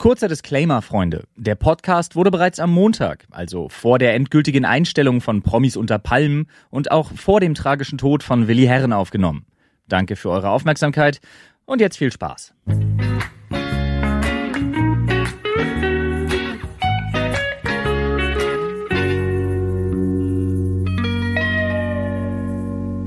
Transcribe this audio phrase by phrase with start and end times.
[0.00, 1.24] Kurzer Disclaimer, Freunde.
[1.36, 6.46] Der Podcast wurde bereits am Montag, also vor der endgültigen Einstellung von Promis unter Palmen
[6.70, 9.44] und auch vor dem tragischen Tod von Willi Herren aufgenommen.
[9.88, 11.20] Danke für eure Aufmerksamkeit
[11.66, 12.54] und jetzt viel Spaß.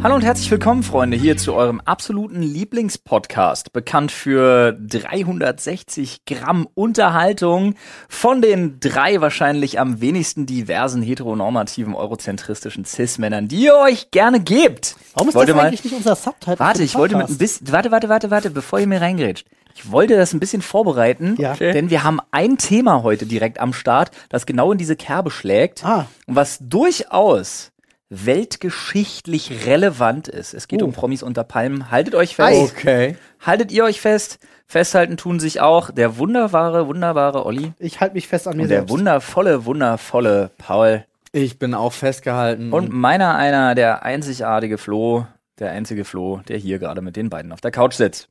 [0.04, 7.76] Hallo und herzlich willkommen, Freunde, hier zu eurem absoluten Lieblingspodcast, bekannt für 360 Gramm Unterhaltung
[8.10, 14.98] von den drei wahrscheinlich am wenigsten diversen heteronormativen eurozentristischen Cis-Männern, die ihr euch gerne gebt.
[15.14, 16.60] Warum ist wollte das eigentlich nicht unser Subtitle?
[16.60, 19.48] Warte, ich wollte mit ein bisschen, warte, warte, warte, warte, bevor ihr mir reingrätscht.
[19.76, 21.54] Ich wollte das ein bisschen vorbereiten, Ja.
[21.56, 25.84] denn wir haben ein Thema heute direkt am Start, das genau in diese Kerbe schlägt
[25.86, 26.08] Ah.
[26.28, 27.72] und was durchaus
[28.14, 30.54] weltgeschichtlich relevant ist.
[30.54, 30.86] Es geht Oh.
[30.86, 31.92] um Promis unter Palmen.
[31.92, 32.74] Haltet euch fest.
[32.78, 33.18] Okay.
[33.42, 34.40] Haltet ihr euch fest.
[34.68, 38.70] Festhalten tun sich auch der wunderbare, wunderbare Olli Ich halte mich fest an mir und
[38.70, 38.92] der selbst.
[38.92, 42.72] wundervolle, wundervolle Paul Ich bin auch festgehalten.
[42.72, 45.28] und meiner einer, der einzigartige Flo,
[45.60, 48.30] der einzige Flo, der hier gerade mit den beiden auf der Couch sitzt.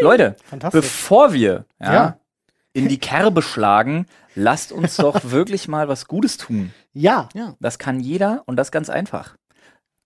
[0.00, 0.80] Leute, Fantastisch.
[0.82, 2.18] bevor wir ja, Ja.
[2.72, 6.72] In die Kerbe schlagen, lasst uns doch wirklich mal was Gutes tun.
[6.92, 7.28] Ja.
[7.60, 9.36] Das kann jeder und das ganz einfach.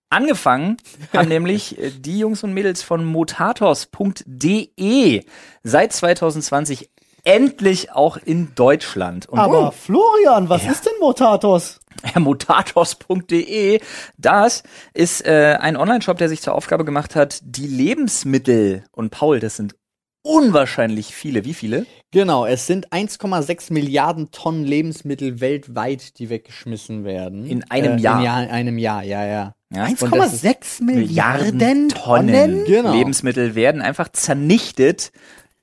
[0.09, 0.77] Angefangen
[1.11, 5.23] haben nämlich äh, die Jungs und Mädels von motatos.de
[5.63, 6.91] seit 2020
[7.23, 9.27] endlich auch in Deutschland.
[9.27, 10.71] Und Aber Florian, was Ja.
[10.71, 11.79] ist denn Motatos?
[12.13, 13.79] ja, motatos.de,
[14.17, 19.39] das ist äh, ein Online-Shop, der sich zur Aufgabe gemacht hat, die Lebensmittel, und Paul,
[19.39, 19.75] das sind
[20.23, 21.45] unwahrscheinlich viele.
[21.45, 21.85] Wie viele?
[22.11, 27.45] genau, es sind 1,6 Milliarden Tonnen Lebensmittel weltweit, die weggeschmissen werden.
[27.45, 28.19] In einem äh, Jahr.
[28.19, 29.55] In Jahr, einem Jahr, ja, ja.
[29.73, 29.85] Ja?
[29.87, 31.89] Und das 1,6 Milliarden Tonnen?
[31.89, 32.93] Tonnen Genau.
[32.93, 35.11] Lebensmittel werden einfach zernichtet.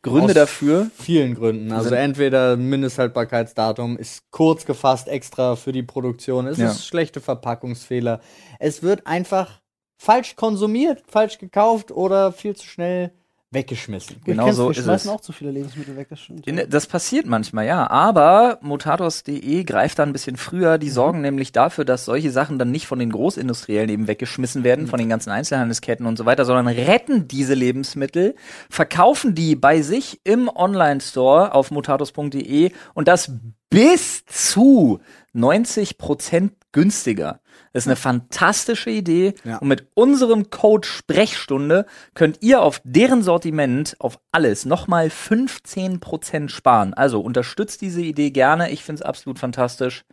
[0.02, 0.90] Gründe Aus dafür.
[0.96, 1.72] Vielen Gründen.
[1.72, 6.46] Also entweder Mindesthaltbarkeitsdatum ist kurz gefasst extra für die Produktion.
[6.46, 6.70] Es Ja.
[6.70, 8.20] ist schlechte Verpackungsfehler.
[8.58, 9.60] Es wird einfach
[9.98, 13.12] falsch konsumiert, falsch gekauft oder viel zu schnell
[13.52, 14.20] weggeschmissen.
[14.24, 15.16] Genau kennst, so wir ist schmeißen es.
[15.16, 16.46] auch zu viele Lebensmittel weg, das stimmt.
[16.46, 17.90] In, das passiert manchmal, ja.
[17.90, 20.76] Aber motatos.de greift da ein bisschen früher.
[20.76, 20.80] Mhm.
[20.80, 24.86] Die sorgen nämlich dafür, dass solche Sachen dann nicht von den Großindustriellen eben weggeschmissen werden,
[24.86, 28.36] von den ganzen Einzelhandelsketten und so weiter, sondern retten diese Lebensmittel,
[28.68, 33.32] verkaufen die bei sich im Online-Store auf motatos.de und das
[33.68, 35.00] bis zu
[35.32, 37.40] 90 Prozent günstiger.
[37.72, 39.34] Das ist eine fantastische Idee.
[39.44, 39.58] Ja.
[39.58, 46.94] Und mit unserem Code Sprechstunde könnt ihr auf deren Sortiment auf alles nochmal 15% sparen.
[46.94, 48.70] Also unterstützt diese Idee gerne.
[48.70, 50.04] Ich finde es absolut fantastisch.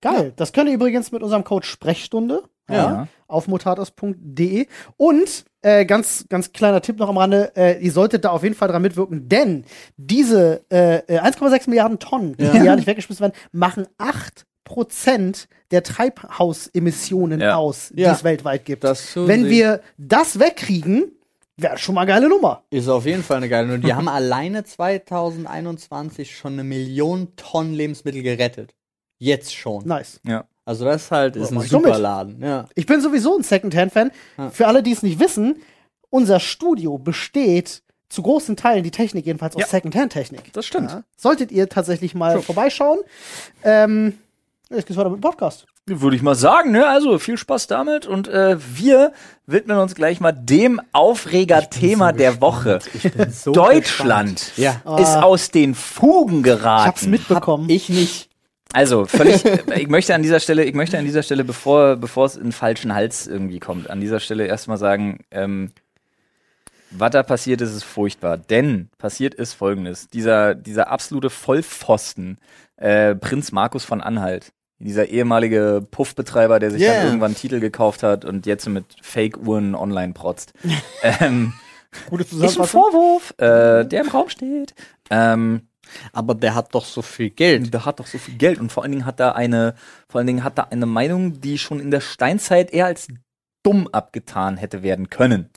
[0.00, 0.32] Geil.
[0.36, 2.76] Das könnt ihr übrigens mit unserem Code Sprechstunde ja.
[2.76, 3.08] Ja.
[3.26, 4.66] auf motatos.de.
[4.98, 8.54] Und äh, ganz, ganz kleiner Tipp noch am Rande, äh, ihr solltet da auf jeden
[8.54, 9.64] Fall dran mitwirken, denn
[9.96, 14.44] diese äh, äh, 1,6 Milliarden Tonnen, die ja nicht weggeschmissen werden, machen 8%
[15.70, 17.56] der Treibhausemissionen Ja.
[17.56, 18.12] aus, die Ja.
[18.12, 18.84] es weltweit gibt.
[18.84, 19.50] Wenn sie.
[19.50, 21.12] wir das wegkriegen,
[21.56, 22.62] wäre schon mal eine geile Nummer.
[22.70, 23.78] Ist auf jeden Fall eine geile Nummer.
[23.80, 28.74] Die haben alleine 2021 schon eine Million Tonnen Lebensmittel gerettet.
[29.18, 29.86] Jetzt schon.
[29.86, 30.20] Nice.
[30.26, 30.44] Ja.
[30.64, 32.42] Also das halt ist Ja, ein super Laden.
[32.42, 32.68] Ja.
[32.74, 34.10] Ich bin sowieso ein Secondhand-Fan.
[34.38, 34.50] Ja.
[34.50, 35.62] Für alle, die es nicht wissen,
[36.10, 39.68] unser Studio besteht zu großen Teilen, die Technik jedenfalls, aus Ja.
[39.68, 40.52] Secondhand-Technik.
[40.52, 40.90] Das stimmt.
[40.90, 41.04] Ja.
[41.16, 43.00] Solltet ihr tatsächlich mal vorbeischauen.
[43.62, 44.18] Ähm,
[44.70, 45.66] jetzt geht's weiter mit dem Podcast.
[45.86, 46.86] Würde ich mal sagen, ne?
[46.88, 49.12] Also viel Spaß damit und äh, wir
[49.46, 52.78] widmen uns gleich mal dem Aufreger-Thema der Woche.
[53.30, 54.80] So Deutschland Ja.
[54.98, 57.10] ist aus den Fugen Ich hab's geraten.
[57.10, 57.68] mitbekommen.
[57.68, 58.30] Ich nicht.
[58.72, 59.44] Also völlig.
[59.76, 62.52] ich möchte an dieser Stelle, ich möchte an dieser Stelle, bevor bevor es in den
[62.52, 65.70] falschen Hals irgendwie kommt, an dieser Stelle erstmal sagen, ähm,
[66.90, 68.36] was da passiert ist, ist furchtbar.
[68.38, 72.38] Denn passiert ist Folgendes: Dieser dieser absolute Vollpfosten,
[72.76, 76.94] äh, Prinz Markus von Anhalt, dieser ehemalige Puffbetreiber, der sich Yeah.
[76.96, 80.52] dann irgendwann einen Titel gekauft hat und jetzt mit Fake-Uhren online protzt.
[81.02, 81.52] ähm,
[82.10, 82.66] Gute ist ein.
[82.66, 84.74] Vorwurf, äh, der im Raum steht.
[85.10, 85.68] Ähm,
[86.12, 87.72] Aber der hat doch so viel Geld.
[87.72, 89.74] der hat doch so viel Geld und vor allen Dingen hat er eine,
[90.08, 93.06] vor allen Dingen hat er eine Meinung, die schon in der Steinzeit eher als
[93.62, 95.50] dumm abgetan hätte werden können.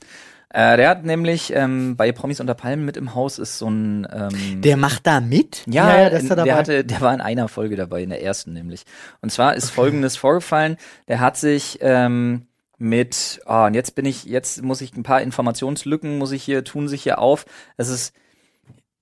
[0.50, 4.06] Äh, der hat nämlich ähm, bei Promis unter Palmen mit im Haus ist so ein
[4.10, 5.62] ähm, Der macht da mit?
[5.66, 6.58] ja, Ja, ja, der ist da der dabei.
[6.58, 8.84] hatte, der war in einer Folge dabei, in der ersten nämlich.
[9.20, 12.46] Und zwar ist Folgendes vorgefallen: Der hat sich ähm,
[12.78, 16.64] mit, ah, und jetzt bin ich, jetzt muss ich ein paar Informationslücken muss ich hier
[16.64, 17.44] tun sich hier auf.
[17.76, 18.14] Es ist,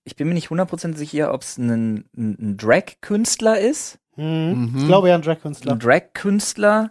[0.02, 4.72] ich bin mir nicht 100% sicher, ob es ein, ein, ein Drag-Künstler ist, Hm.
[4.76, 4.86] Ich Mhm.
[4.86, 5.72] glaube ja, ein Drag-Künstler.
[5.74, 6.90] ein Drag-Künstler.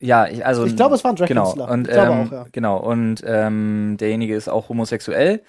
[0.00, 1.70] Ja, ich, also Ich glaube, es war ein genau Drag-Künstler.
[1.70, 2.46] und Ich glaube ähm, auch, ja.
[2.52, 5.42] genau und ähm, derjenige ist auch homosexuell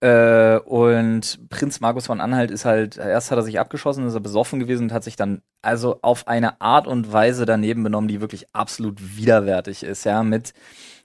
[0.00, 4.20] Äh, und Prinz Markus von Anhalt ist halt, erst hat er sich abgeschossen, ist er
[4.20, 8.20] besoffen gewesen und hat sich dann also auf eine Art und Weise daneben benommen, die
[8.20, 10.52] wirklich absolut widerwärtig ist, ja, mit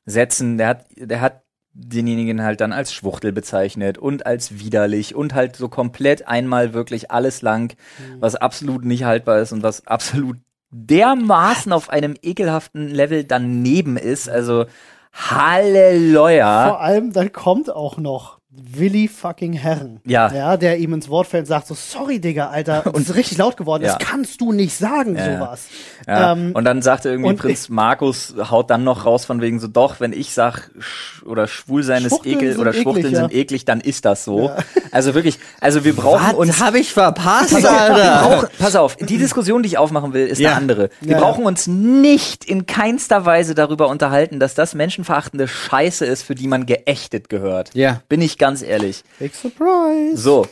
[0.06, 1.44] Sätzen, der hat, der hat
[1.74, 7.10] denjenigen halt dann als Schwuchtel bezeichnet und als widerlich und halt so komplett einmal wirklich
[7.12, 7.76] alles lang,
[8.20, 10.38] was absolut nicht haltbar ist und was absolut
[10.72, 14.30] dermaßen auf einem ekelhaften Level daneben ist.
[14.30, 14.66] Also
[15.14, 16.68] Halleluja.
[16.70, 18.39] Vor allem, dann kommt auch noch
[18.72, 20.00] Willi fucking Herren.
[20.06, 20.32] Ja.
[20.34, 23.38] Ja, der ihm ins Wort fällt und sagt so, sorry, Digga, Alter, und ist richtig
[23.38, 23.84] laut geworden.
[23.84, 23.98] Ja.
[23.98, 25.68] Das kannst du nicht sagen, Ja, sowas.
[26.08, 26.34] Ja.
[26.34, 29.68] Ähm, und dann sagte irgendwie und Prinz Markus, haut dann noch raus von wegen so,
[29.68, 33.20] doch, wenn ich sag, sch oder schwul sein ist ekel oder eklig, Schwuchteln ja.
[33.22, 34.52] sind eklig, dann ist das so.
[34.92, 38.28] Also wirklich, also wir brauchen uns Was habe ich verpasst, Pass auf, wir Alter?
[38.30, 40.50] brauchen, pass auf, die Diskussion, die ich aufmachen will, ist Ja.
[40.50, 40.90] eine andere.
[41.02, 46.34] Wir brauchen uns nicht in keinster Weise darüber unterhalten, dass das menschenverachtende Scheiße ist, für
[46.36, 47.72] die man geächtet gehört.
[47.74, 48.02] Ja.
[48.10, 49.04] Bin ich ganz ehrlich.
[49.20, 50.18] Big Surprise.
[50.18, 50.48] So.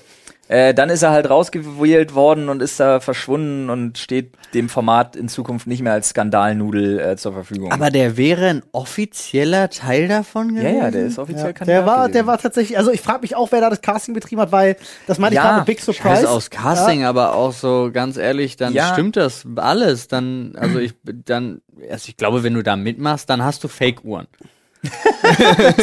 [0.50, 5.18] Äh, dann ist er halt rausgewählt worden und ist da verschwunden und steht dem Format
[5.18, 7.70] in Zukunft nicht mehr als Skandalnudel äh, zur Verfügung.
[7.74, 10.78] Aber der wäre ein offizieller Teil davon ja, gewesen?
[10.78, 12.12] ja, der ist offiziell Ja, Kandidat der war, gewesen.
[12.14, 14.78] der war tatsächlich, also ich frage mich auch, wer da das Casting betrieben hat, weil
[15.06, 16.02] das meine ich Ja, gerade mit Big Surprise.
[16.22, 18.94] Scheiße aus Casting, aber auch so ganz ehrlich, dann Ja.
[18.94, 20.08] stimmt das alles.
[20.08, 21.60] Dann, also ich, dann,
[21.92, 24.28] also ich glaube, wenn du da mitmachst, dann hast du Fake-Uhren.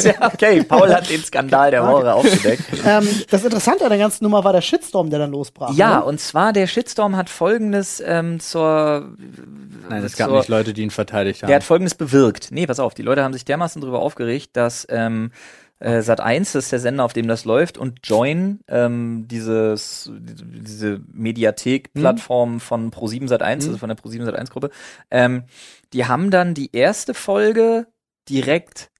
[0.02, 2.64] Ja, okay, Paul hat den Skandal der Woche aufgedeckt.
[2.84, 5.74] Ähm, das Interessante an der ganzen Nummer war der Shitstorm, der dann losbrach.
[5.74, 6.04] Ja, ne?
[6.04, 9.14] und zwar der Shitstorm hat folgendes ähm, zur
[9.88, 11.48] Nein, es gab zur- nicht Leute, die ihn verteidigt haben.
[11.48, 12.48] Der hat folgendes bewirkt.
[12.50, 15.30] Nee, pass auf, die Leute haben sich dermaßen darüber aufgeregt, dass ähm,
[15.80, 20.10] äh, Sat 1, das ist der Sender, auf dem das läuft, und Join, ähm, dieses,
[20.18, 24.70] diese Mediathek-Plattform von Pro7 Sat 1, also von der Pro7 Sat 1 Gruppe,
[25.10, 25.44] ähm,
[25.92, 27.86] die haben dann die erste Folge
[28.28, 28.90] direkt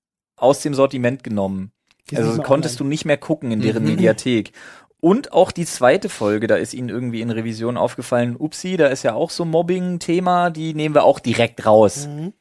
[0.45, 1.73] aus dem Sortiment genommen.
[2.11, 2.89] Die Also konntest online.
[2.89, 3.91] du nicht mehr gucken in deren Mhm.
[3.91, 4.53] Mediathek.
[5.01, 9.03] Und auch die zweite Folge, da ist ihnen irgendwie in Revision aufgefallen, upsi, da ist
[9.03, 12.07] ja auch so Mobbing-Thema, die nehmen wir auch direkt raus.
[12.07, 12.33] Mhm.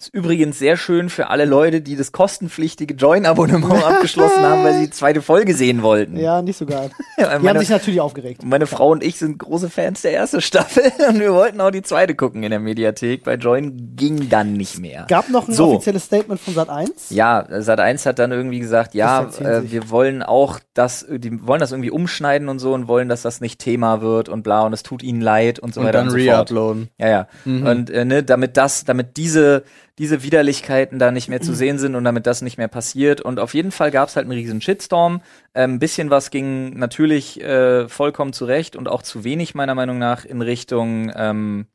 [0.00, 4.84] Ist übrigens sehr schön für alle Leute, die das kostenpflichtige Join-Abonnement abgeschlossen haben, weil sie
[4.84, 6.16] die zweite Folge sehen wollten.
[6.16, 6.90] Ja, nicht so geil.
[7.18, 8.44] Die haben meine, sich natürlich aufgeregt.
[8.44, 11.82] meine Frau und ich sind große Fans der ersten Staffel und wir wollten auch die
[11.82, 13.24] zweite gucken in der Mediathek.
[13.24, 15.04] Bei Join ging dann nicht mehr.
[15.08, 15.72] Gab noch ein So.
[15.72, 17.10] offizielles Statement von Sat 1.
[17.10, 21.72] Ja, Sat1 hat dann irgendwie gesagt, ja, äh, wir wollen auch das, die wollen das
[21.72, 24.84] irgendwie umschneiden und so und wollen, dass das nicht Thema wird und bla und es
[24.84, 26.36] tut ihnen leid und so und weiter dann und so fort.
[26.52, 26.88] re-uploaden.
[26.98, 27.26] Ja, ja.
[27.44, 29.64] Und äh, ne, damit das, damit diese
[29.98, 33.20] diese Widerlichkeiten da nicht mehr zu sehen sind und damit das nicht mehr passiert.
[33.20, 35.20] Und auf jeden Fall gab es halt einen riesen Shitstorm.
[35.54, 39.98] Ähm, Ein bisschen was ging natürlich äh, vollkommen zurecht und auch zu wenig meiner Meinung
[39.98, 41.66] nach in Richtung ähm,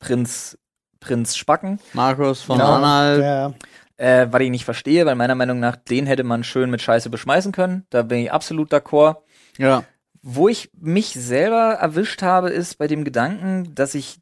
[0.00, 0.58] Prinz
[1.00, 1.80] Prinz Spacken.
[1.94, 3.20] Markus von Ja, Anhalt.
[3.20, 3.54] der-
[3.98, 7.10] Äh, was ich nicht verstehe, weil meiner Meinung nach, den hätte man schön mit Scheiße
[7.10, 7.86] beschmeißen können.
[7.90, 9.18] Da bin ich absolut d'accord.
[9.58, 9.84] Ja.
[10.22, 14.18] Wo ich mich selber erwischt habe, ist bei dem Gedanken, dass ich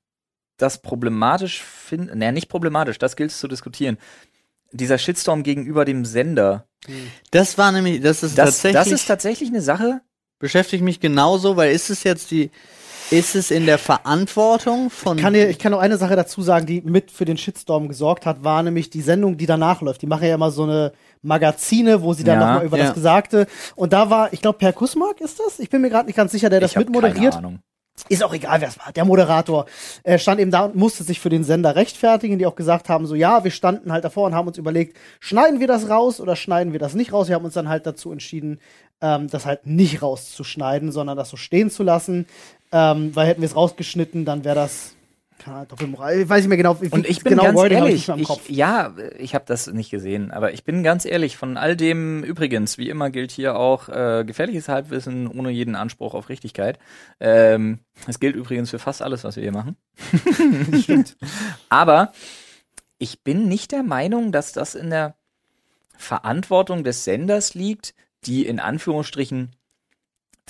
[0.62, 2.16] das problematisch finde.
[2.16, 3.98] Naja, nicht problematisch, das gilt es zu diskutieren.
[4.72, 6.66] Dieser Shitstorm gegenüber dem Sender.
[7.30, 10.00] Das war nämlich, das ist Das, tatsächlich, das ist tatsächlich eine Sache.
[10.38, 12.50] beschäftigt mich genauso, weil ist es jetzt die,
[13.10, 16.66] ist es in der Verantwortung von, kann dir, ich kann noch eine Sache dazu sagen,
[16.66, 20.02] die mit für den Shitstorm gesorgt hat, war nämlich die Sendung, die danach läuft.
[20.02, 22.84] Die machen ja immer so eine Magazine, wo sie dann Ja, nochmal über ja.
[22.84, 23.48] das Gesagte.
[23.74, 25.58] Und da war, ich glaube, Per Kussmark ist das?
[25.58, 27.34] Ich bin mir gerade nicht ganz sicher, der das ich hab mitmoderiert.
[27.34, 27.58] Keine Ahnung.
[28.08, 28.92] Ist auch egal, wer es war.
[28.92, 29.66] Der Moderator
[30.04, 33.06] äh, stand eben da und musste sich für den Sender rechtfertigen, die auch gesagt haben,
[33.06, 36.34] so ja, wir standen halt davor und haben uns überlegt, schneiden wir das raus oder
[36.34, 37.28] schneiden wir das nicht raus?
[37.28, 38.60] Wir haben uns dann halt dazu entschieden,
[39.00, 42.26] ähm, das halt nicht rauszuschneiden, sondern das so stehen zu lassen.
[42.72, 44.94] Ähm, weil hätten wir es rausgeschnitten, dann wäre das
[45.40, 46.20] keine Doppelmoral.
[46.20, 48.28] Ich weiß nicht mehr genau, wie Und ich bin genau ganz Wording ich ehrlich, ich,
[48.28, 48.48] Kopf.
[48.48, 52.78] ja, ich habe das nicht gesehen, aber ich bin ganz ehrlich, von all dem übrigens,
[52.78, 56.78] wie immer gilt hier auch äh, gefährliches Halbwissen ohne jeden Anspruch auf Richtigkeit.
[57.18, 59.76] Ähm, das gilt übrigens für fast alles, was wir hier machen.
[61.68, 62.12] aber
[62.98, 65.16] ich bin nicht der Meinung, dass das in der
[65.96, 67.94] Verantwortung des Senders liegt,
[68.24, 69.56] die in Anführungsstrichen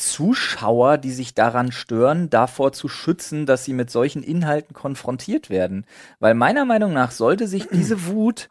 [0.01, 5.85] Zuschauer, die sich daran stören, davor zu schützen, dass sie mit solchen Inhalten konfrontiert werden.
[6.19, 8.49] Weil meiner Meinung nach sollte sich diese Wut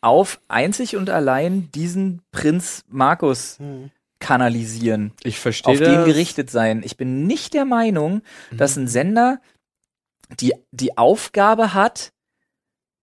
[0.00, 3.58] auf einzig und allein diesen Prinz Markus
[4.20, 5.88] kanalisieren, ich verstehe auf das.
[5.88, 6.82] den gerichtet sein.
[6.82, 9.40] Ich bin nicht der Meinung, dass ein Sender
[10.40, 12.13] die, die Aufgabe hat,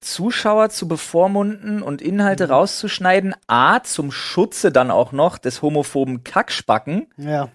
[0.01, 7.08] Zuschauer zu bevormunden und Inhalte rauszuschneiden, A, zum Schutze dann auch noch des homophoben Kackspacken,
[7.17, 7.50] Ja.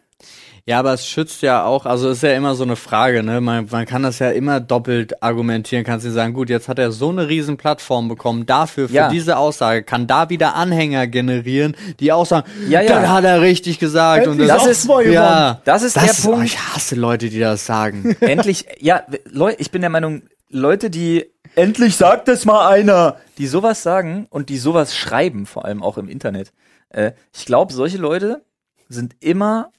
[0.69, 3.41] Ja, aber es schützt ja auch, also ist ja immer so eine Frage, ne?
[3.41, 6.91] Man, man kann das ja immer doppelt argumentieren, kannst du sagen, gut, jetzt hat er
[6.91, 9.09] so eine riesen Plattform bekommen, dafür, für Ja.
[9.09, 13.01] diese Aussage, kann da wieder Anhänger generieren, die auch sagen, Ja, ja.
[13.01, 14.27] das hat er richtig gesagt.
[14.27, 16.47] Und das, Das ist ja, Das ist das der Punkt.
[16.47, 18.17] Ich hasse Leute, die das sagen.
[18.19, 23.49] endlich, ja, Leute, ich bin der Meinung, Leute, die endlich sagt es mal einer, die
[23.49, 26.53] sowas sagen und die sowas schreiben, vor allem auch im Internet.
[26.91, 28.45] Äh, ich glaube, solche Leute
[28.89, 29.73] sind immer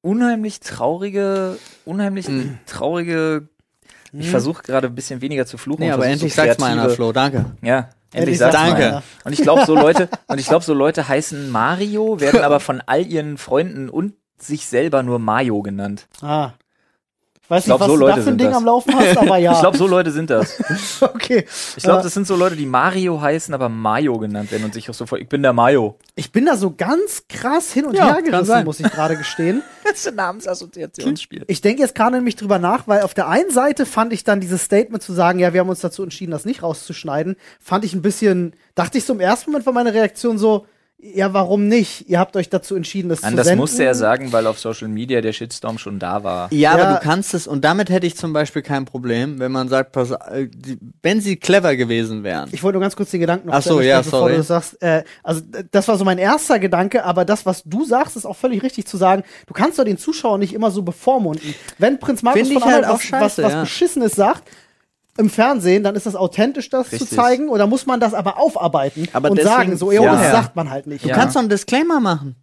[0.00, 2.26] unheimlich traurige, unheimlich
[2.66, 3.48] traurige.
[4.12, 5.82] Ich versuche gerade ein bisschen weniger zu fluchen.
[5.82, 7.46] nee, aber endlich so sagt's mal einer, Flo, danke.
[7.62, 9.02] Ja, endlich Endlich sagt's sagt's mal.
[9.24, 12.80] Und ich glaube, so Leute, und ich glaube, so Leute heißen Mario, werden aber von
[12.86, 16.06] all ihren Freunden und sich selber nur Mayo genannt.
[16.22, 16.52] Ah.
[17.44, 18.56] Ich weiß Ich glaub, nicht, was so du da Leute für ein sind Ding das.
[18.56, 19.52] am Laufen hast, aber ja.
[19.54, 20.56] Ich glaube, so Leute sind das.
[21.02, 21.44] okay.
[21.76, 24.72] Ich glaube, Äh, das sind so Leute, die Mario heißen, aber Mayo genannt werden und
[24.72, 25.18] sich auch so vor.
[25.18, 25.98] Ich bin der Mayo.
[26.14, 29.62] Ich bin da so ganz krass hin und Ja, her gerissen, muss ich gerade gestehen.
[29.84, 31.44] Das ist ein Namensassoziationsspiel.
[31.46, 34.40] Ich denke jetzt gerade nämlich drüber nach, weil auf der einen Seite fand ich dann
[34.40, 37.92] dieses Statement zu sagen, ja, wir haben uns dazu entschieden, das nicht rauszuschneiden, fand ich
[37.92, 40.64] ein bisschen, dachte ich so im ersten Moment war meine Reaktion so,
[40.98, 42.08] ja, warum nicht?
[42.08, 43.60] Ihr habt euch dazu entschieden, das Nein, zu das senden.
[43.60, 46.50] musste er sagen, weil auf Social Media der Shitstorm schon da war.
[46.50, 46.82] Ja, Ja.
[46.86, 49.92] aber du kannst es, und damit hätte ich zum Beispiel kein Problem, wenn man sagt,
[49.92, 52.48] pass, äh, die, wenn sie clever gewesen wären.
[52.52, 54.32] Ich wollte nur ganz kurz den Gedanken noch Ach so, ja, bevor sorry.
[54.32, 54.80] du das sagst.
[54.82, 58.36] Äh, also das war so mein erster Gedanke, aber das, was du sagst, ist auch
[58.36, 59.24] völlig richtig zu sagen.
[59.46, 61.54] Du kannst doch den Zuschauer nicht immer so bevormunden.
[61.76, 63.60] Wenn Prinz Markus Find von Anhalt halt auch was, was, scheiße, was ja.
[63.60, 64.44] Beschissenes sagt,
[65.18, 67.08] im Fernsehen, dann ist das authentisch, das Richtig.
[67.08, 70.30] zu zeigen, oder muss man das aber aufarbeiten Aber und deswegen- sagen, so, ja, das
[70.32, 71.04] sagt man halt nicht.
[71.04, 71.14] Du Ja.
[71.14, 72.36] kannst doch einen Disclaimer machen.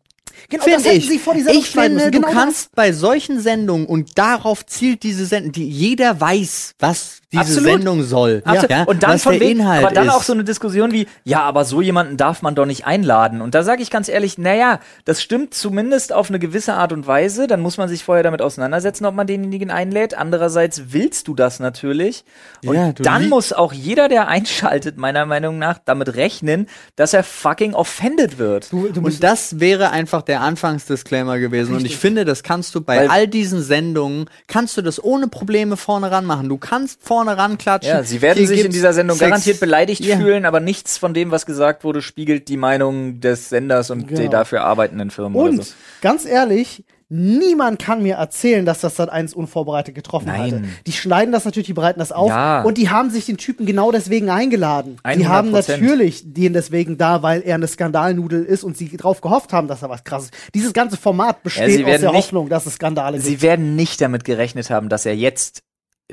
[0.50, 1.08] Genau, Find das hätten ich.
[1.10, 2.12] sie vor die Sendung ich finde, müssen.
[2.12, 7.18] du Genau kannst bei solchen Sendungen und darauf zielt diese Sendung, die jeder weiß, was
[7.32, 7.72] diese Absolut.
[7.72, 8.42] Sendung soll.
[8.44, 8.70] Absolut.
[8.72, 10.14] Ja, und dann was von der wegen, Inhalt aber dann ist.
[10.14, 13.42] auch so eine Diskussion wie, ja, aber so jemanden darf man doch nicht einladen.
[13.42, 17.08] Und da sage ich ganz ehrlich, naja, das stimmt zumindest auf eine gewisse Art und
[17.08, 17.48] Weise.
[17.48, 20.14] Dann muss man sich vorher damit auseinandersetzen, ob man denjenigen einlädt.
[20.14, 22.26] Andererseits willst du das natürlich.
[22.66, 26.68] Und Ja, du dann muss auch jeder, der einschaltet, meiner Meinung nach, damit rechnen,
[26.98, 28.74] dass er fucking offended wird.
[28.74, 31.76] Du, du Und das wäre einfach der Anfangsdisclaimer gewesen.
[31.76, 35.28] Und ich finde, das kannst du bei Weil- all diesen Sendungen, kannst du das ohne
[35.28, 36.48] Probleme vorne ran machen.
[36.48, 37.92] Du kannst vorne ran klatschen.
[37.94, 39.30] Ja, sie werden Hier sich in dieser Sendung Sex.
[39.30, 40.16] garantiert beleidigt Ja.
[40.18, 44.22] fühlen, aber nichts von dem, was gesagt wurde, spiegelt die Meinung des Senders und Genau.
[44.22, 45.74] die dafür arbeitenden Firmen und oder so.
[46.02, 50.40] ganz ehrlich, niemand kann mir erzählen, dass das Sat 1 unvorbereitet getroffen Nein.
[50.40, 50.64] hatte.
[50.88, 52.62] Die schneiden das natürlich, die bereiten das auf Ja.
[52.64, 54.96] und die haben sich den Typen genau deswegen eingeladen.
[55.06, 55.28] Die 100%.
[55.28, 59.68] haben natürlich den deswegen da, weil er eine Skandalnudel ist und sie drauf gehofft haben,
[59.68, 60.32] dass er was krasses.
[60.56, 63.28] Dieses ganze Format besteht sie aus der nicht- Hoffnung, dass es Skandale gibt.
[63.28, 65.64] Sie werden nicht damit gerechnet haben, dass er jetzt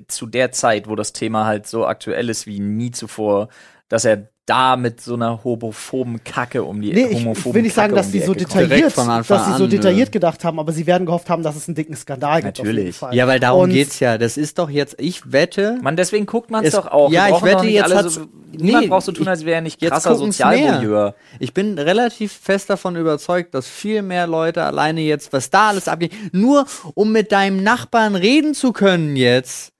[0.09, 3.49] zu der Zeit, wo das Thema halt so aktuell ist wie nie zuvor,
[3.89, 7.63] dass er da mit so einer homophoben Kacke um die Nee, ich, ich homophoben will
[7.63, 10.59] nicht sagen, dass um die die so detailliert, dass sie so an, detailliert gedacht haben,
[10.59, 12.59] aber sie werden gehofft haben, dass es einen dicken Skandal gibt.
[12.59, 12.97] Natürlich.
[13.13, 14.17] Ja, weil darum Und geht's ja.
[14.17, 17.11] Das ist doch jetzt, ich wette, Man, deswegen guckt man es doch auch.
[17.13, 19.83] ja, ich wette, jetzt hat's- so, Niemand nee, braucht so tun, als wäre er nicht
[19.83, 21.15] jetzt krasser Sozialvoyeur.
[21.39, 25.87] Ich bin relativ fest davon überzeugt, dass viel mehr Leute alleine jetzt, was da alles
[25.87, 26.65] abgeht, nur
[26.95, 29.73] um mit deinem Nachbarn reden zu können jetzt.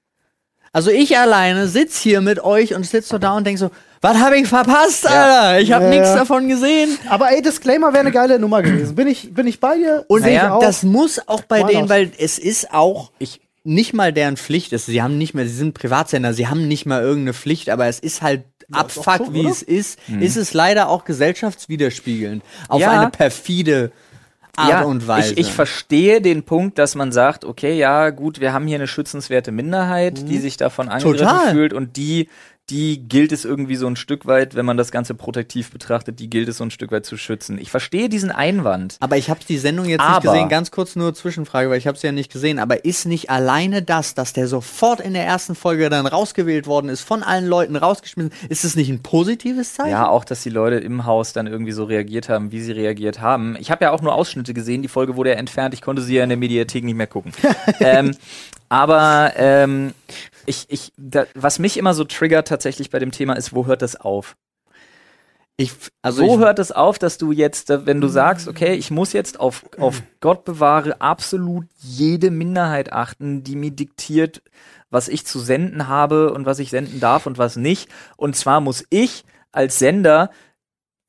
[0.71, 3.71] Also ich alleine sitz hier mit euch und sitz so da und denk so,
[4.01, 5.59] was habe ich verpasst, Alter?
[5.59, 6.15] Ich habe Ja, nichts ja.
[6.17, 6.97] davon gesehen.
[7.09, 8.95] Aber ey, Disclaimer wäre eine geile Nummer gewesen.
[8.95, 10.05] Bin ich, bin ich bei dir?
[10.07, 10.61] Und naja, auch.
[10.61, 14.85] das muss auch bei denen, weil es ist auch Ich, nicht mal deren Pflicht ist.
[14.85, 17.99] Sie haben nicht mehr, sie sind Privatsender, sie haben nicht mal irgendeine Pflicht, aber es
[17.99, 19.49] ist halt abfuck, schon, wie oder?
[19.49, 22.43] es ist, ist es leider auch gesellschaftswiderspiegelnd.
[22.67, 22.91] Auf Ja.
[23.01, 23.91] eine perfide
[24.55, 25.33] Art ja, und Weise.
[25.33, 28.87] Ich, ich verstehe den Punkt, dass man sagt, okay, ja, gut, wir haben hier eine
[28.87, 31.51] schützenswerte Minderheit, die sich davon angegriffen Total.
[31.51, 32.29] fühlt und die,
[32.69, 36.29] die gilt es irgendwie so ein Stück weit, wenn man das Ganze protektiv betrachtet, die
[36.29, 37.57] gilt es so ein Stück weit zu schützen.
[37.59, 38.97] Ich verstehe diesen Einwand.
[38.99, 40.49] aber ich habe die Sendung jetzt nicht Aber- gesehen.
[40.49, 42.59] Ganz kurz nur Zwischenfrage, weil ich habe sie ja nicht gesehen.
[42.59, 46.89] Aber ist nicht alleine das, dass der sofort in der ersten Folge dann rausgewählt worden
[46.89, 49.91] ist, von allen Leuten rausgeschmissen, ist es nicht ein positives Zeichen?
[49.91, 53.21] Ja, auch, dass die Leute im Haus dann irgendwie so reagiert haben, wie sie reagiert
[53.21, 53.57] haben.
[53.59, 56.15] Ich habe ja auch nur Ausschnitte gesehen, die Folge wurde ja entfernt, ich konnte sie
[56.15, 57.31] ja in der Mediathek nicht mehr gucken.
[57.79, 58.15] ähm,
[58.69, 59.93] aber ähm,
[60.49, 63.81] ich, ich, da, was mich immer so triggert tatsächlich bei dem Thema ist, wo hört
[63.83, 64.35] das auf?
[65.57, 68.91] Ich, also Wo ich, hört es auf, dass du jetzt, wenn du sagst, okay, ich
[68.91, 74.41] muss jetzt auf, auf Gott bewahre absolut jede Minderheit achten, die mir diktiert,
[74.89, 77.89] was ich zu senden habe und was ich senden darf und was nicht.
[78.15, 80.31] Und zwar muss ich als Sender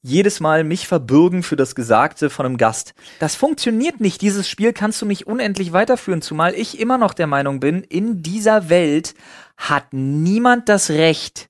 [0.02, 2.94] jedes Mal mich verbürgen für das Gesagte von einem Gast.
[3.18, 4.22] Das funktioniert nicht.
[4.22, 8.22] Dieses Spiel kannst du nicht unendlich weiterführen, zumal ich immer noch der Meinung bin, in
[8.22, 9.14] dieser Welt
[9.58, 11.48] hat niemand das Recht,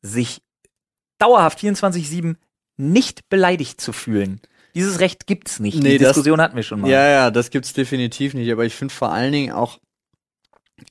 [0.00, 0.40] sich
[1.18, 2.36] dauerhaft 24-7
[2.78, 4.40] nicht beleidigt zu fühlen.
[4.74, 5.82] Dieses Recht gibt's nicht.
[5.82, 6.90] Nee, Die das- Diskussion hatten wir schon mal.
[6.90, 8.50] Ja, ja, das gibt's definitiv nicht.
[8.50, 9.78] Aber ich finde vor allen Dingen auch,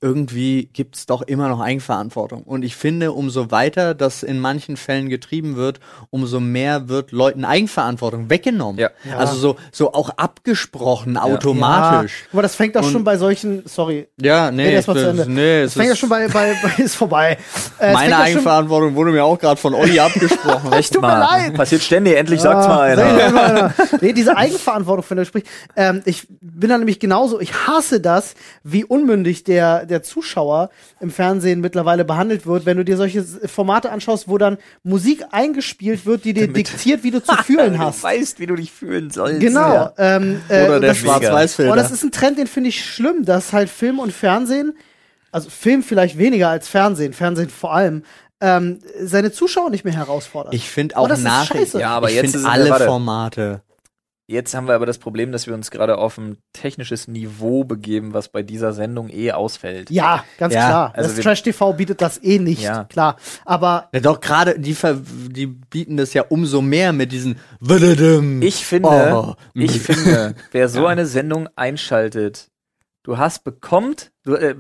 [0.02, 2.44] irgendwie gibt's doch immer noch Eigenverantwortung.
[2.44, 5.80] Und ich finde, umso weiter das in manchen Fällen getrieben wird,
[6.10, 8.80] umso mehr wird Leuten Eigenverantwortung weggenommen.
[8.80, 8.90] Ja.
[9.10, 9.18] Ja.
[9.18, 12.22] Also so, so auch abgesprochen, automatisch.
[12.24, 15.26] Ja, aber das fängt doch Und- schon bei solchen, sorry, Ja, nee, zu Ende.
[15.30, 17.38] nee, das es fängt ja ist, schon bei, bei, bei ist vorbei.
[17.80, 20.72] Äh, es meine Eigenverantwortung wurde mir auch gerade von Olli abgesprochen.
[20.74, 21.20] Echt Tut mir mal.
[21.20, 21.54] leid.
[21.54, 23.28] Passiert ständig, endlich sagt's mal einer.
[23.28, 23.74] ich mal einer.
[24.02, 25.50] nee, diese Eigenverantwortung, von der du sprichst.
[25.76, 30.70] Ähm, ich bin da nämlich genauso, ich hasse das, wie unmündig der, der Zuschauer
[31.00, 36.06] im Fernsehen mittlerweile behandelt wird, wenn du dir solche Formate anschaust, wo dann Musik eingespielt
[36.06, 38.00] wird, die dir diktiert, wie du zu fühlen hast.
[38.00, 39.40] Du weißt, wie du dich fühlen sollst.
[39.40, 39.74] Genau.
[39.74, 39.94] Ja.
[39.98, 41.72] Ähm, äh, Oder der Schwarz-Weiß-Filter.
[41.72, 44.74] Und das ist ein Trend, den finde ich schlimm, dass halt Film und Fernsehen,
[45.32, 48.04] also Film vielleicht weniger als Fernsehen, Fernsehen vor allem,
[48.42, 50.54] ähm, seine Zuschauer nicht mehr herausfordert.
[50.54, 51.58] Ich finde Oh, auch das ist Nachrichten.
[51.58, 51.80] scheiße.
[51.80, 52.74] Ja, aber ich jetzt alle.
[52.76, 53.62] Formate.
[54.32, 58.14] Jetzt haben wir aber das Problem, dass wir uns gerade auf ein technisches Niveau begeben,
[58.14, 59.90] was bei dieser Sendung eh ausfällt.
[59.92, 60.94] ja, ganz Ja, klar.
[60.96, 62.86] also das Trash TV bietet das eh nicht, Ja.
[62.86, 63.18] klar.
[63.44, 64.76] Aber Ja, doch, gerade die,
[65.30, 67.36] die bieten das ja umso mehr mit diesen.
[68.42, 69.34] Ich finde, Oh.
[69.54, 72.50] ich finde, wer so eine Sendung einschaltet,
[73.04, 74.56] du hast bekommt, du, äh,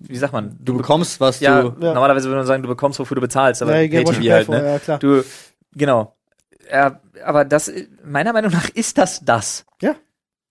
[0.00, 0.58] wie sagt man?
[0.60, 1.68] Du bekommst, was ja, du.
[1.80, 1.94] Ja.
[1.94, 4.64] normalerweise würde man sagen, du bekommst, wofür du bezahlst, aber Ja, TV halt, ne?
[4.72, 4.98] ja, klar.
[4.98, 5.22] Du,
[5.76, 6.16] genau.
[6.70, 7.70] Ja, aber das,
[8.04, 9.64] meiner Meinung nach ist das das.
[9.80, 9.94] Ja.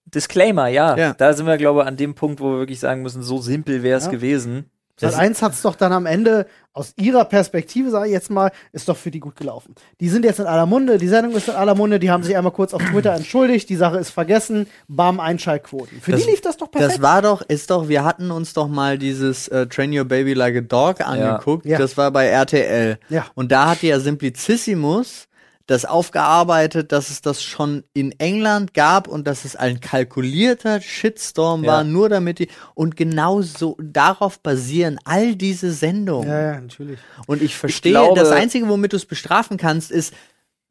[0.05, 0.95] Disclaimer, ja.
[0.97, 1.13] Ja.
[1.13, 3.83] Da sind wir, glaube ich, an dem Punkt, wo wir wirklich sagen müssen, so simpel
[3.83, 4.11] wäre es Ja.
[4.11, 4.69] gewesen.
[4.95, 8.51] Sat 1 hat es doch dann am Ende, aus ihrer Perspektive, sage ich jetzt mal,
[8.73, 9.73] ist doch für die gut gelaufen.
[9.99, 12.37] Die sind jetzt in aller Munde, die Sendung ist in aller Munde, die haben sich
[12.37, 15.99] einmal kurz auf Twitter entschuldigt, die Sache ist vergessen, bam, Einschaltquoten.
[15.99, 16.93] Für Das- die lief das doch perfekt.
[16.93, 20.33] Das war doch, ist doch, wir hatten uns doch mal dieses äh, Train Your Baby
[20.35, 21.65] Like a Dog angeguckt.
[21.65, 21.79] Ja.
[21.79, 22.99] Das war bei RTL.
[23.09, 23.25] Ja.
[23.33, 25.27] Und da hatte ja Simplicissimus
[25.65, 31.63] das aufgearbeitet, dass es das schon in England gab und dass es ein kalkulierter Shitstorm
[31.63, 31.71] Ja.
[31.71, 36.27] war, nur damit die, und genau so, darauf basieren all diese Sendungen.
[36.27, 36.99] ja, ja, natürlich.
[37.27, 40.13] Und ich verstehe, glaube- das Einzige, womit du es bestrafen kannst, ist,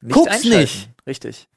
[0.02, 0.90] Nicht Guck's nicht.
[1.06, 1.48] Richtig.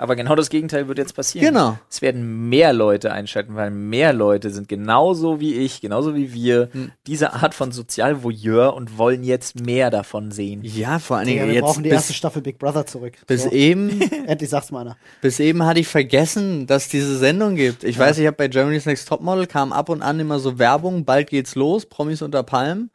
[0.00, 1.46] Aber genau das Gegenteil wird jetzt passieren.
[1.46, 1.78] Genau.
[1.90, 6.70] Es werden mehr Leute einschalten, weil mehr Leute sind genauso wie ich, genauso wie wir,
[6.72, 6.90] Hm.
[7.06, 10.60] diese Art von Sozialvoyeur und wollen jetzt mehr davon sehen.
[10.64, 13.12] ja, vor allen Ja, Dingen wir jetzt brauchen die erste Staffel Big Brother zurück.
[13.26, 14.96] bis So, eben endlich sag's mal einer.
[15.20, 17.84] Bis eben hatte ich vergessen, dass diese Sendung gibt.
[17.84, 21.04] Ich weiß, ich habe bei Germany's Next Topmodel kam ab und an immer so Werbung,
[21.04, 22.90] bald geht's los, Promis unter Palmen.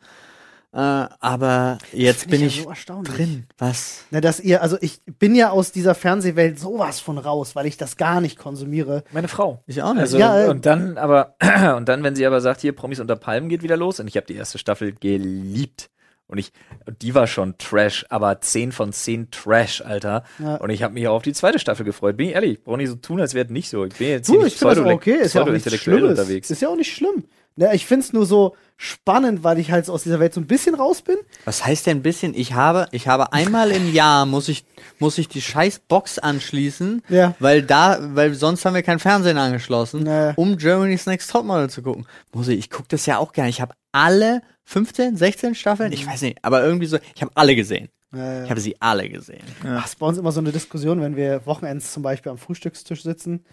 [0.76, 3.16] Äh, aber jetzt bin ja ich so erstaunlich.
[3.16, 3.46] drin.
[3.58, 4.04] Was?
[4.12, 7.78] Na, dass ihr, also ich bin ja aus dieser Fernsehwelt sowas von raus, weil ich
[7.78, 9.06] das gar nicht konsumiere.
[9.14, 9.64] Meine Frau.
[9.68, 10.02] Ich auch nicht.
[10.02, 11.36] Also, Ja, äh, und dann aber,
[11.78, 14.18] und dann, wenn sie aber sagt, hier, Promis unter Palmen geht wieder los, und ich
[14.18, 15.90] habe die erste Staffel geliebt.
[16.28, 16.52] Und ich,
[16.88, 20.24] und die war schon Trash, aber 10 von 10 Trash, Alter.
[20.40, 20.56] Ja.
[20.56, 22.18] Und ich habe mich auch auf die zweite Staffel gefreut.
[22.18, 23.86] Bin ich ehrlich, brauche nicht so tun, als wäre nicht so.
[23.86, 25.46] Ich bin jetzt Du, hier ich nicht pseudo- okay, ist ja auch
[25.78, 26.10] Schlimmes.
[26.20, 26.50] unterwegs.
[26.50, 27.26] Ist ja auch nicht schlimm.
[27.58, 30.48] Ne, ich find's nur so spannend, weil ich halt so aus dieser Welt so ein
[30.48, 31.16] bisschen raus bin.
[31.46, 32.34] Was heißt denn ein bisschen?
[32.34, 34.66] Ich habe, ich habe einmal im Jahr muss ich,
[35.00, 37.34] muss ich die scheiß Box anschließen, Ja.
[37.40, 40.34] weil da, weil sonst haben wir kein Fernsehen angeschlossen, Nee.
[40.36, 42.06] um Germany's Next Topmodel zu gucken.
[42.34, 43.50] Muss ich, ich gucke das ja auch gerne.
[43.50, 47.56] Ich habe alle 15, 16 Staffeln, ich weiß nicht, aber irgendwie so, ich habe alle
[47.56, 47.88] gesehen.
[48.12, 49.44] Ich habe sie alle gesehen.
[49.66, 53.04] Ach, ist bei uns immer so eine Diskussion, wenn wir Wochenends zum Beispiel am Frühstückstisch
[53.04, 53.44] sitzen.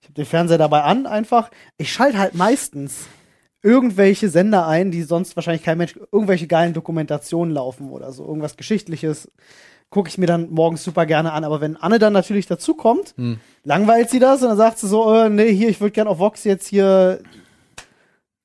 [0.00, 1.50] Ich habe den Fernseher dabei an, einfach.
[1.76, 3.06] Ich schalte halt meistens
[3.62, 8.56] irgendwelche Sender ein, die sonst wahrscheinlich kein Mensch, irgendwelche geilen Dokumentationen laufen oder so, irgendwas
[8.56, 9.30] Geschichtliches.
[9.90, 11.44] Gucke ich mir dann morgens super gerne an.
[11.44, 13.38] Aber wenn Anne dann natürlich dazukommt, Hm.
[13.64, 16.18] langweilt sie das und dann sagt sie so, äh, nee, hier, ich würde gerne auf
[16.18, 17.20] Vox jetzt hier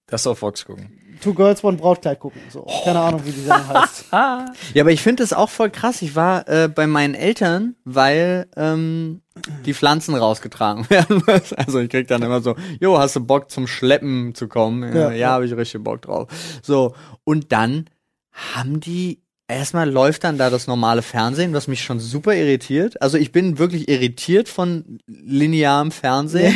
[0.07, 0.89] Das auf Fox gucken.
[1.21, 2.41] Two Girls, One Brautkleid gucken.
[2.49, 4.05] So, keine Ahnung, wie die Sendung heißt.
[4.11, 4.45] Ja,
[4.79, 6.01] aber ich finde es auch voll krass.
[6.01, 9.21] Ich war äh, bei meinen Eltern, weil ähm,
[9.65, 11.23] die Pflanzen rausgetragen werden.
[11.55, 14.83] also ich krieg dann immer so, jo, hast du Bock zum Schleppen zu kommen?
[14.83, 15.29] Ja, Ja, ja, ja.
[15.31, 16.27] habe ich richtig Bock drauf.
[16.61, 17.85] So, und dann
[18.31, 23.01] haben die Erstmal läuft dann da das normale Fernsehen, was mich schon super irritiert.
[23.01, 26.53] Also ich bin wirklich irritiert von linearem Fernsehen.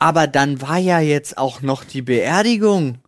[0.00, 2.98] Aber dann war ja jetzt auch noch die Beerdigung.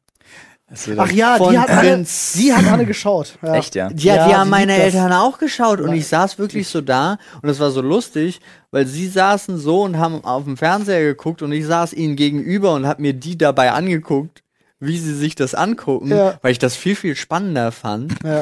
[0.97, 2.33] Ach ja, die hat, Anne, Prinz.
[2.33, 3.39] die hat Anne geschaut.
[3.41, 3.55] Ja.
[3.55, 3.89] Echt, ja?
[3.97, 4.95] Ja, Ja, die haben meine liebt das.
[4.95, 8.41] Eltern auch geschaut und ich saß wirklich so da und es war so lustig,
[8.73, 12.75] weil sie saßen so und haben auf dem Fernseher geguckt und ich saß ihnen gegenüber
[12.75, 14.43] und hab mir die dabei angeguckt,
[14.81, 16.39] wie sie sich das angucken, Ja.
[16.43, 18.15] weil ich das viel, viel spannender fand.
[18.25, 18.41] Ja,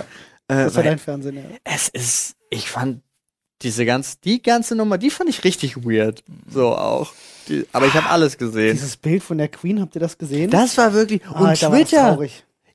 [0.49, 1.43] Äh, das weil dein Fernsehen, ja.
[1.65, 3.03] es ist, ich fand
[3.63, 6.23] diese ganz, die ganze Nummer, die fand ich richtig weird.
[6.51, 7.13] So auch.
[7.49, 8.73] Die, aber ich habe alles gesehen.
[8.73, 10.51] Dieses Bild von der Queen, habt ihr das gesehen?
[10.51, 12.19] Das war wirklich, und Alter, Twitter.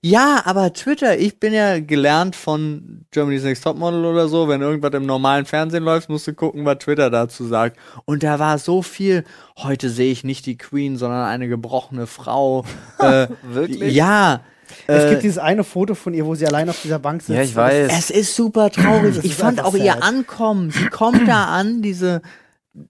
[0.02, 4.94] Ja, aber Twitter, ich bin ja gelernt von Germany's Next Topmodel oder so, wenn irgendwas
[4.94, 7.78] im normalen Fernsehen läuft, musst du gucken, was Twitter dazu sagt.
[8.06, 9.26] Und da war so viel,
[9.58, 12.64] heute sehe ich nicht die Queen, sondern eine gebrochene Frau.
[13.00, 13.94] äh, Wirklich?
[13.94, 14.42] Ja.
[14.88, 17.36] Es äh, gibt dieses eine Foto von ihr, wo sie allein auf dieser Bank sitzt.
[17.36, 17.92] Ja, ich weiß.
[17.92, 19.20] Es ist super traurig.
[19.24, 20.04] Ich fand auch ihr sad.
[20.04, 20.72] Ankommen.
[20.72, 22.22] Sie kommt da an, diese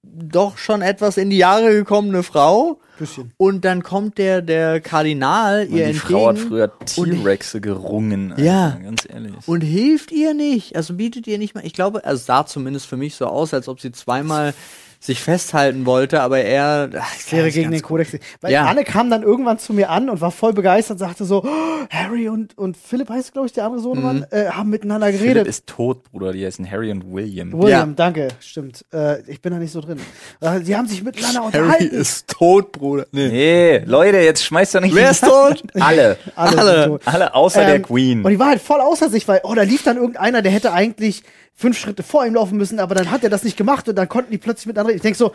[0.03, 2.79] doch schon etwas in die Jahre gekommene Frau.
[2.97, 3.31] Bisschen.
[3.37, 8.31] Und dann kommt der, der Kardinal ihr die entgegen Frau hat früher T-Rexe gerungen.
[8.33, 8.77] Alter, Ja.
[8.83, 9.33] Ganz ehrlich.
[9.45, 10.75] und hilft ihr nicht.
[10.75, 11.65] Also bietet ihr nicht mal.
[11.65, 14.53] Ich glaube, es sah zumindest für mich so aus, als ob sie zweimal
[15.01, 18.17] sich festhalten wollte, aber er ach, wäre gegen den Kodex.
[18.41, 18.65] Weil Ja.
[18.65, 22.27] Anne kam dann irgendwann zu mir an und war voll begeistert, sagte so, oh, Harry
[22.27, 25.47] und, und Philipp heißt, glaube ich, der andere Sohnemann, äh, haben miteinander Philipp geredet.
[25.47, 26.33] ist tot, Bruder.
[26.33, 27.53] Die heißen Harry und William.
[27.53, 27.95] William, Ja.
[27.95, 28.83] danke, stimmt.
[28.93, 29.99] Äh, ich bin da nicht so drin.
[30.41, 31.95] Äh, Sie haben sich miteinander Harry unterhalten.
[31.95, 33.05] ist tot, Bruder.
[33.13, 33.29] Nee.
[33.29, 34.93] Nee, Leute, jetzt schmeißt doch nicht.
[34.93, 35.63] Wer ist tot?
[35.79, 36.17] Alle.
[36.35, 36.87] Alle, alle.
[36.87, 37.01] tot.
[37.05, 38.25] Alle außer der Ähm, Queen.
[38.25, 40.73] Und die war halt voll außer sich, weil, oh, da lief dann irgendeiner, der hätte
[40.73, 41.23] eigentlich
[41.59, 44.07] fünf Schritte vor ihm laufen müssen, aber dann hat er das nicht gemacht und dann
[44.07, 44.99] konnten die plötzlich miteinander reden.
[44.99, 45.33] Ich denk so,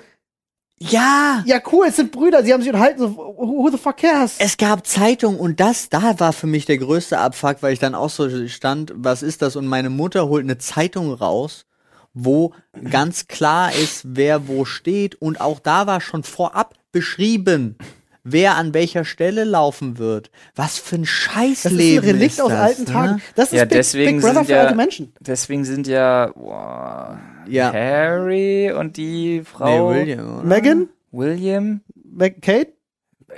[0.78, 1.42] Ja.
[1.44, 4.36] ja cool, es sind Brüder, sie haben sich unterhalten, so, who the fuck cares?
[4.38, 7.94] Es gab Zeitungen und das, da war für mich der größte Abfuck, weil ich dann
[7.94, 9.54] auch so stand, was ist das?
[9.54, 11.66] Und meine Mutter holt eine Zeitung raus,
[12.14, 12.54] wo
[12.90, 15.14] ganz klar ist, wer wo steht.
[15.16, 17.76] Und auch da war schon vorab beschrieben,
[18.24, 20.30] wer an welcher Stelle laufen wird.
[20.56, 22.90] Was für ein Das ist Scheißleben ein Relikt ist aus das, alten ne?
[22.92, 23.22] Tagen.
[23.36, 25.12] Das ist Ja, Big, deswegen Big Brother sind für ja- alte Menschen.
[25.20, 27.72] Deswegen sind ja boah, Ja.
[27.72, 30.44] Harry und die Frau Nee, William, oder?
[30.46, 30.88] Megan?
[31.12, 31.80] William.
[32.10, 32.72] Meg Kate?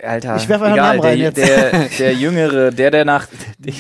[0.03, 1.38] Alter, Ich werf einfach egal, Namen rein der, jetzt.
[1.38, 3.29] Der, der Jüngere, der, der nach,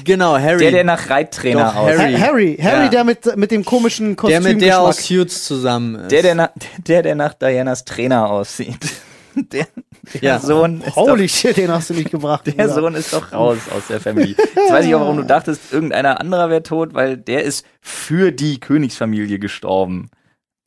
[0.04, 0.58] Genau, Harry.
[0.60, 1.98] der, der nach Reittrainer Doch, aussieht.
[1.98, 2.12] Harry.
[2.14, 2.88] Ha Harry, Harry, Ja.
[2.88, 4.42] der mit, mit dem komischen Kostüm.
[4.42, 6.12] der mit der aus Suits zusammen ist.
[6.12, 6.50] Der, der, nach,
[6.86, 8.78] der, der nach Dianas Trainer aussieht.
[9.52, 9.66] Der,
[10.14, 10.38] der Ja.
[10.38, 12.46] Sohn ist Holy shit, den hast du nicht gebracht.
[12.46, 12.74] doch, der Bruder.
[12.74, 14.30] Sohn ist doch raus aus der Family.
[14.56, 18.32] Jetzt weiß ich auch, warum du dachtest, irgendeiner anderer wäre tot, weil der ist für
[18.32, 20.10] die Königsfamilie gestorben.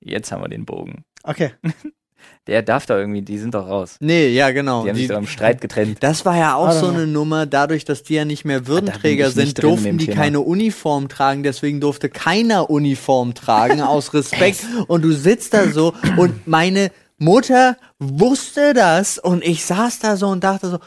[0.01, 1.03] Jetzt haben wir den Bogen.
[1.23, 1.51] Okay.
[2.47, 3.97] Der darf da irgendwie, die sind doch raus.
[3.99, 4.83] Nee, ja, genau.
[4.83, 5.97] Die haben sich Die- doch im Streit getrennt.
[6.01, 8.67] Das war ja auch don't so eine Nummer, dadurch, dass die ja nicht mehr bin
[8.69, 10.17] Würdenträger nicht sind, durften die Thema.
[10.21, 14.61] keine Uniform tragen, deswegen durfte keiner Uniform tragen, aus Respekt.
[14.87, 20.27] und du sitzt da so und meine Mutter wusste das und ich saß da so
[20.27, 20.79] und dachte so,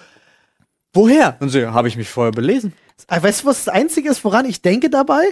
[0.93, 1.37] woher?
[1.41, 2.73] Und so, habe ich mich vorher belesen.
[3.09, 5.23] Ah, Weißt du, was das Einzige ist, woran ich denke dabei?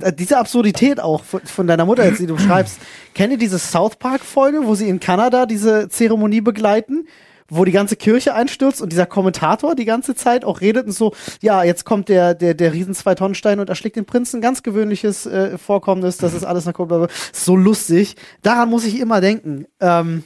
[0.00, 2.78] Äh, Diese Absurdität auch von, von deiner Mutter jetzt, die du schreibst.
[3.14, 7.06] Kennt ihr diese South Park-Folge, wo sie in Kanada diese Zeremonie begleiten?
[7.48, 11.14] Wo die ganze Kirche einstürzt und dieser Kommentator die ganze Zeit auch redet und so,
[11.40, 14.40] ja, jetzt kommt der, der, der riesen Zwei-Tonnen-Stein und erschlägt den Prinzen.
[14.40, 17.06] Ganz gewöhnliches äh, Vorkommnis, das ist alles blablabla.
[17.32, 18.16] So lustig.
[18.42, 19.66] Daran muss ich immer denken.
[19.78, 20.24] Ähm,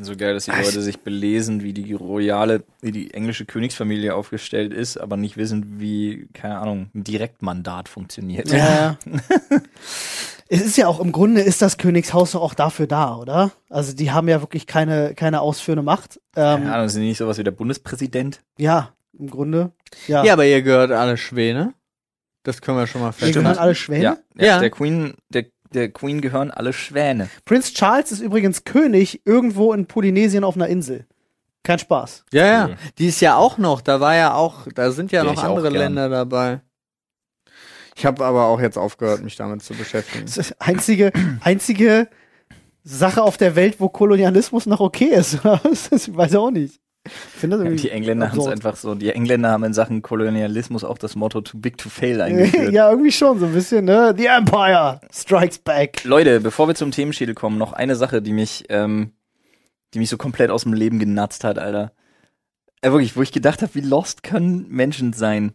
[0.00, 4.14] finde so geil, dass die Leute sich belesen, wie die royale, wie die englische Königsfamilie
[4.14, 8.50] aufgestellt ist, aber nicht wissen, wie, keine Ahnung, ein Direktmandat funktioniert.
[8.50, 8.96] Ja.
[10.48, 13.52] es ist ja auch im Grunde ist das Königshaus auch dafür da, oder?
[13.68, 16.20] Also die haben ja wirklich keine, keine ausführende Macht.
[16.36, 18.40] Ähm, Keine Ahnung, sind die nicht sowas wie der Bundespräsident?
[18.58, 19.72] ja, im Grunde.
[20.06, 20.24] Ja.
[20.24, 21.74] Ja, aber ihr gehört alle Schwäne.
[22.42, 23.44] Das können wir schon mal wir feststellen.
[23.44, 24.02] gehören alle Schwäne.
[24.02, 24.46] Ja, ja.
[24.46, 24.58] Ja.
[24.60, 27.28] Der Queen, der, der Queen gehören alle Schwäne.
[27.44, 31.06] Prinz Charles ist übrigens König irgendwo in Polynesien auf einer Insel.
[31.62, 32.24] Kein Spaß.
[32.32, 32.76] Ja, ja.
[32.98, 35.68] Die ist ja auch noch, da war ja auch, da sind ja Wär noch andere.
[35.68, 36.62] Länder dabei.
[37.96, 40.24] Ich habe aber auch jetzt aufgehört, mich damit zu beschäftigen.
[40.24, 42.08] Das ist die einzige, einzige
[42.82, 45.34] Sache auf der Welt, wo Kolonialismus noch okay ist.
[45.90, 46.80] ich weiß auch nicht.
[47.42, 51.16] Irgendwie Die Engländer haben es einfach so, die Engländer haben in Sachen Kolonialismus auch das
[51.16, 52.72] Motto too big to fail eingeführt.
[52.72, 54.14] ja, irgendwie schon, so ein bisschen, ne?
[54.16, 56.04] The Empire strikes back.
[56.04, 59.12] Leute, bevor wir zum Themenschädel kommen, noch eine Sache, die mich, ähm,
[59.94, 61.92] die mich so komplett aus dem Leben genatzt hat, Alter.
[62.82, 65.52] Äh, wirklich, wo ich gedacht habe, wie lost können Menschen sein.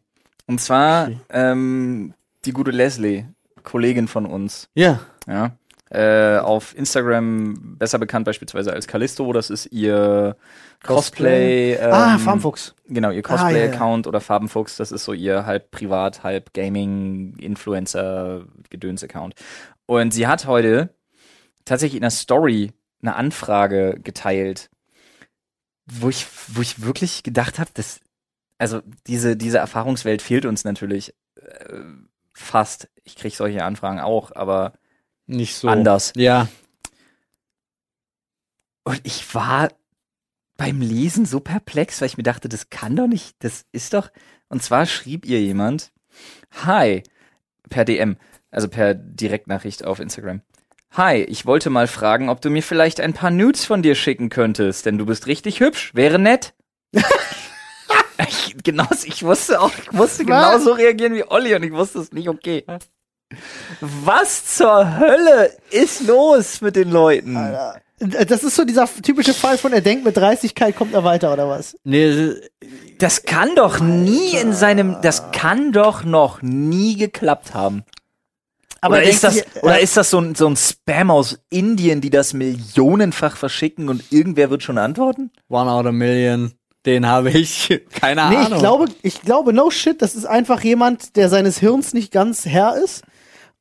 [0.48, 2.14] Und zwar ähm,
[2.46, 3.26] die gute Leslie,
[3.64, 5.00] Kollegin von uns, Ja.
[5.28, 5.58] ja.
[5.92, 10.36] Äh, auf Instagram besser bekannt beispielsweise als Callisto, das ist ihr
[10.84, 11.74] Cosplay.
[11.76, 12.74] ähm, ah, Farmfuchs.
[12.88, 13.68] Genau, ihr Ah, ja, ja.
[13.68, 19.36] Cosplay-Account oder Farbenfuchs, das ist so ihr halb privat, halb Gaming-Influencer-Gedöns-Account.
[19.86, 20.96] Und sie hat heute
[21.66, 22.72] tatsächlich in der Story
[23.02, 24.70] eine Anfrage geteilt,
[25.86, 28.00] wo ich, wo ich wirklich gedacht habe, dass,
[28.58, 31.80] also diese, diese Erfahrungswelt fehlt uns natürlich äh,
[32.34, 32.90] fast.
[33.04, 34.74] Ich kriege solche Anfragen auch, aber
[35.28, 35.68] Nicht so.
[35.68, 36.14] anders.
[36.16, 36.48] Ja.
[38.84, 39.70] Und ich war
[40.58, 44.10] beim Lesen so perplex, weil ich mir dachte, das kann doch nicht, das ist doch.
[44.48, 45.92] Und zwar schrieb ihr jemand,
[46.64, 47.04] Hi,
[47.70, 48.18] per DM,
[48.52, 50.42] also per Direktnachricht auf Instagram.
[50.92, 54.30] Hi, ich wollte mal fragen, ob du mir vielleicht ein paar Nudes von dir schicken
[54.30, 56.54] könntest, denn du bist richtig hübsch, wäre nett.
[58.28, 62.14] Ich, genau, ich wusste auch, ich musste genauso reagieren wie Olli und ich wusste es
[62.14, 62.64] nicht okay.
[63.82, 67.38] Was zur Hölle ist los mit den Leuten?
[67.38, 67.80] Alter.
[68.28, 71.48] Das ist so dieser typische Fall von, er denkt, mit Dreistigkeit kommt er weiter, oder
[71.48, 71.78] was?
[71.86, 72.34] Nee,
[73.00, 77.84] Das kann doch nie in seinem, das kann doch noch nie geklappt haben.
[78.82, 80.58] Aber oder er ist das, denkt sich, oder äh, ist das so ein, so ein
[80.58, 85.32] Spam aus Indien, die das millionenfach verschicken und irgendwer wird schon antworten?
[85.50, 86.52] One out of a million.
[86.86, 87.82] Den habe ich.
[88.00, 88.52] Keine Nee, Ahnung.
[88.54, 92.46] ich glaube, ich glaube, no shit, das ist einfach jemand, der seines Hirns nicht ganz
[92.46, 93.04] Herr ist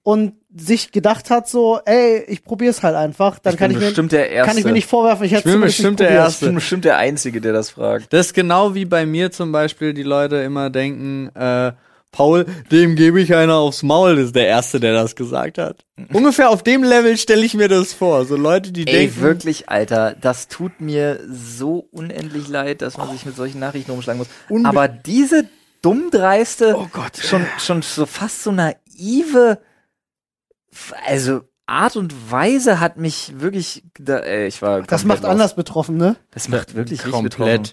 [0.05, 3.87] und sich gedacht hat so, ey, ich probier's halt einfach, dann Ich kann ich mir
[3.87, 4.49] bestimmt der Erste.
[4.51, 6.33] kann ich mir nicht vorwerfen, ich hätte bin zumindest bestimmt nicht der probiert.
[6.35, 8.13] Ich bin bestimmt der Einzige, der das fragt.
[8.13, 11.73] Das ist genau wie bei mir zum Beispiel, die Leute immer denken, äh,
[12.13, 15.85] Paul, dem gebe ich einer aufs Maul, das ist der Erste, der das gesagt hat.
[16.13, 18.25] Ungefähr auf dem Level stelle ich mir das vor.
[18.25, 23.11] So Leute, die Ey, denken, wirklich, Alter, das tut mir so unendlich leid, dass man
[23.11, 24.29] sich mit solchen Nachrichten umschlagen muss.
[24.49, 25.47] Unbe- Aber diese
[25.83, 27.17] dummdreiste, Oh Gott.
[27.17, 29.59] schon, schon so fast so naive,
[31.07, 35.31] also Art und Weise hat mich wirklich, da, ey, ich war Das macht lost.
[35.31, 36.17] anders betroffen, ne?
[36.31, 37.23] Das macht wirklich komplett.
[37.39, 37.69] betroffen.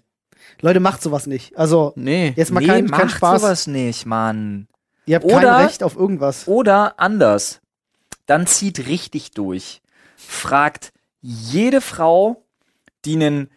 [0.61, 1.57] Leute, macht sowas nicht.
[1.57, 2.33] Also, Nee.
[2.35, 3.41] jetzt mal nee, kein, macht kein Spaß.
[3.41, 4.67] sowas nicht, Mann.
[5.05, 6.47] Ihr habt Oder- kein Recht auf irgendwas.
[6.47, 7.59] Oder anders.
[8.27, 9.81] Dann zieht richtig durch.
[10.15, 12.45] Fragt jede Frau,
[13.05, 13.49] die, nen,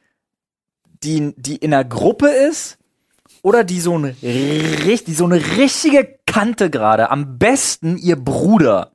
[1.03, 2.79] die, die in einer Gruppe ist
[3.43, 8.93] oder die so, ein, die so eine richtige Kante gerade, am besten ihr Bruder,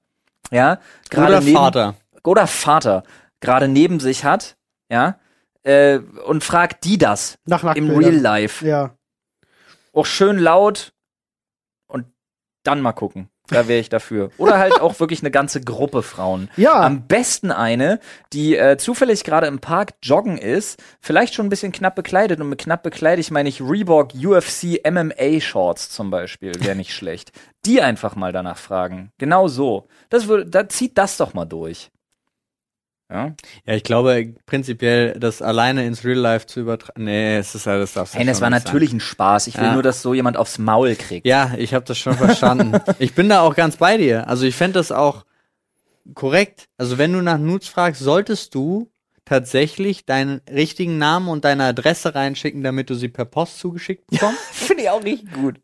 [0.52, 1.95] ja, gerade Oder neben, Vater.
[2.23, 3.04] oder Vater
[3.39, 4.58] gerade neben sich hat,
[4.91, 5.19] ja,
[5.63, 7.89] äh, und fragt die das Nach im.
[7.91, 8.65] Real Life.
[8.65, 8.95] Ja.
[9.93, 10.93] Auch schön laut
[11.88, 12.06] und
[12.63, 13.30] dann mal gucken.
[13.50, 14.32] Da wäre ich dafür.
[14.38, 16.50] Oder halt auch wirklich eine ganze Gruppe Frauen.
[16.58, 16.82] Ja.
[16.82, 18.00] Am besten eine,
[18.34, 22.40] die äh, zufällig gerade im Park joggen ist, vielleicht schon ein bisschen knapp bekleidet.
[22.40, 26.54] Und mit knapp bekleidet meine ich Reebok UFC MMA Shorts zum Beispiel.
[26.64, 27.32] Wäre nicht schlecht.
[27.66, 29.12] Die einfach mal danach fragen.
[29.18, 29.88] Genau so.
[30.10, 31.92] Das würde, da zieht das doch mal durch.
[33.12, 33.34] Ja.
[33.65, 37.06] Ja, ich glaube prinzipiell, das alleine ins Real Life zu übertragen.
[37.06, 38.13] Nee, es ist alles das.
[38.13, 39.48] Hey, das war natürlich ein Spaß.
[39.48, 39.74] Ich will Ja.
[39.74, 41.26] nur, dass so jemand aufs Maul kriegt.
[41.26, 42.80] Ja, ich habe das schon verstanden.
[43.00, 44.28] ich bin da auch ganz bei dir.
[44.28, 45.26] Also ich fände das auch
[46.13, 46.65] korrekt.
[46.78, 48.91] Also wenn du nach Nudes fragst, solltest du
[49.26, 54.39] tatsächlich deinen richtigen Namen und deine Adresse reinschicken, damit du sie per Post zugeschickt bekommst.
[54.52, 55.60] Finde ich auch richtig gut.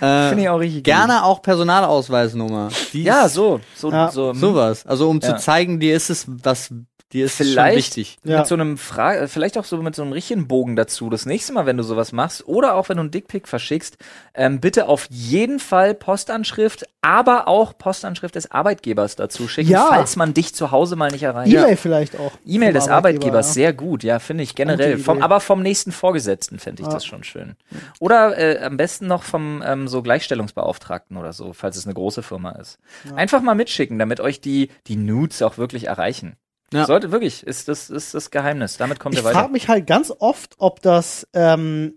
[0.00, 0.84] Äh, Finde ich auch richtig gut.
[0.84, 2.70] gerne auch Personalausweisnummer.
[2.92, 3.60] Die Ja, so.
[3.76, 4.34] So, Ja, so, hm.
[4.36, 4.86] sowas.
[4.86, 5.36] Also um Ja.
[5.36, 6.72] zu zeigen, dir ist es was,
[7.12, 8.18] dir ist es schon Vielleicht- wichtig.
[8.24, 8.38] Ja.
[8.38, 11.10] Mit so einem Fra äh, vielleicht auch so mit so einem richtigen Bogen dazu.
[11.10, 13.98] Das nächste Mal, wenn du sowas machst, oder auch wenn du einen Dickpick verschickst,
[14.34, 19.86] ähm, bitte auf jeden Fall Postanschrift, aber auch Postanschrift des Arbeitgebers dazu schicken, Ja.
[19.88, 21.52] falls man dich zu Hause mal nicht erreicht.
[21.52, 22.32] E-Mail vielleicht auch.
[22.46, 23.52] E-Mail des Arbeitgeber, Arbeitgebers, ja.
[23.54, 24.98] sehr gut, ja, finde ich generell.
[24.98, 26.94] Vom, aber vom nächsten Vorgesetzten fände ich Ja.
[26.94, 27.56] das schon schön.
[27.98, 32.22] Oder äh, am besten noch vom ähm, so Gleichstellungsbeauftragten oder so, falls es eine große
[32.22, 32.78] Firma ist.
[33.16, 36.36] Einfach mal mitschicken, damit euch die, die Nudes auch wirklich erreichen.
[36.72, 36.86] Ja.
[36.86, 38.76] Sollte wirklich, ist das, ist das Geheimnis.
[38.76, 39.38] Damit kommt Ich ihr weiter.
[39.40, 41.94] frage mich halt ganz oft, ob das ähm,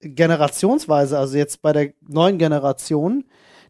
[0.00, 3.24] generationsweise, also jetzt bei der neuen Generation,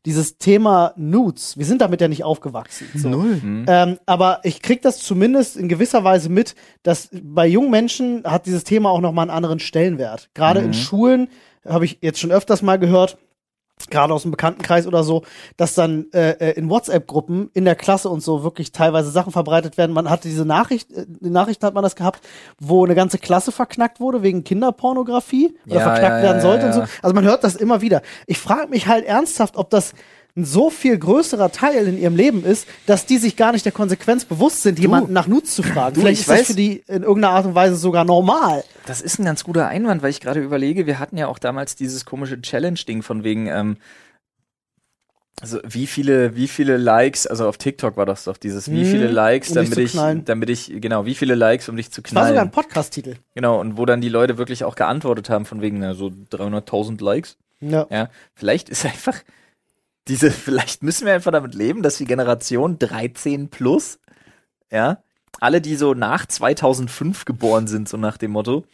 [0.07, 2.87] dieses Thema Nudes, wir sind damit ja nicht aufgewachsen.
[2.95, 3.09] So.
[3.09, 3.41] Null.
[3.41, 3.65] Hm.
[3.67, 8.45] Ähm, aber ich krieg das zumindest in gewisser Weise mit, dass bei jungen Menschen hat
[8.47, 10.29] dieses Thema auch nochmal einen anderen Stellenwert.
[10.35, 10.67] Gerade Mhm.
[10.67, 11.29] in Schulen
[11.67, 13.17] habe ich jetzt schon öfters mal gehört,
[13.91, 15.23] gerade aus dem Bekanntenkreis oder so,
[15.57, 19.77] dass dann äh, äh, in WhatsApp-Gruppen in der Klasse und so wirklich teilweise Sachen verbreitet
[19.77, 19.93] werden.
[19.93, 22.21] Man hatte diese Nachricht, äh, die Nachrichten hat man das gehabt,
[22.59, 26.67] wo eine ganze Klasse verknackt wurde wegen Kinderpornografie oder Ja, verknackt ja, werden sollte ja.
[26.67, 26.83] und so.
[27.03, 28.03] Also man hört das immer wieder.
[28.27, 29.95] Ich frage mich halt ernsthaft, ob das
[30.37, 33.71] ein so viel größerer Teil in ihrem Leben ist, dass die sich gar nicht der
[33.73, 35.95] Konsequenz bewusst sind, jemanden nach Nudes zu fragen.
[35.95, 38.65] Du, Vielleicht ich ist das weiß- für die in irgendeiner Art und Weise sogar normal.
[38.87, 41.77] Das ist ein ganz guter Einwand, weil ich gerade überlege, wir hatten ja auch damals
[41.77, 43.77] dieses komische Challenge-Ding von wegen, ähm,
[45.41, 48.91] also wie viele, wie viele Likes, also auf TikTok war das doch dieses, wie Hm,
[48.91, 50.25] viele Likes, um damit ich, knallen.
[50.25, 52.49] damit ich, genau, wie viele Likes, um dich zu Das war sogar knallen.
[52.49, 53.17] ein Podcast-Titel.
[53.35, 57.03] Genau, und wo dann die Leute wirklich auch geantwortet haben von wegen, na, so 300.000
[57.05, 57.37] Likes.
[57.61, 57.87] Ja.
[57.91, 59.17] Ja, vielleicht ist einfach
[60.09, 63.99] diese, vielleicht müssen wir einfach damit leben, dass die Generation 13 plus,
[64.71, 64.99] ja,
[65.41, 68.65] alle, die so nach 2005 geboren sind, so nach dem Motto,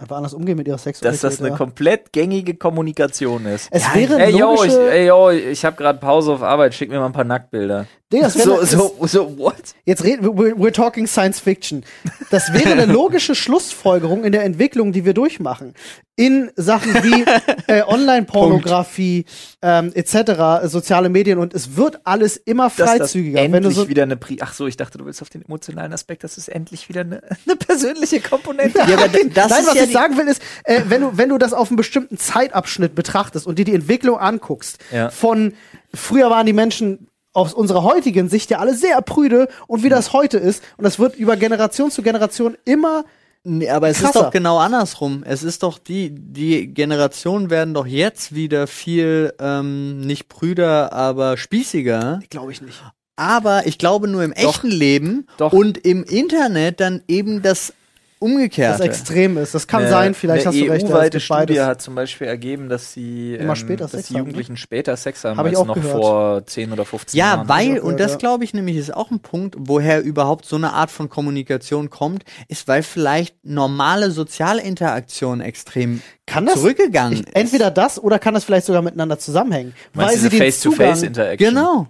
[0.00, 1.24] Einfach anders umgehen mit ihrer Sexualität.
[1.24, 1.56] dass das eine ja.
[1.56, 3.68] komplett gängige Kommunikation ist.
[3.70, 6.98] Es wäre ey, yo, ich, ey, yo, ich habe gerade Pause auf Arbeit, schick mir
[6.98, 7.86] mal ein paar Nacktbilder.
[8.12, 9.56] Digga, So, so, so, what?
[9.84, 11.84] Jetzt reden wir, we're, we're talking Science Fiction.
[12.30, 15.74] Das wäre eine logische Schlussfolgerung in der Entwicklung, die wir durchmachen.
[16.14, 17.24] In Sachen wie
[17.66, 19.24] äh, Online-Pornografie,
[19.60, 23.40] ähm, etc., soziale Medien und es wird alles immer Dass das freizügiger.
[23.40, 25.42] endlich Wenn du so, wieder eine Pri Ach so, ich dachte, du willst auf den
[25.44, 28.78] emotionalen Aspekt, das ist endlich wieder eine, eine persönliche Komponente.
[28.78, 31.38] Ja, aber das Nein, was ja ich sagen will, ist, äh, wenn, du, wenn du
[31.38, 35.10] das auf einen bestimmten Zeitabschnitt betrachtest und dir die Entwicklung anguckst, Ja.
[35.10, 35.54] von
[35.92, 40.12] früher waren die Menschen aus unserer heutigen Sicht ja alle sehr prüde und wie das
[40.12, 43.04] heute ist, und das wird über Generation zu Generation immer
[43.48, 44.24] Nee, aber es ist Krasser.
[44.24, 45.22] doch genau andersrum.
[45.24, 51.36] Es ist doch die, die Generationen werden doch jetzt wieder viel ähm, nicht Brüder, aber
[51.36, 52.18] spießiger.
[52.28, 52.82] Glaube ich nicht.
[53.14, 55.52] Aber ich glaube nur im echten Leben Doch.
[55.52, 57.72] und im Internet dann eben das
[58.18, 58.82] Das Umgekehrte.
[58.84, 59.54] extrem ist.
[59.54, 60.82] Das kann Eine- sein, vielleicht eine hast du recht.
[60.82, 61.66] ja, es EU-weite Studie beides.
[61.66, 65.22] hat zum Beispiel ergeben, dass sie Immer ähm, später dass die haben, Jugendlichen später Sex
[65.24, 65.92] haben Hab ich als auch noch gehört.
[66.02, 67.48] vor 10 oder 15 Ja, Jahren.
[67.48, 68.16] weil, auch und das ja.
[68.18, 72.24] glaube ich nämlich ist auch ein Punkt, woher überhaupt so eine Art von Kommunikation kommt,
[72.48, 78.44] ist, weil vielleicht normale Sozialinteraktion extrem Kann das zurückgegangen ich, entweder das oder kann das
[78.44, 79.74] vielleicht sogar miteinander zusammenhängen?
[79.92, 81.48] Meinst weil sie Face-to-Face-Interaction?
[81.54, 81.86] Genau.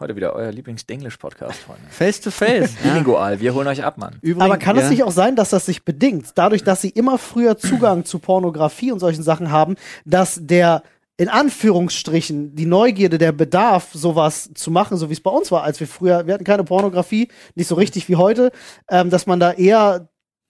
[0.00, 1.82] Heute wieder euer Lieblings-Denglisch-Podcast, Freunde.
[1.88, 2.74] Face to face.
[2.82, 2.90] ja.
[2.90, 4.16] Bilingual, wir holen euch ab, Mann.
[4.22, 4.82] Übrigens, Aber kann ja.
[4.82, 8.18] es nicht auch sein, dass das sich bedingt, dadurch, dass sie immer früher Zugang zu
[8.18, 10.82] Pornografie und solchen Sachen haben, dass der
[11.16, 15.62] in Anführungsstrichen die Neugierde, der Bedarf, sowas zu machen, so wie es bei uns war,
[15.62, 18.50] als wir früher, wir hatten keine Pornografie, nicht so richtig wie heute,
[18.90, 20.08] ähm, dass man da eher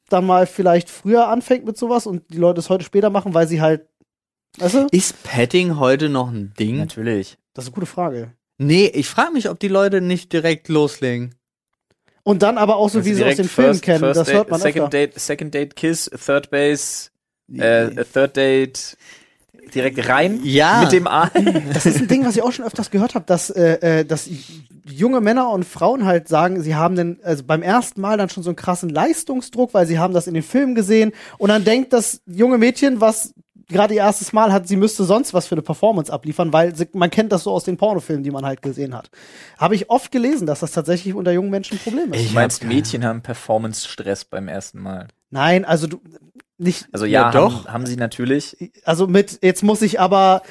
[0.09, 3.47] dann mal vielleicht früher anfängt mit sowas und die Leute es heute später machen, weil
[3.47, 3.89] sie halt,
[4.57, 4.87] weißt du?
[4.91, 6.79] Ist Petting heute noch ein Ding?
[6.79, 7.37] Natürlich.
[7.53, 8.33] Das ist eine gute Frage.
[8.59, 11.35] Nee, ich frage mich, ob die Leute nicht direkt loslegen.
[12.23, 14.37] Und dann aber auch so, wie Also sie aus Filmen first- kennen, first das date,
[14.37, 14.91] hört man second öfter.
[14.99, 17.11] date, second Date Kiss, Third Base,
[17.53, 18.97] äh, Third Date
[19.75, 20.83] direkt rein Ja.
[20.83, 21.31] mit dem A.
[21.75, 24.29] Das ist ein Ding, was ich auch schon öfters gehört habe, dass, äh, äh, dass
[24.89, 28.43] junge Männer und Frauen halt sagen, sie haben denn also beim ersten Mal dann schon
[28.43, 31.93] so einen krassen Leistungsdruck, weil sie haben das in den Filmen gesehen und dann denkt
[31.93, 33.35] das junge Mädchen, was
[33.75, 36.89] gerade ihr erstes Mal hat, sie müsste sonst was für eine Performance abliefern, weil sie,
[36.95, 39.11] man kennt das so aus den Pornofilmen, die man halt gesehen hat.
[39.59, 42.21] Habe ich oft gelesen, dass das tatsächlich unter jungen Menschen ein Problem ist.
[42.23, 45.09] Ich Du meinst, hab- Mädchen haben Performance-Stress beim ersten Mal.
[45.31, 46.01] Nein, also du
[46.57, 47.65] nicht, Also ja, Ja, doch.
[47.67, 48.57] Haben, haben sie natürlich.
[48.85, 50.43] also mit, jetzt muss ich aber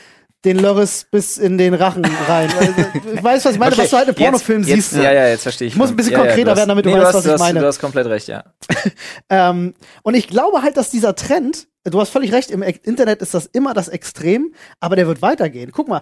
[0.46, 2.50] den Lörres bis in den Rachen rein.
[2.60, 2.74] Also,
[3.14, 4.92] ich weiß, was ich meine, was du halt im Pornofilm jetzt, siehst.
[4.94, 5.74] Jetzt, ja, ja, jetzt verstehe ich.
[5.74, 7.16] Ich muss ein bisschen ja, ja, konkreter du hast- werden, damit du nee, weißt, hast,
[7.16, 7.60] was du ich meine.
[7.60, 8.44] Du hast komplett recht, ja.
[9.30, 13.34] Ähm, und ich glaube halt, dass dieser Trend, du hast völlig recht, im Internet ist
[13.34, 15.72] das immer das Extrem, aber der wird weitergehen.
[15.72, 16.02] Guck mal,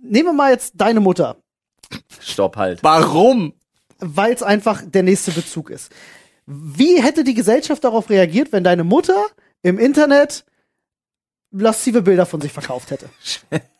[0.00, 1.36] nehmen wir mal jetzt deine Mutter,
[2.20, 2.82] Stopp, halt.
[2.82, 3.52] Warum?
[3.98, 5.90] weil es einfach der nächste Bezug ist.
[6.46, 9.24] Wie hätte die Gesellschaft darauf reagiert, wenn deine Mutter
[9.62, 10.44] im Internet
[11.58, 13.08] laszive Bilder von sich verkauft hätte?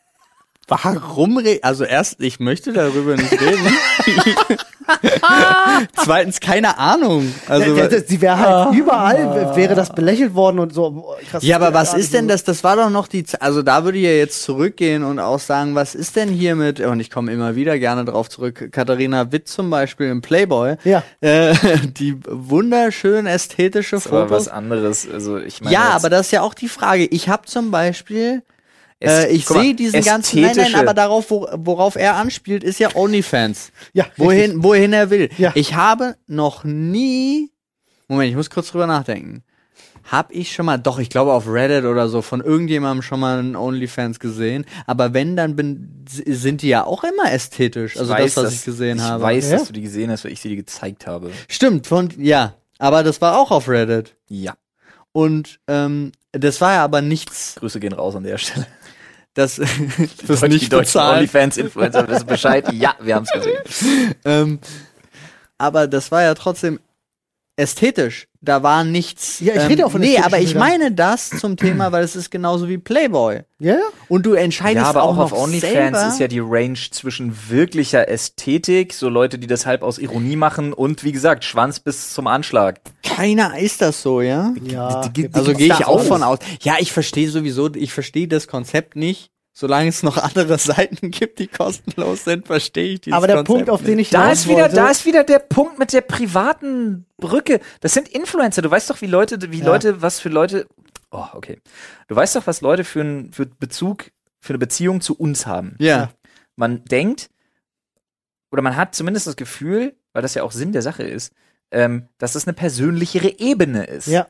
[0.69, 1.37] Warum?
[1.37, 3.73] Re also erst, ich möchte darüber nicht reden.
[5.95, 7.33] Zweitens, keine Ahnung.
[7.47, 11.15] Also, Ja, das- Sie wäre halt überall, wäre das belächelt worden und so.
[11.29, 12.43] krass, ja, aber was ist denn das?
[12.43, 15.39] Das war doch noch die, Z also da würde ich ja jetzt zurückgehen und auch
[15.39, 19.31] sagen, was ist denn hier mit, und ich komme immer wieder gerne drauf zurück, Katharina
[19.31, 21.03] Witt zum Beispiel im Playboy, Ja.
[21.21, 21.53] äh,
[21.97, 24.47] die wunderschön ästhetische Das aber Fotos.
[24.47, 25.07] was anderes.
[25.11, 27.05] Also ich meine, Ja, aber das ist ja auch die Frage.
[27.05, 28.41] Ich habe zum Beispiel,
[29.03, 32.95] äh, ich sehe diesen ganzen, nein, nein, aber darauf, wo, worauf er anspielt, ist ja
[32.95, 33.71] OnlyFans.
[33.93, 34.17] Ja, richtig.
[34.25, 35.29] Wohin, wohin er will.
[35.37, 35.51] Ja.
[35.55, 37.51] Ich habe noch nie,
[38.07, 39.43] Moment, ich muss kurz drüber nachdenken.
[40.09, 43.39] Hab ich schon mal, doch, ich glaube auf Reddit oder so, von irgendjemandem schon mal
[43.39, 44.65] einen OnlyFans gesehen.
[44.85, 47.97] Aber wenn, dann bin, sind die ja auch immer ästhetisch.
[47.97, 49.21] Also weiß, das, was ich gesehen ich habe.
[49.21, 49.57] weiß, Ja.
[49.57, 51.31] dass du die gesehen hast, weil ich sie dir gezeigt habe.
[51.49, 52.53] Stimmt, von, ja.
[52.79, 54.15] Aber das war auch auf Reddit.
[54.29, 54.53] Ja.
[55.11, 58.65] Und ähm, das war ja aber nichts, Grüße gehen raus an der Stelle.
[60.27, 60.99] das Deutsch- nicht die deutschen.
[61.01, 62.71] OnlyFans-Influencer wissen Bescheid.
[62.73, 64.15] Ja, wir haben es gesehen.
[64.25, 64.59] Ähm,
[65.57, 66.79] aber das war ja trotzdem
[67.57, 68.27] ästhetisch.
[68.39, 69.39] Da war nichts.
[69.39, 70.59] Ja, ich ähm, rede auch von Nee, aber ich Bildern.
[70.69, 73.41] meine das zum Thema, weil es ist genauso wie Playboy.
[73.59, 73.79] Ja, ja.
[74.07, 76.07] Und du entscheidest Ja, aber auch, noch auf OnlyFans selber.
[76.07, 80.71] ist ja die Range zwischen wirklicher Ästhetik, so Leute, die das halb aus Ironie machen
[80.71, 82.79] und wie gesagt, Schwanz bis zum Anschlag.
[83.03, 84.53] keiner ist das so, ja?
[84.63, 85.01] Ja,
[85.33, 86.39] Also gehe ich auch von aus.
[86.61, 89.31] Ja, ich verstehe sowieso, ich verstehe das Konzept nicht.
[89.59, 93.55] Solange es noch andere Seiten gibt, die kostenlos sind, verstehe ich dieses Aber der Konzept
[93.55, 96.01] Punkt, auf den ich Da ist wieder, wollte, da ist wieder der Punkt mit der
[96.01, 97.59] privaten Brücke.
[97.81, 98.61] Das sind Influencer.
[98.61, 99.65] Du weißt doch, wie Leute, wie Ja.
[99.65, 100.67] Leute, was für Leute.
[101.09, 101.59] Oh, okay.
[102.07, 105.75] Du weißt doch, was Leute für einen für Bezug, für eine Beziehung zu uns haben.
[105.79, 106.11] Ja.
[106.55, 107.31] Man denkt
[108.51, 111.33] oder man hat zumindest das Gefühl, weil das ja auch Sinn der Sache ist,
[111.71, 114.05] ähm, dass es eine persönlichere Ebene ist.
[114.05, 114.27] ja.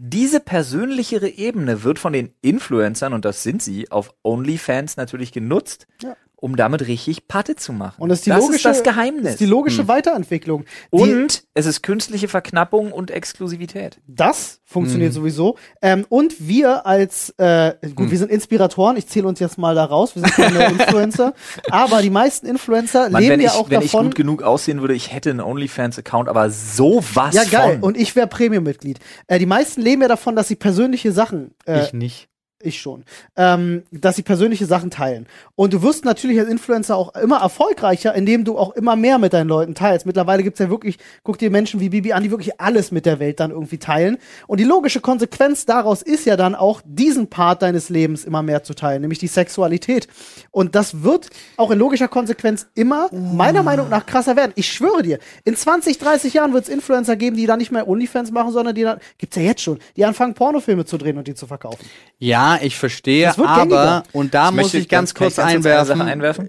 [0.00, 5.88] Diese persönlichere Ebene wird von den Influencern, und das sind sie, auf OnlyFans natürlich genutzt,
[6.00, 6.16] Ja.
[6.40, 7.96] Um damit richtig Patte zu machen.
[8.00, 9.22] Und das ist die das logische, ist das Geheimnis.
[9.24, 10.64] Das ist die logische Weiterentwicklung.
[10.92, 14.00] Die, und es ist künstliche Verknappung und Exklusivität.
[14.06, 15.14] das funktioniert Mhm.
[15.14, 15.56] sowieso.
[15.80, 18.10] Ähm, und wir als, äh, gut, Mhm.
[18.10, 21.32] wir sind Inspiratoren, ich zähle uns jetzt mal da raus, wir sind keine Influencer,
[21.70, 24.06] aber die meisten Influencer Mann, leben wenn ja ich, auch wenn ich davon.
[24.06, 27.74] gut genug aussehen würde, ich hätte einen OnlyFans-Account, aber sowas ja, geil.
[27.74, 27.82] von.
[27.82, 28.98] Und ich wäre Premium-Mitglied.
[29.26, 32.28] Äh, die meisten leben ja davon, dass sie persönliche Sachen äh, ich nicht.
[32.60, 33.04] Ich schon.
[33.36, 35.26] Ähm, dass sie persönliche Sachen teilen.
[35.54, 39.32] Und du wirst natürlich als Influencer auch immer erfolgreicher, indem du auch immer mehr mit
[39.32, 40.06] deinen Leuten teilst.
[40.06, 43.20] Mittlerweile gibt's ja wirklich, guck dir Menschen wie Bibi an, die wirklich alles mit der
[43.20, 44.18] Welt dann irgendwie teilen.
[44.48, 48.64] Und die logische Konsequenz daraus ist ja dann auch, diesen Part deines Lebens immer mehr
[48.64, 50.08] zu teilen, nämlich die Sexualität.
[50.50, 54.50] Und das wird auch in logischer Konsequenz immer, meiner Meinung nach, krasser werden.
[54.56, 58.32] Ich schwöre dir, in 20, 30 Jahren wird's Influencer geben, die dann nicht mehr OnlyFans
[58.32, 61.34] machen, sondern die dann, gibt's ja jetzt schon, die anfangen Pornofilme zu drehen und die
[61.34, 61.86] zu verkaufen.
[62.18, 65.62] Ja, ich verstehe, Das wird aber, und da muss möchte ich ganz kurz ganz eine
[65.62, 66.48] Sache einwerfen.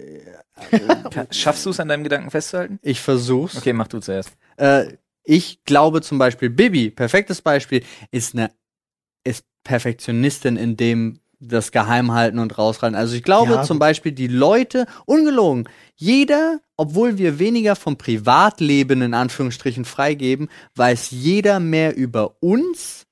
[1.10, 2.78] Kann- Schaffst du es an deinem Gedanken festzuhalten?
[2.82, 3.56] Ich versuch's.
[3.56, 4.30] Okay, mach du zuerst.
[4.56, 4.94] Äh,
[5.24, 8.50] ich glaube zum Beispiel, Bibi, perfektes Beispiel, ist eine
[9.24, 12.94] ist Perfektionistin in dem das geheim halten und raushalten.
[12.98, 13.78] Also ich glaube Ja, zum.
[13.78, 21.58] Beispiel die Leute, ungelogen, jeder, obwohl wir weniger vom Privatleben in Anführungsstrichen freigeben, weiß jeder
[21.60, 23.06] mehr über uns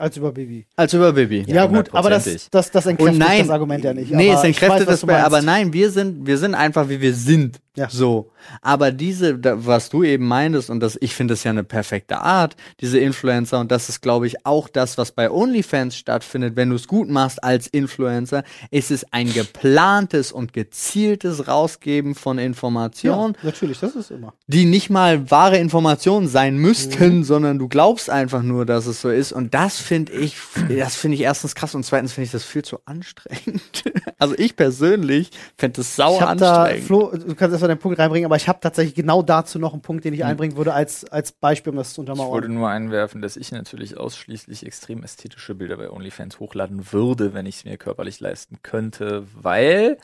[0.00, 0.66] Als über Bibi.
[0.76, 1.44] als über Bibi.
[1.46, 4.10] Ja, gut, aber das, das, das entkräftet nein, das Argument ja nicht.
[4.10, 7.00] Nee, aber es entkräftet weiß, das bei, aber nein, wir sind, wir sind einfach wie
[7.00, 7.60] wir sind.
[7.76, 7.88] Ja.
[7.88, 8.32] So.
[8.62, 12.18] Aber diese, da, was du eben meintest, und das, ich finde das ja eine perfekte
[12.18, 16.70] Art, diese Influencer, und das ist, glaube ich, auch das, was bei OnlyFans stattfindet, wenn
[16.70, 18.42] du es gut machst als Influencer,
[18.72, 24.34] ist es ein geplantes und gezieltes Rausgeben von Ja, Informationen, natürlich, das ist immer.
[24.48, 27.24] die nicht mal wahre Informationen sein müssten, Mhm.
[27.24, 29.32] sondern du glaubst einfach nur, dass es so ist.
[29.32, 30.36] Und das finde ich,
[30.68, 33.60] das finde ich erstens krass und zweitens finde ich das viel zu anstrengend.
[34.18, 36.86] Also ich persönlich fände es sauer Ich habe da, anstrengend.
[36.86, 39.80] Flo, du kannst erstmal deinen Punkt reinbringen, aber ich habe tatsächlich genau dazu noch einen
[39.80, 40.18] Punkt, den Hm.
[40.20, 42.52] ich einbringen würde, als, als Beispiel, um das zu Ich wollte untermauern.
[42.54, 47.56] nur einwerfen, dass ich natürlich ausschließlich extrem ästhetische Bilder bei OnlyFans hochladen würde, wenn ich
[47.56, 49.96] es mir körperlich leisten könnte, weil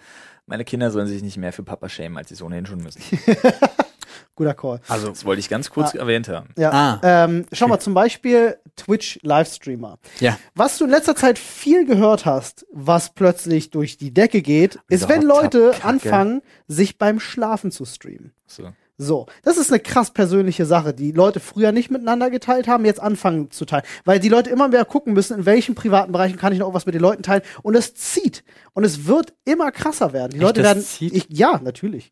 [0.46, 3.02] meine Kinder sollen sich nicht mehr für Papa schämen, als sie es ohnehin schon müssen.
[4.36, 4.80] Guter Call.
[4.86, 6.50] Also, das wollte ich ganz kurz erwähnt haben.
[6.56, 6.70] Ja.
[6.70, 7.00] Ah.
[7.02, 9.98] Ähm, schau mal, zum Beispiel Twitch-Livestreamer.
[10.20, 10.38] Ja.
[10.54, 14.84] Was du in letzter Zeit viel gehört hast, was plötzlich durch die Decke geht, ist,
[14.90, 15.84] Diese wenn Leute Kacke.
[15.84, 18.32] anfangen, sich beim Schlafen zu streamen.
[18.46, 18.70] So.
[18.98, 23.00] So, das ist eine krass persönliche Sache, die Leute früher nicht miteinander geteilt haben, jetzt
[23.00, 23.84] anfangen zu teilen.
[24.06, 26.86] Weil die Leute immer mehr gucken müssen, in welchen privaten Bereichen kann ich noch was
[26.86, 27.42] mit den Leuten teilen.
[27.62, 28.42] Und es zieht.
[28.72, 30.30] Und es wird immer krasser werden.
[30.30, 30.82] Die Echt, Leute das werden.
[30.84, 31.12] zieht?
[31.14, 32.10] Ich, ja, natürlich.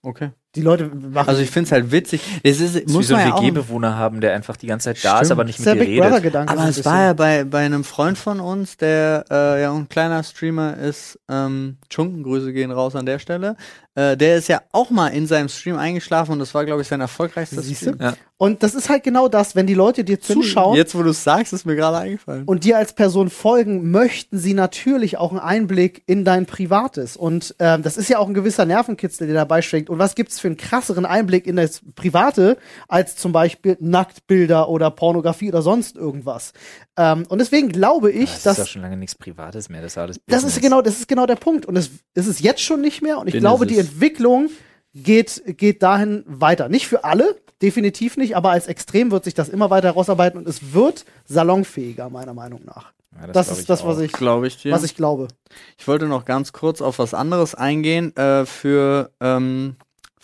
[0.00, 0.30] Okay.
[0.54, 1.28] Die Leute machen.
[1.28, 2.22] Also ich finde es halt witzig.
[2.42, 5.04] Es ist, Das ist wie muss so auch, WG-Bewohner haben, der einfach die ganze Zeit
[5.04, 5.32] da ist, Stimmt.
[5.32, 6.36] aber nicht das ist mit dir Big redet.
[6.36, 7.06] Aber ein es war bisschen.
[7.06, 11.76] ja bei, bei einem Freund von uns, der äh, ja ein kleiner Streamer ist, ähm,
[11.90, 13.56] Chunken, Grüße gehen raus an der Stelle.
[13.94, 16.88] Äh, der ist ja auch mal in seinem Stream eingeschlafen und das war, glaube ich,
[16.88, 17.86] sein erfolgreichster Siehst du?
[17.94, 18.00] Stream.
[18.00, 18.14] Ja.
[18.36, 20.76] Und das ist halt genau das, wenn die Leute dir zuschauen.
[20.76, 22.44] Jetzt, wo du es sagst, ist mir gerade eingefallen.
[22.44, 27.16] und dir als Person folgen, möchten sie natürlich auch einen Einblick in dein Privates.
[27.16, 29.90] Und ähm, das ist ja auch ein gewisser Nervenkitzel, der dabei schwingt.
[29.90, 32.56] Und was gibt's für einen krasseren Einblick in das Private,
[32.88, 36.52] als zum Beispiel Nacktbilder oder Pornografie oder sonst irgendwas?
[36.96, 39.92] Ähm, und deswegen glaube ich, Das dass ist doch schon lange nichts Privates mehr, das
[39.92, 41.66] ist alles das ist genau, das ist genau der Punkt.
[41.66, 43.18] Und es ist es jetzt schon nicht mehr.
[43.18, 44.50] Und ich Business glaube, die Entwicklung
[44.94, 46.68] geht, geht dahin weiter.
[46.68, 50.48] Nicht für alle, definitiv nicht, aber als Extrem wird sich das immer weiter herausarbeiten und
[50.48, 52.92] es wird salonfähiger, meiner Meinung nach.
[53.20, 55.28] Ja, Das, glaub ist das, was ich, Glaube ich was ich glaube.
[55.76, 59.76] Ich wollte noch ganz kurz auf was anderes eingehen äh, für, ähm,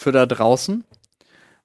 [0.04, 0.84] für da draußen.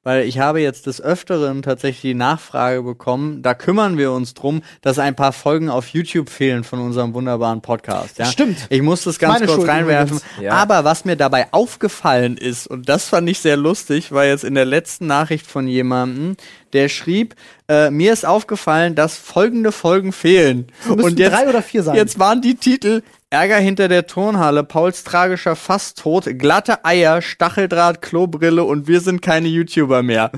[0.02, 4.62] Weil ich habe jetzt des Öfteren tatsächlich die Nachfrage bekommen, da kümmern wir uns drum,
[4.82, 8.18] dass ein paar Folgen auf YouTube fehlen von unserem wunderbaren Podcast.
[8.18, 8.24] Ja?
[8.26, 8.60] Stimmt.
[8.70, 10.22] Ich muss das ganz Meine kurz Schuld reinwerfen.
[10.42, 10.54] Ja.
[10.54, 14.56] Aber was mir dabei aufgefallen ist, und das fand ich sehr lustig, war jetzt in
[14.56, 16.38] der letzten Nachricht von jemandem,
[16.72, 17.36] der schrieb,
[17.68, 20.68] äh, mir ist aufgefallen, dass folgende Folgen fehlen.
[20.88, 21.96] und jetzt, drei oder vier sein.
[21.96, 23.02] Jetzt waren die Titel
[23.32, 29.48] Ärger hinter der Turnhalle, Pauls tragischer Fasttod, glatte Eier, Stacheldraht, Klobrille und wir sind keine
[29.48, 30.32] YouTuber mehr.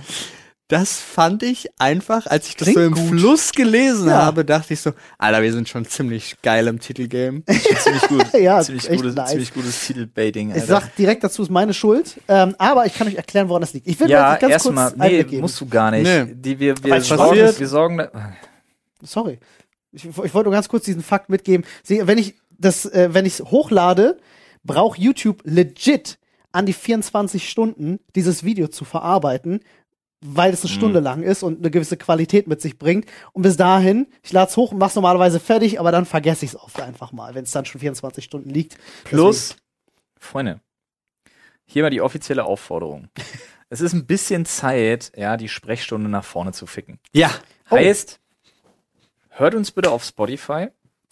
[0.68, 3.20] Das fand ich einfach, als ich das Klingt so im gut.
[3.20, 4.24] Fluss gelesen Ja.
[4.24, 7.44] habe, dachte ich so, Alter, wir sind schon ziemlich geil im Titelgame.
[7.46, 8.34] ziemlich gut.
[8.34, 9.30] Ja, ziemlich, echt gutes, nice.
[9.30, 10.50] ziemlich gutes Titelbaiting.
[10.50, 10.68] Ich Alter.
[10.68, 12.20] sag direkt dazu, ist meine Schuld.
[12.28, 13.88] Ähm, aber ich kann euch erklären, woran das liegt.
[13.88, 15.42] Ich will ja, mal ganz erstmal, kurz nee, Einblick geben.
[15.42, 16.04] musst du gar nicht.
[16.04, 16.34] Nee.
[16.36, 18.08] Die, wir, wir, sorgen, wir sorgen
[19.04, 19.40] Sorry.
[19.92, 21.66] Ich, ich wollte nur ganz kurz diesen Fakt mitgeben.
[21.84, 24.18] Sie, wenn ich das, äh, wenn ich hochlade,
[24.64, 26.20] braucht YouTube legit
[26.52, 29.62] an die 24 Stunden, dieses Video zu verarbeiten,
[30.24, 33.06] weil es eine Stunde lang ist und eine gewisse Qualität mit sich bringt.
[33.34, 36.52] Und bis dahin, ich lade es hoch und mach's normalerweise fertig, aber dann vergesse ich
[36.52, 38.78] es oft einfach mal, wenn es dann schon 24 Stunden liegt.
[39.04, 39.56] Plus,
[40.20, 40.62] Freunde,
[41.66, 43.08] hier mal die offizielle Aufforderung.
[43.70, 47.00] es ist ein bisschen Zeit, ja, die Sprechstunde nach vorne zu ficken.
[47.14, 47.32] Ja.
[47.72, 48.21] Heißt,
[49.32, 50.68] hört uns bitte auf Spotify.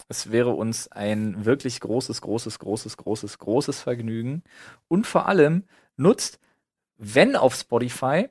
[0.08, 4.42] Es wäre uns ein wirklich großes, großes, großes, großes, großes Vergnügen.
[4.88, 5.64] Und vor allem
[5.96, 6.38] nutzt,
[6.96, 8.28] wenn auf Spotify,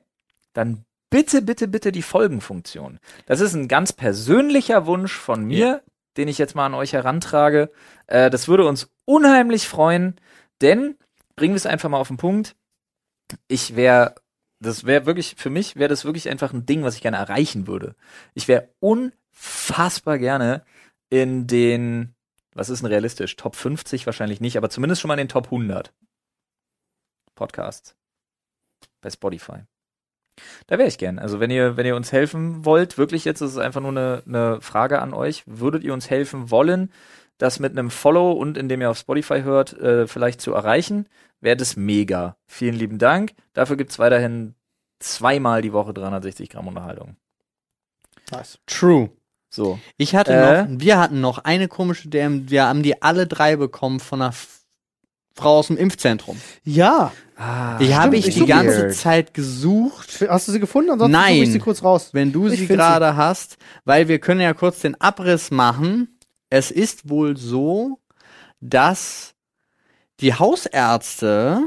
[0.52, 2.98] dann bitte, bitte, bitte die Folgenfunktion.
[3.26, 5.82] Das ist ein ganz persönlicher Wunsch von mir,
[6.16, 7.70] den ich jetzt mal an euch herantrage.
[8.06, 10.16] Äh, das würde uns unheimlich freuen,
[10.60, 10.96] denn
[11.36, 12.56] bringen wir es einfach mal auf den Punkt.
[13.48, 14.14] Ich wäre,
[14.60, 17.66] das wäre wirklich, für mich wäre das wirklich einfach ein Ding, was ich gerne erreichen
[17.66, 17.94] würde.
[18.34, 18.68] Ich wäre
[19.32, 20.64] unfassbar gerne
[21.08, 22.14] in den,
[22.54, 23.36] was ist denn realistisch?
[23.36, 25.92] Top 50 wahrscheinlich nicht, aber zumindest schon mal in den Top 100
[27.34, 27.96] Podcasts
[29.00, 29.62] bei Spotify.
[30.66, 31.18] Da wäre ich gern.
[31.18, 34.22] Also wenn ihr, wenn ihr uns helfen wollt, wirklich jetzt, das ist einfach nur eine,
[34.26, 36.92] eine Frage an euch, würdet ihr uns helfen wollen,
[37.38, 41.08] das mit einem Follow und indem ihr auf Spotify hört, äh, vielleicht zu erreichen,
[41.40, 42.36] wäre das mega.
[42.46, 43.32] Vielen lieben Dank.
[43.52, 44.54] Dafür gibt's weiterhin
[44.98, 47.16] zweimal die Woche 360 Gramm Unterhaltung.
[48.30, 48.58] Nice.
[48.66, 49.10] True.
[49.50, 49.78] So.
[49.96, 50.62] Ich hatte Äh?
[50.64, 54.30] noch, wir hatten noch eine komische DM, wir haben die alle drei bekommen von einer
[54.30, 54.60] F-
[55.34, 56.40] Frau aus dem Impfzentrum.
[56.64, 57.12] Ja.
[57.36, 58.94] Ah, Die habe ich ist die ganze weird.
[58.94, 60.24] Zeit gesucht.
[60.28, 60.90] Hast du sie gefunden?
[60.90, 61.34] Ansonsten Nein.
[61.36, 62.10] suche ich sie kurz raus.
[62.12, 66.18] Wenn du Ich sie gerade hast, weil wir können ja kurz den Abriss machen.
[66.50, 67.98] Es ist wohl so,
[68.60, 69.34] dass
[70.20, 71.62] die Hausärzte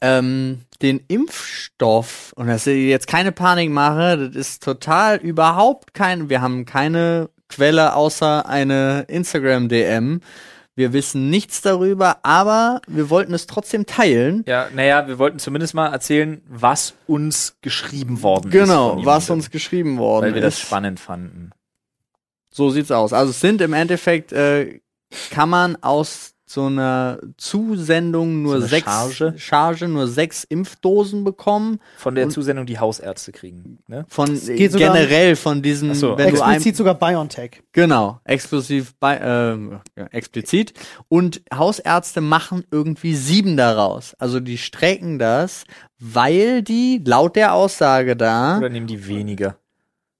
[0.00, 6.28] ähm, den Impfstoff, und dass ich jetzt keine Panik mache, das ist total überhaupt kein,
[6.28, 10.20] wir haben keine Quelle außer eine Instagram-DM.
[10.76, 14.44] Wir wissen nichts darüber, aber wir wollten es trotzdem teilen.
[14.46, 18.52] Ja, naja, wir wollten zumindest mal erzählen, was uns geschrieben worden ist.
[18.52, 20.60] Genau, was uns geschrieben worden Weil wir das ist.
[20.60, 21.50] spannend fanden.
[22.50, 23.12] So sieht's aus.
[23.12, 24.80] Also es sind im Endeffekt, äh,
[25.30, 29.34] kann man aus so einer Zusendung nur So eine sechs Charge?
[29.36, 31.78] Charge, nur sechs Impfdosen bekommen.
[31.98, 33.78] Von der Zusendung, die Hausärzte kriegen.
[33.86, 34.06] Ne?
[34.08, 36.16] Von geht sogar- generell von diesen, so.
[36.16, 37.62] wenn du ein, Explizit sogar BioNTech.
[37.72, 40.72] genau, exklusiv bei, ähm, ja, explizit.
[41.08, 44.14] Und Hausärzte machen irgendwie sieben daraus.
[44.14, 45.64] Also die strecken das,
[45.98, 49.58] weil die laut der Aussage da, Oder nehmen die weniger?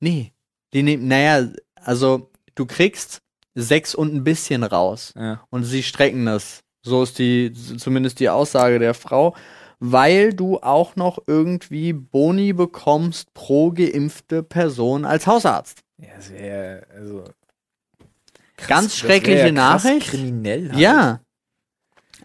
[0.00, 0.32] nee,
[0.74, 1.48] die nehmen, naja,
[1.82, 3.22] also du kriegst
[3.60, 5.12] sechs und ein bisschen raus.
[5.16, 5.40] Ja.
[5.50, 6.60] und sie strecken das.
[6.82, 9.34] So ist die zumindest die Aussage der Frau,
[9.80, 15.80] weil du auch noch irgendwie Boni bekommst pro geimpfte Person als Hausarzt.
[15.98, 17.24] Ja, sehr, also.
[18.66, 20.08] Ganz das schreckliche ja krass Nachricht.
[20.10, 20.70] Kriminell.
[20.70, 20.78] Halt.
[20.80, 21.20] Ja.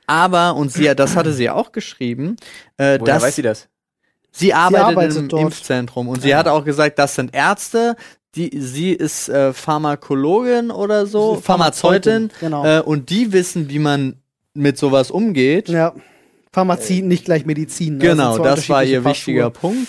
[0.07, 2.35] Aber, und sie, das hatte sie auch geschrieben,
[2.77, 3.69] äh, Woher dass weiß sie das?
[4.31, 5.41] sie arbeitet, arbeitet im dort.
[5.43, 6.37] Impfzentrum und sie Ja.
[6.39, 7.95] hat auch gesagt, das sind Ärzte,
[8.35, 12.65] die, sie ist äh, Pharmakologin oder so, Pharmazeutin, Genau.
[12.65, 14.15] äh, und die wissen, wie man
[14.53, 15.69] mit sowas umgeht.
[15.69, 15.93] ja.
[16.51, 17.97] Pharmazie, nicht gleich Medizin.
[17.97, 18.09] ne?
[18.09, 19.49] Genau, zwei das war ihr wichtiger Schuhe.
[19.51, 19.87] Punkt.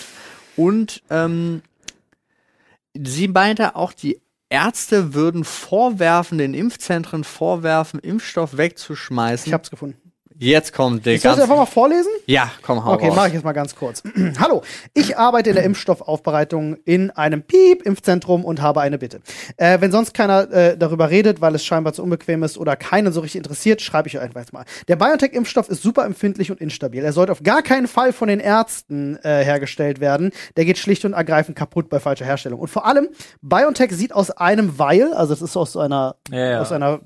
[0.57, 1.61] Und ähm,
[2.95, 4.19] sie meinte auch, die
[4.49, 9.47] Ärzte würden vorwerfen, den Impfzentren vorwerfen, Impfstoff wegzuschmeißen.
[9.47, 9.97] Ich hab's gefunden.
[10.37, 11.49] Jetzt kommt der Ich soll es ganz.
[11.49, 12.11] einfach mal vorlesen?
[12.25, 14.03] Ja, komm, hau Okay, mache ich jetzt mal ganz kurz.
[14.39, 14.63] Hallo,
[14.93, 19.21] ich arbeite in der Impfstoffaufbereitung in einem Piep-Impfzentrum und habe eine Bitte.
[19.55, 23.13] Äh, wenn sonst keiner äh, darüber redet, weil es scheinbar zu unbequem ist oder keinen
[23.13, 24.65] so richtig interessiert, schreibe ich euch einfach jetzt mal.
[24.89, 27.03] Der BioNTech-Impfstoff ist super empfindlich und instabil.
[27.03, 30.31] Er sollte auf gar keinen Fall von den Ärzten äh, hergestellt werden.
[30.57, 32.59] Der geht schlicht und ergreifend kaputt bei falscher Herstellung.
[32.59, 33.07] Und vor allem,
[33.41, 36.61] BioNTech sieht aus einem Vial, also es ist aus so einer, Ja, ja.
[36.61, 36.99] aus einer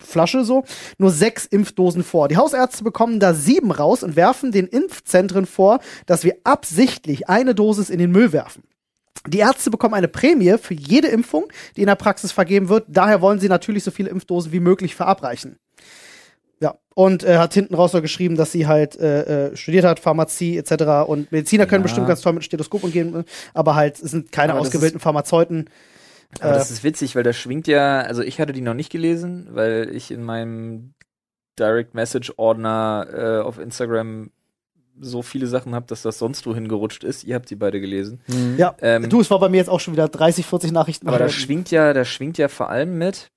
[0.00, 0.64] Flasche so,
[0.98, 2.28] nur sechs Impfdosen vor.
[2.28, 7.54] Die Hausärzte bekommen da sieben raus und werfen den Impfzentren vor, dass wir absichtlich eine
[7.54, 8.62] Dosis in den Müll werfen.
[9.26, 12.86] Die Ärzte bekommen eine Prämie für jede Impfung, die in der Praxis vergeben wird.
[12.88, 15.56] Daher wollen sie natürlich so viele Impfdosen wie möglich verabreichen.
[16.60, 19.98] Ja, und äh, hat hinten raus noch geschrieben, dass sie halt äh, äh, studiert hat,
[20.00, 21.08] Pharmazie etc.
[21.08, 21.84] Und Mediziner können Ja.
[21.84, 23.24] bestimmt ganz toll mit Stethoskop umgehen,
[23.54, 25.68] aber halt es sind keine Aber ausgebildeten Pharmazeuten.
[26.38, 28.90] Aber Äh, das ist witzig, weil da schwingt ja, also ich hatte die noch nicht
[28.90, 30.94] gelesen, weil ich in meinem
[31.58, 34.30] Direct Message Ordner äh, auf Instagram
[35.02, 37.24] so viele Sachen habe, dass das sonst wohin gerutscht ist.
[37.24, 38.20] Ihr habt sie beide gelesen.
[38.26, 38.56] Mhm.
[38.58, 41.08] Ja, Ähm, du, es war bei mir jetzt auch schon wieder 30, 40 Nachrichten.
[41.08, 43.30] Aber da schwingt ja, da schwingt ja vor allem mit,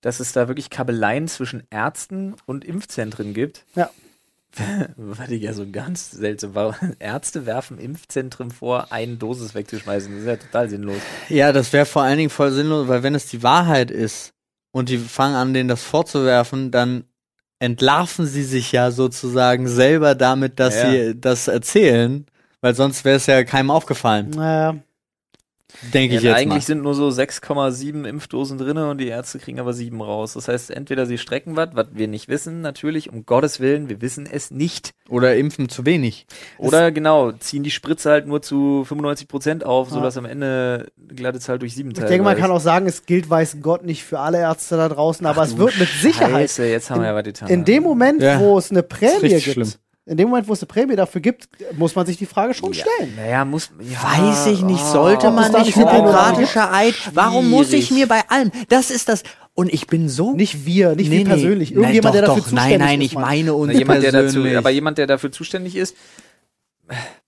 [0.00, 3.64] dass es da wirklich Kabeleien zwischen Ärzten und Impfzentren gibt.
[3.74, 3.90] Ja.
[4.96, 6.76] Was ich ja so ganz seltsam war.
[6.98, 10.10] Ärzte werfen Impfzentren vor, eine Dosis wegzuschmeißen.
[10.12, 10.96] Das ist ja total sinnlos.
[11.28, 14.32] Ja, das wäre vor allen Dingen voll sinnlos, weil wenn es die Wahrheit ist
[14.72, 17.04] und die fangen an, denen das vorzuwerfen, dann
[17.58, 20.90] entlarven sie sich ja sozusagen selber damit, dass Ja.
[20.90, 22.26] sie das erzählen,
[22.60, 24.30] weil sonst wäre es ja keinem aufgefallen.
[24.30, 24.76] Naja.
[25.92, 26.60] Denke ich jetzt eigentlich mal.
[26.60, 30.34] sind nur so 6,7 Impfdosen drin und die Ärzte kriegen aber sieben raus.
[30.34, 34.00] Das heißt, entweder sie strecken was, was wir nicht wissen, natürlich, um Gottes Willen, wir
[34.00, 34.92] wissen es nicht.
[35.08, 36.26] Oder impfen zu wenig.
[36.58, 39.94] Oder genau, ziehen die Spritze halt nur zu 95 Prozent auf, Ja.
[39.94, 43.04] sodass am Ende eine glatte Zahl durch sieben Ich denke, man kann auch sagen, es
[43.04, 46.66] gilt, weiß Gott, nicht für alle Ärzte da draußen, aber es wird mit Sicherheit Scheiße,
[46.66, 47.48] jetzt haben wir ja was getan.
[47.48, 48.40] in dem Moment, Ja.
[48.40, 49.72] wo es eine Prämie gibt, schlimm.
[50.06, 52.72] In dem Moment, wo es eine Prämie dafür gibt, muss man sich die Frage schon
[52.72, 53.14] ja, stellen.
[53.16, 53.70] Naja, muss.
[53.80, 54.92] Ja, Weiß ich nicht, oh.
[54.92, 56.94] sollte man nicht hypokratischer Eid?
[57.12, 58.52] Warum muss ich mir bei allem?
[58.68, 59.24] Das ist das.
[59.54, 60.32] Und ich bin so.
[60.32, 61.30] Nicht wir, nicht Nee, wir nee.
[61.30, 61.70] persönlich.
[61.70, 62.48] Nein, Irgendjemand, doch, der dafür doch.
[62.48, 63.06] zuständig Nein, nein, ist.
[63.06, 65.96] ich meine uns jemand, der dazu, aber jemand, der dafür zuständig ist,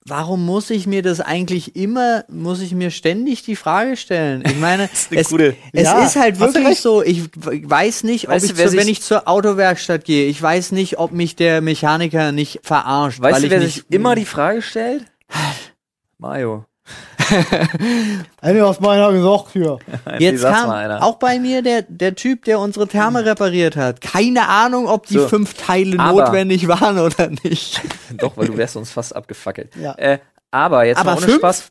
[0.05, 4.43] Warum muss ich mir das eigentlich immer, muss ich mir ständig die Frage stellen?
[4.45, 8.45] Ich meine, es, gute- es Ja, ist halt wirklich so, ich weiß nicht, ob Weißt
[8.45, 12.31] ich du, zu, wenn ich zur Autowerkstatt gehe, ich weiß nicht, ob mich der Mechaniker
[12.31, 15.05] nicht verarscht, weißt du, ich wer sich immer die Frage stellt?
[16.17, 16.65] Mario.
[18.41, 19.79] Einer aus meiner gesagt hier.
[20.19, 20.69] Jetzt kam
[21.01, 24.01] auch bei mir der, der Typ, der unsere Therme repariert hat.
[24.01, 25.27] Keine Ahnung, ob die So.
[25.27, 27.81] fünf Teile Aber- notwendig waren oder nicht.
[28.17, 29.75] Doch, weil du wärst uns fast abgefackelt.
[29.75, 29.93] Ja.
[29.97, 30.19] Äh,
[30.51, 31.37] aber jetzt Aber mal ohne fünf?
[31.37, 31.69] Spaß.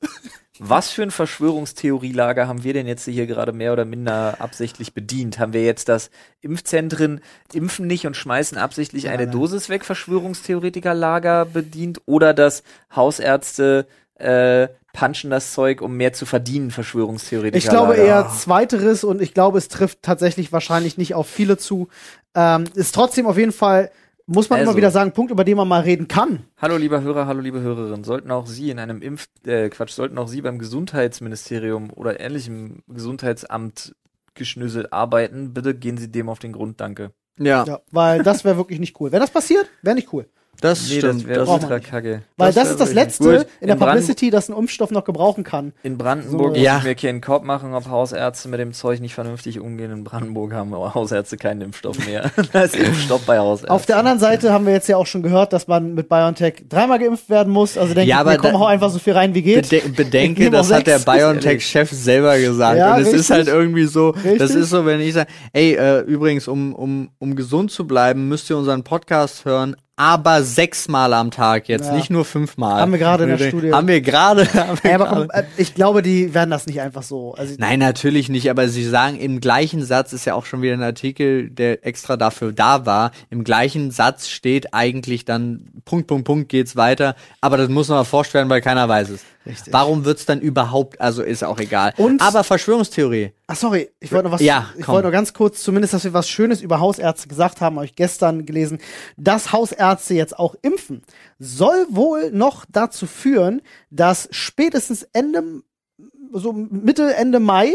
[0.61, 5.39] Was für ein Verschwörungstheorielager haben wir denn jetzt hier gerade mehr oder minder absichtlich bedient?
[5.39, 6.11] Haben wir jetzt das
[6.41, 7.21] Impfzentren
[7.53, 9.31] impfen nicht und schmeißen absichtlich eine nein.
[9.31, 12.65] Dosis weg Verschwörungstheoretikerlager bedient oder das
[12.95, 13.87] Hausärzte
[14.19, 17.59] äh, punchen das Zeug, um mehr zu verdienen Verschwörungstheoretikerlager?
[17.59, 21.89] Ich glaube eher zweiteres und ich glaube, es trifft tatsächlich wahrscheinlich nicht auf viele zu.
[22.35, 23.91] Ähm, ist trotzdem auf jeden Fall,
[24.27, 24.71] muss man Also.
[24.71, 26.45] immer wieder sagen, ein Punkt, über den man mal reden kann.
[26.59, 28.05] Hallo lieber Hörer, hallo liebe Hörerin.
[28.05, 32.83] Sollten auch Sie in einem Impf, äh, Quatsch, sollten auch Sie beim Gesundheitsministerium oder ähnlichem
[32.89, 33.95] Gesundheitsamt
[34.35, 37.13] geschnüsselt arbeiten, bitte gehen Sie dem auf den Grund, danke.
[37.39, 39.13] Ja, Ja, weil das wäre wirklich nicht cool.
[39.13, 40.27] Wenn das passiert, wäre nicht cool.
[40.61, 41.21] Das Nee, stimmt.
[41.23, 42.23] das wäre Das ultra kacke.
[42.37, 43.47] Weil das, wär ist das Letzte gut.
[43.61, 45.73] in der In Publicity, das ein Impfstoff noch gebrauchen kann.
[45.83, 46.61] In Brandenburg So.
[46.61, 46.79] Ja.
[46.79, 49.93] ich mir keinen Kopf machen, ob Hausärzte mit dem Zeug nicht vernünftig umgehen.
[49.93, 52.31] In Brandenburg haben Hausärzte keinen Impfstoff mehr.
[52.53, 53.71] da ist Impfstoff bei Hausärzten.
[53.71, 56.65] Auf der anderen Seite haben wir jetzt ja auch schon gehört, dass man mit BioNTech
[56.69, 57.79] dreimal geimpft werden muss.
[57.79, 59.69] Also denke Ja, ich, aber mir, komm, da- hau einfach so viel rein, wie geht.
[59.69, 61.05] Bede bedenke, auch das hat der sechs.
[61.19, 62.79] BioNTech-Chef selber gesagt.
[62.79, 64.57] Ja, und es ist halt irgendwie so, das Richtig.
[64.57, 68.51] ist so, wenn ich sage, ey, äh, übrigens, um, um, um gesund zu bleiben, müsst
[68.51, 71.93] ihr unseren Podcast hören, aber sechsmal am Tag jetzt, Ja.
[71.95, 72.81] nicht nur fünfmal.
[72.81, 73.73] Haben wir gerade in der Studie.
[73.73, 74.47] Haben wir gerade.
[74.47, 77.35] komm, äh, ich glaube, die werden das nicht einfach so.
[77.35, 80.75] Also, Nein, natürlich nicht, aber sie sagen im gleichen Satz ist ja auch schon wieder
[80.75, 83.11] ein Artikel, der extra dafür da war.
[83.29, 87.97] Im gleichen Satz steht eigentlich dann Punkt, Punkt, Punkt geht's weiter, aber das muss noch
[87.97, 89.25] erforscht werden, weil keiner weiß es.
[89.49, 89.73] Richtig.
[89.73, 91.95] Warum wird's dann überhaupt, also ist auch egal.
[91.97, 93.33] Und- aber Verschwörungstheorie.
[93.47, 94.43] Ach sorry, ich wollte noch was.
[94.43, 94.95] Ja, ich komm.
[94.95, 97.97] wollte nur ganz kurz, zumindest, dass wir was Schönes über Hausärzte gesagt haben, habe ich
[97.97, 98.79] gestern gelesen,
[99.17, 101.03] dass Hausärzte jetzt auch impfen,
[101.39, 105.43] soll wohl noch dazu führen, dass spätestens Ende,
[106.33, 107.73] so Mitte Ende Mai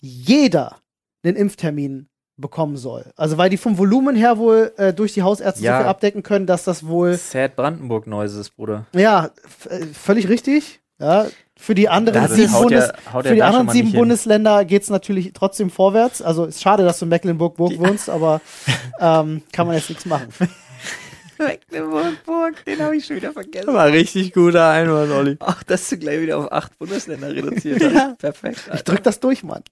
[0.00, 0.76] jeder
[1.22, 3.12] einen Impftermin bekommen soll.
[3.16, 5.76] Also weil die vom Volumen her wohl äh, durch die Hausärzte Ja.
[5.78, 8.86] so viel abdecken können, dass das wohl Sad Brandenburg Noises, Bruder.
[8.92, 9.30] ja
[9.70, 10.80] äh, völlig richtig.
[11.04, 11.26] Ja,
[11.56, 13.92] für die anderen Das sieben, Bundes ja- ja für die anderen sieben.
[13.92, 16.20] Bundesländer geht's natürlich trotzdem vorwärts.
[16.22, 18.40] Also ist schade, dass du in Mecklenburg-Burg wohnst, aber
[19.00, 20.28] ähm, kann man jetzt nichts machen.
[21.38, 23.72] Mecklenburg, den habe ich schon wieder vergessen.
[23.72, 25.36] War richtig guter Einwand, Olli.
[25.40, 28.18] Ach, dass du gleich wieder auf acht Bundesländer reduziert hast.
[28.18, 28.60] Perfekt.
[28.66, 28.84] Ich Alter.
[28.92, 29.62] drück das durch, Mann.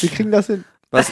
[0.00, 0.64] Wir kriegen das hin.
[0.90, 1.10] Was,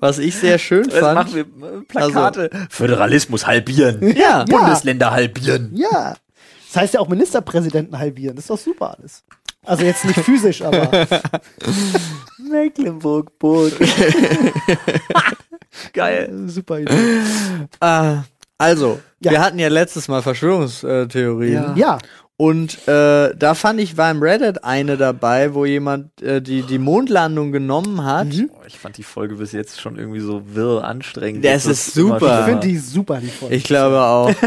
[0.00, 1.14] was ich sehr schön Jetzt fand.
[1.14, 2.50] machen wir äh, Plakate.
[2.70, 4.16] Föderalismus halbieren.
[4.16, 5.70] ja, Bundesländer halbieren.
[5.74, 6.14] Ja.
[6.72, 8.34] Das heißt ja auch Ministerpräsidenten halbieren.
[8.36, 9.24] Das ist doch super alles.
[9.64, 10.88] Also jetzt nicht physisch, aber
[12.38, 13.74] Mecklenburg-Burg.
[15.92, 16.30] Geil.
[16.46, 16.92] super Idee.
[17.80, 18.16] äh,
[18.58, 19.30] also, Ja.
[19.32, 21.52] wir hatten ja letztes Mal Verschwörungstheorien.
[21.52, 21.74] Ja.
[21.76, 21.98] Ja,
[22.36, 26.78] Und äh, da fand ich, war im Reddit eine dabei, wo jemand äh, die, die
[26.78, 28.28] Mondlandung genommen hat.
[28.50, 31.44] Oh, ich fand die Folge bis jetzt schon irgendwie so wirr anstrengend.
[31.44, 32.40] Das Jetzt ist super.
[32.40, 33.54] ich finde die super, die Folge.
[33.54, 34.32] Ich glaube auch.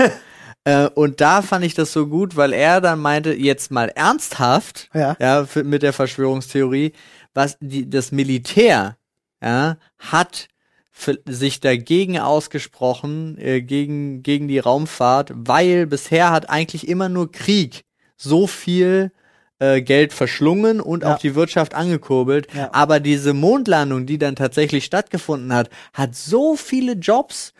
[0.65, 4.89] äh, und da fand ich das so gut, weil er dann meinte, jetzt mal ernsthaft,
[4.93, 5.15] Ja.
[5.19, 6.91] ja, für, mit der Verschwörungstheorie,
[7.33, 8.97] was die, das Militär,
[9.41, 10.47] ja, hat
[10.91, 17.31] für, sich dagegen ausgesprochen, äh, gegen, gegen die Raumfahrt, weil bisher hat eigentlich immer nur
[17.31, 17.83] Krieg
[18.17, 19.11] so viel
[19.59, 21.15] äh, Geld verschlungen und Ja.
[21.15, 22.47] auch die Wirtschaft angekurbelt.
[22.53, 22.69] Ja.
[22.73, 27.53] Aber diese Mondlandung, die dann tatsächlich stattgefunden hat, hat so viele Jobs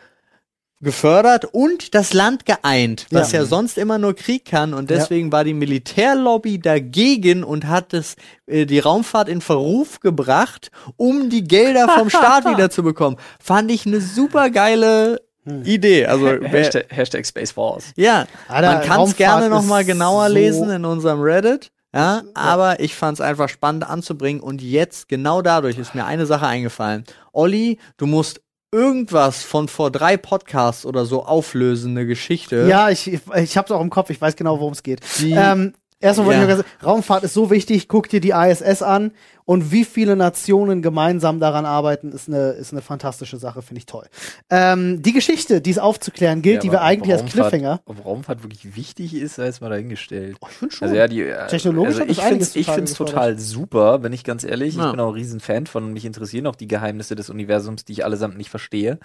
[0.86, 3.46] gefördert und das Land geeint, was ja, Ja.
[3.46, 8.16] sonst immer nur Krieg kann und deswegen war die Militärlobby dagegen und hat es
[8.48, 13.18] äh, die Raumfahrt in Verruf gebracht, um die Gelder vom Staat wieder zu bekommen.
[13.44, 15.22] Fand ich eine super geile
[15.66, 16.06] Idee.
[16.06, 17.92] Also Hashtag, Hashtag Space Force.
[17.98, 21.72] ja, Alter, man kann es gerne noch ist mal genauer so- lesen in unserem Reddit.
[21.94, 26.26] Ja, aber ich fand es einfach spannend anzubringen und jetzt genau dadurch ist mir eine
[26.26, 27.06] Sache eingefallen.
[27.32, 28.42] Olli, du musst
[28.76, 32.68] irgendwas von vor drei Podcasts oder so auflösen, eine Geschichte.
[32.70, 35.00] Ja, ich, ich, ich hab's auch im Kopf, ich weiß genau, worum es geht.
[35.20, 35.74] Die- Ähm,
[36.06, 36.44] erstmal wollte Ja.
[36.46, 39.12] ich ganz, Raumfahrt ist so wichtig, guck dir die ISS an
[39.46, 43.86] und wie viele Nationen gemeinsam daran arbeiten, ist eine, ist eine fantastische Sache, finde ich
[43.86, 44.06] toll.
[44.50, 47.82] Ähm, die Geschichte, die es aufzuklären gilt, die aber wir eigentlich als Cliffhanger.
[47.86, 50.38] Ob Raumfahrt wirklich wichtig ist, sei jetzt mal dahingestellt.
[50.42, 50.88] Oh, ich finde schon.
[50.88, 53.14] Also ja, die äh, Technologisch also ich finde ich total find's gefördert.
[53.16, 54.86] total super, wenn ich ganz ehrlich, Ja.
[54.86, 58.04] ich bin auch ein Riesenfan von, mich interessieren auch die Geheimnisse des Universums, die ich
[58.06, 59.00] allesamt nicht verstehe.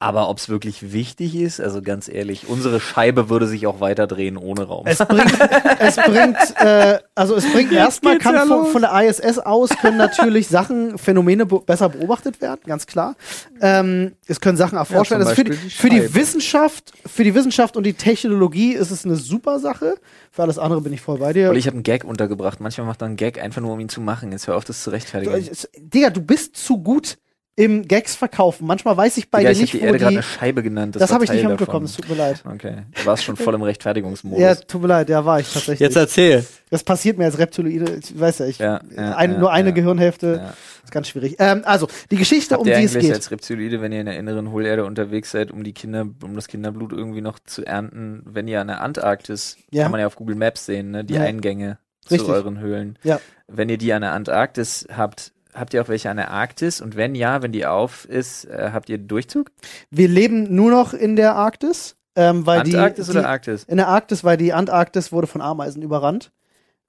[0.00, 4.06] Aber ob es wirklich wichtig ist, also ganz ehrlich, unsere Scheibe würde sich auch weiter
[4.06, 4.86] drehen ohne Raum.
[4.86, 5.32] Es bringt,
[5.80, 9.96] es bringt, äh, also es bringt erstmal, kann ja von, von der ISS aus können
[9.96, 13.16] natürlich Sachen, Phänomene be besser beobachtet werden, ganz klar.
[13.60, 15.28] Ähm, es können Sachen erforscht Ja, werden.
[15.28, 16.14] Also für, die, für die.
[16.14, 19.96] Wissenschaft, für die Wissenschaft und die Technologie ist es eine super Sache.
[20.30, 21.48] Für alles andere bin ich voll bei dir.
[21.48, 22.60] Weil ich habe einen Gag untergebracht.
[22.60, 24.30] Manchmal macht er einen Gag einfach nur, um ihn zu machen.
[24.30, 25.48] Jetzt hör auf, das zu Du, rechtfertigen.
[25.50, 27.18] es- Digga, du bist zu gut
[27.58, 28.66] im Gags verkaufen.
[28.68, 30.16] Manchmal weiß ich bei Digga, dir ich habe nicht, die wo Erde gerade die.
[30.18, 30.94] eine Scheibe genannt.
[30.96, 32.42] Das war habe ich nicht mitbekommen, es tut mir leid.
[32.44, 34.38] Okay, du warst schon voll im Rechtfertigungsmodus.
[34.40, 35.80] Ja, tut mir leid, ja, war ich tatsächlich.
[35.80, 36.44] Jetzt erzähl.
[36.70, 39.70] das passiert mir als Reptiloide, ich weiß ja, ich, Ja, ja, ein, ja, nur eine
[39.70, 39.74] ja.
[39.74, 40.54] Gehirnhälfte, Ja.
[40.84, 41.34] ist ganz schwierig.
[41.40, 43.12] Ähm, also, die Geschichte, Habt um die es geht.
[43.12, 46.46] als Reptiloide, wenn ihr in der inneren Hohlerde unterwegs seid, um die Kinder, um das
[46.46, 49.82] Kinderblut irgendwie noch zu ernten, wenn ihr an der Antarktis, Ja.
[49.82, 51.22] kann man ja auf Google Maps sehen, ne, die Ja.
[51.22, 51.78] Eingänge
[52.08, 52.26] Richtig.
[52.26, 52.98] zu euren Höhlen.
[53.02, 53.20] Ja.
[53.48, 56.80] Wenn ihr die an der Antarktis habt, habt ihr auch welche an der Arktis?
[56.80, 59.50] Und wenn ja, wenn die auf ist, äh, habt ihr Durchzug?
[59.90, 63.64] Wir leben nur noch in der Arktis, ähm, weil Antarktis die, oder die Arktis?
[63.64, 66.32] in der Arktis, weil die Antarktis wurde von Ameisen überrannt.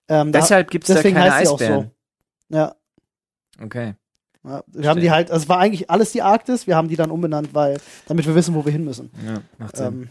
[0.08, 1.92] Ähm, Deshalb gibt es da keine heißt Eisbären.
[2.50, 2.76] Ja,
[3.62, 3.96] Okay.
[4.44, 6.96] ja, wir haben die halt, also es war eigentlich alles die Arktis, wir haben die
[6.96, 9.12] dann umbenannt, weil, damit wir wissen, wo wir hin müssen.
[9.26, 9.86] Ja, macht Sinn.
[9.86, 10.10] Ähm,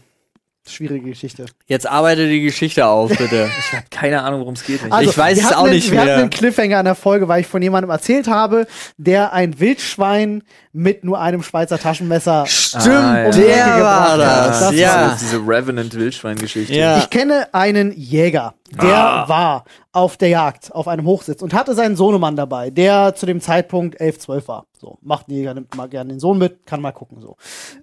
[0.73, 1.45] schwierige Geschichte.
[1.67, 3.49] Jetzt arbeite die Geschichte auf, bitte.
[3.59, 4.79] ich habe keine Ahnung, worum es geht.
[4.89, 6.13] Also, Ich weiß wir es auch einen, nicht wir mehr.
[6.13, 8.67] hatten einen Cliffhanger in der Folge, weil ich von jemandem erzählt habe,
[8.97, 12.45] der ein Wildschwein mit nur einem Schweizer Taschenmesser.
[12.47, 13.25] Stimmt, Ah, ja.
[13.27, 14.59] um der war das.
[14.59, 15.13] Das ja.
[15.13, 16.73] Ist diese Revenant-Wildschwein-Geschichte.
[16.73, 16.97] Ja.
[16.99, 19.29] Ich kenne einen Jäger, der Ah.
[19.29, 23.41] war auf der Jagd, auf einem Hochsitz und hatte seinen Sohnemann dabei, der zu dem
[23.41, 24.65] Zeitpunkt 11, 12 war.
[24.77, 27.35] So, macht ein Jäger, nimmt mal gerne den Sohn mit, kann mal gucken, so.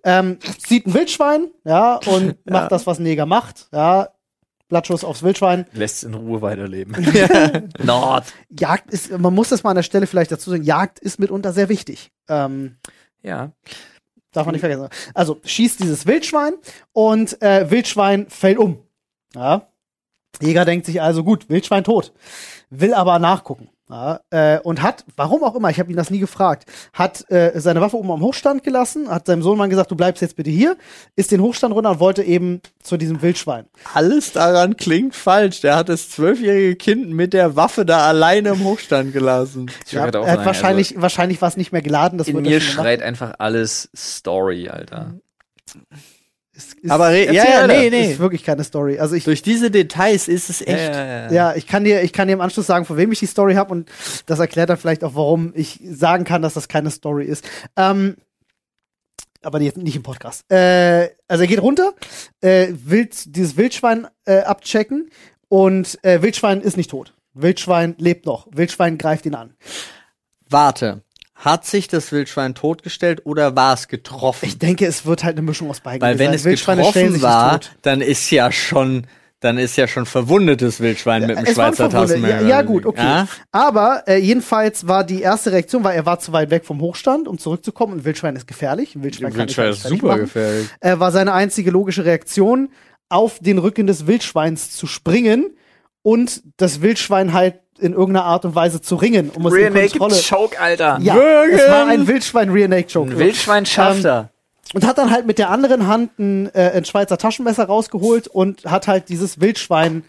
[0.04, 4.08] Ähm, sieht ein Wildschwein, ja, und macht das, was ein Jäger macht, ja.
[4.68, 5.66] Blattschuss aufs Wildschwein.
[5.74, 6.96] Lässt es in Ruhe weiterleben.
[7.84, 8.24] Nord.
[8.50, 11.52] Jagd ist, man muss das mal an der Stelle vielleicht dazu sagen, Jagd ist mitunter
[11.52, 12.10] sehr wichtig.
[12.28, 12.76] Ähm,
[13.22, 13.52] Ja.
[14.32, 14.88] Darf man nicht vergessen.
[15.14, 16.54] Also schießt dieses Wildschwein
[16.92, 18.78] und äh, Wildschwein fällt um.
[19.34, 19.68] Ja.
[20.40, 22.12] Jäger denkt sich also, gut, Wildschwein tot.
[22.70, 23.68] Will aber nachgucken.
[23.88, 27.52] Ja, äh, und hat, warum auch immer, ich habe ihn das nie gefragt, hat äh,
[27.54, 30.76] seine Waffe oben am Hochstand gelassen, hat seinem Sohnemann gesagt, du bleibst jetzt bitte hier,
[31.14, 33.66] ist den Hochstand runter und wollte eben zu diesem Wildschwein.
[33.94, 35.60] Alles daran klingt falsch.
[35.60, 39.70] Der hat das zwölfjährige Kind mit der Waffe da alleine im Hochstand gelassen.
[39.86, 42.18] Ich Ja, wollte er auch hat wahrscheinlich, wahrscheinlich war es nicht mehr geladen.
[42.18, 45.14] Das also in mir schreit einfach alles Story, Alter.
[46.56, 48.12] Ist, ist, Aber ja, ja, nee, nee.
[48.12, 48.98] ist wirklich keine Story.
[48.98, 50.94] Also ich, Durch diese Details ist es echt.
[50.94, 53.26] ja, Ja, ich kann dir, ich kann dir im Anschluss sagen, von wem ich die
[53.26, 53.90] Story habe und
[54.24, 57.46] das erklärt dann vielleicht auch, warum ich sagen kann, dass das keine Story ist.
[57.76, 58.16] Ähm,
[59.42, 60.50] aber jetzt nicht im Podcast.
[60.50, 61.92] Äh, also er geht runter,
[62.40, 65.10] äh, will dieses Wildschwein äh, abchecken
[65.48, 67.12] und äh, Wildschwein ist nicht tot.
[67.34, 68.48] Wildschwein lebt noch.
[68.50, 69.54] Wildschwein greift ihn an.
[70.48, 71.02] Warte.
[71.36, 74.46] Hat sich das Wildschwein totgestellt oder war es getroffen?
[74.46, 76.00] Ich denke, es wird halt eine Mischung aus beiden.
[76.00, 77.72] Weil wenn es getroffen war, tot.
[77.82, 79.06] dann ist ja schon,
[79.40, 81.90] dann ist ja schon verwundetes Wildschwein mit dem Es ein Schweizer.
[81.90, 82.40] Taschenmesser.
[82.40, 83.02] Ja, ja, gut, okay.
[83.02, 83.28] Ja?
[83.52, 87.28] Aber äh, jedenfalls war die erste Reaktion, weil er war zu weit weg vom Hochstand,
[87.28, 87.98] um zurückzukommen.
[87.98, 88.94] Ein Wildschwein ist gefährlich.
[88.94, 90.20] Ein Wildschwein, kann Wildschwein ist super machen.
[90.20, 90.68] gefährlich.
[90.80, 92.70] äh, war seine einzige logische Reaktion,
[93.10, 95.50] auf den Rücken des Wildschweins zu springen
[96.06, 99.72] und das Wildschwein halt in irgendeiner Art und Weise zu ringen, um es Rear in
[99.74, 100.22] Naked Kontrolle.
[100.22, 100.98] Choke, Alter.
[101.02, 101.58] Ja, Würgen!
[101.58, 103.10] es war ein Wildschwein Rear Naked Choke.
[103.10, 104.30] Ein Wildschwein schafft Ähm, er.
[104.72, 108.64] Und hat dann halt mit der anderen Hand ein, äh, ein Schweizer Taschenmesser rausgeholt und
[108.66, 110.04] hat halt dieses Wildschwein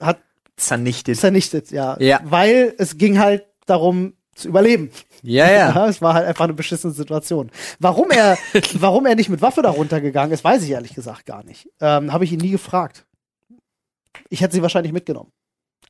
[0.00, 0.20] hat
[0.56, 1.18] Zernichtet.
[1.18, 1.98] zernichtet, ja.
[2.00, 2.20] Ja.
[2.24, 4.90] Weil es ging halt darum zu überleben.
[5.22, 5.86] Ja, ja.
[5.86, 7.50] es war halt einfach eine beschissene Situation.
[7.78, 8.38] Warum er,
[8.72, 11.68] warum er nicht mit Waffe da runtergegangen ist, weiß ich ehrlich gesagt gar nicht.
[11.82, 13.04] Ähm, Habe ich ihn nie gefragt.
[14.30, 15.30] Ich hätte sie wahrscheinlich mitgenommen.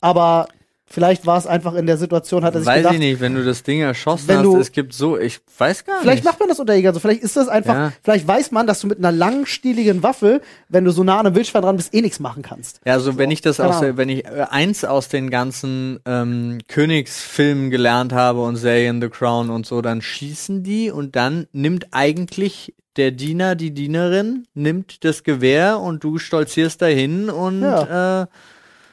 [0.00, 0.48] Aber
[0.86, 3.34] vielleicht war es einfach in der Situation, hat er sich Weiß gedacht, ich nicht, wenn
[3.34, 6.30] du das Ding erschossen Wenn hast, du- es gibt so, ich weiß gar Vielleicht nicht.
[6.30, 7.00] macht man das unter Jägern so.
[7.00, 7.92] Vielleicht ist das einfach, Ja.
[8.02, 11.36] vielleicht weiß man, dass du mit einer langstieligen Waffe, wenn du so nah an einem
[11.36, 12.80] Wildschwein dran bist, eh nichts machen kannst.
[12.84, 16.58] Ja, also wenn ich das aus der, wenn ich äh, eins aus den ganzen ähm,
[16.68, 21.86] Königsfilmen gelernt habe und Serien The Crown und so, dann schießen die und dann nimmt
[21.92, 28.22] eigentlich der Diener, die Dienerin, nimmt das Gewehr und du stolzierst dahin und Ja.
[28.22, 28.26] äh,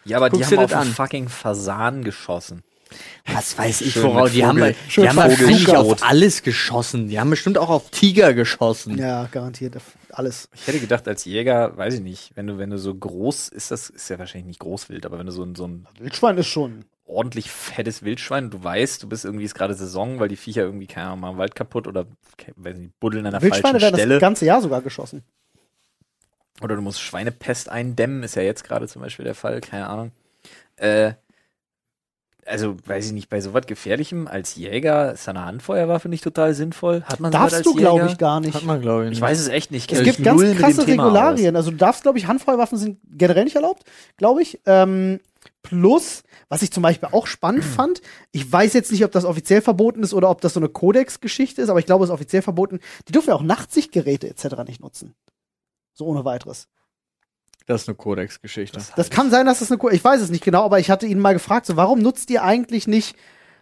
[0.05, 0.93] Ja, aber die haben auf einen an.
[0.93, 2.63] fucking Fasan geschossen.
[3.25, 4.31] Was weiß ich, worauf.
[4.31, 6.01] Die haben, Vogel- die haben wahrscheinlich Vogelschrot.
[6.01, 7.07] auf alles geschossen.
[7.07, 8.97] Die haben bestimmt auch auf Tiger geschossen.
[8.97, 9.75] Ja, garantiert.
[10.09, 10.49] Alles.
[10.53, 13.71] Ich hätte gedacht, als Jäger, weiß ich nicht, wenn du, wenn du so groß, ist
[13.71, 16.47] das, ist ja wahrscheinlich nicht Großwild, aber wenn du so ein, so ein Wildschwein ist
[16.47, 16.83] schon.
[17.05, 20.87] Ordentlich fettes Wildschwein, du weißt, du bist irgendwie ist gerade Saison, weil die Viecher irgendwie,
[20.87, 22.05] keine Ahnung, machen Wald kaputt oder,
[22.55, 24.15] weiß nicht, buddeln an der Wildschweine falschen werden Stelle.
[24.15, 25.23] das ganze Jahr sogar geschossen.
[26.61, 30.11] Oder du musst Schweinepest eindämmen, ist ja jetzt gerade zum Beispiel der Fall, keine Ahnung.
[30.77, 31.13] Äh,
[32.45, 36.53] also, weiß ich nicht, bei so was Gefährlichem als Jäger ist eine Handfeuerwaffe nicht total
[36.53, 37.03] sinnvoll?
[37.03, 38.55] Hat man Darfst als du, glaube ich, gar nicht.
[38.55, 39.11] Hat man, glaube ich.
[39.11, 39.91] Ich weiß es echt nicht.
[39.91, 41.55] Es gibt ganz null mit dem krasse Regularien.
[41.55, 43.83] Also du darfst, glaube ich, Handfeuerwaffen sind generell nicht erlaubt,
[44.17, 44.59] glaube ich.
[44.65, 45.19] Ähm,
[45.63, 48.01] plus, was ich zum Beispiel auch spannend fand,
[48.31, 51.61] ich weiß jetzt nicht, ob das offiziell verboten ist oder ob das so eine Kodex-Geschichte
[51.61, 52.79] ist, aber ich glaube, es ist offiziell verboten.
[53.07, 54.63] Die dürfen ja auch Nachtsichtgeräte etc.
[54.67, 55.15] nicht nutzen.
[55.93, 56.67] So ohne weiteres.
[57.67, 58.81] Das ist eine Kodex-Geschichte.
[58.95, 61.05] Das kann sein, dass das eine Ko Ich weiß es nicht genau, aber ich hatte
[61.05, 63.15] ihn mal gefragt, so warum nutzt ihr eigentlich nicht,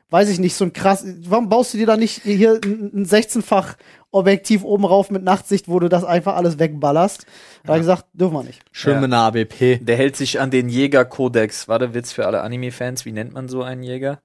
[0.10, 3.06] weiß ich nicht, so ein krass, warum baust du dir da nicht hier ein ein
[3.06, 3.76] 16-fach
[4.12, 7.28] Objektiv oben rauf mit Nachtsicht, wo du das einfach alles wegballerst?
[7.64, 8.62] Da habe ich gesagt, dürfen wir nicht.
[8.72, 9.02] Schön Ja.
[9.02, 9.78] mit einer ABP.
[9.84, 11.68] Der hält sich an den Jägerkodex.
[11.68, 13.06] War der Witz für alle Anime-Fans?
[13.06, 14.20] Wie nennt man so einen Jäger?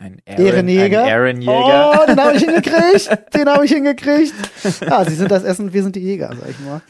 [0.00, 1.04] Ein Aaron- Ehrenjäger.
[1.04, 2.00] Ein Aaron-Jäger.
[2.02, 3.34] Oh, den habe ich hingekriegt.
[3.34, 4.34] den habe ich hingekriegt.
[4.80, 6.82] Ja, sie sind das Essen, wir sind die Jäger, sag ich mal.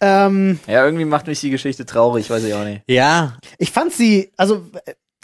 [0.00, 2.82] Ähm, Ja, irgendwie macht mich die Geschichte traurig, weiß ich auch nicht.
[2.88, 4.66] Ja, ich fand sie, also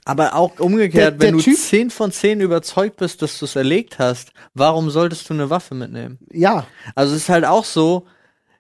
[0.09, 3.45] aber auch umgekehrt, Der- der wenn du Typ- 10 von 10 überzeugt bist, dass du
[3.45, 6.19] es erlegt hast, warum solltest du eine Waffe mitnehmen?
[6.33, 8.07] ja, Also es ist halt auch so,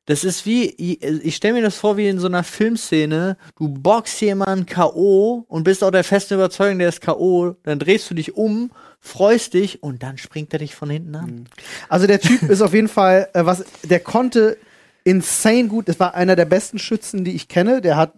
[0.07, 3.69] das ist wie, ich, ich stelle mir das vor wie in so einer Filmszene, du
[3.69, 5.45] boxst jemanden K.O.
[5.49, 8.71] und bist auch der festen Überzeugung, der ist K.O., dann drehst du dich um,
[9.01, 11.45] freust dich und dann springt er dich von hinten an.
[11.91, 14.57] Also der Typ ist auf jeden Fall, äh, was, der konnte
[15.05, 15.89] insane gut.
[15.91, 17.81] Das war einer der besten Schützen, die ich kenne.
[17.83, 18.15] Der hat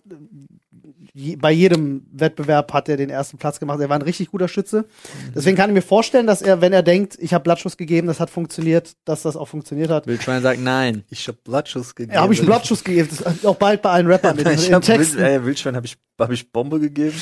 [1.12, 3.80] je, bei jedem Wettbewerb hat er den ersten Platz gemacht.
[3.80, 4.86] Er war ein richtig guter Schütze.
[5.34, 8.20] Deswegen kann ich mir vorstellen, dass er, wenn er denkt, ich habe Blattschuss gegeben, das
[8.20, 10.06] hat funktioniert, dass das auch funktioniert hat.
[10.06, 11.04] Wildschwein sagt nein.
[11.10, 12.14] Ich hab Blattschuss gegeben.
[12.14, 13.08] Ja, habe ich einen Blattschuss gegeben.
[13.10, 15.18] Das ist auch bald bei allen Rappern in, ich in hab Texten.
[15.18, 17.14] Wild, äh, Wildschwein habe ich, hab ich Bombe gegeben.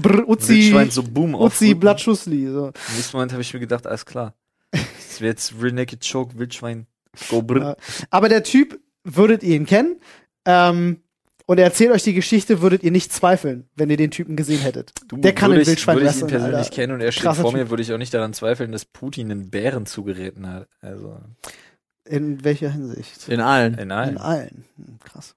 [0.00, 1.52] Brr, Uzi, Wildschwein so boom auf.
[1.52, 2.46] Uzi, Blattschussli.
[2.48, 2.66] So.
[2.66, 4.34] Im nächsten Moment habe ich mir gedacht, alles klar.
[4.70, 6.86] Das wäre jetzt Real Naked Choke, Wildschwein,
[7.28, 7.60] go brr.
[7.60, 7.76] Ja.
[8.10, 10.00] Aber der Typ, würdet ihr ihn kennen?
[10.44, 11.01] Ähm,
[11.46, 14.60] und er erzählt euch die Geschichte, würdet ihr nicht zweifeln, wenn ihr den Typen gesehen
[14.60, 14.92] hättet.
[15.08, 16.70] Du, der kann den Wildschwein würde ich ihn persönlich Alter.
[16.70, 17.60] kennen und er steht Krasser vor Typ.
[17.60, 20.68] mir, würde ich auch nicht daran zweifeln, dass Putin einen Bären zugereten hat.
[20.80, 21.18] Also
[22.04, 23.28] In welcher Hinsicht?
[23.28, 23.74] In allen.
[23.74, 24.18] in In allen.
[24.18, 24.64] allen.
[24.76, 25.34] Hm, krass.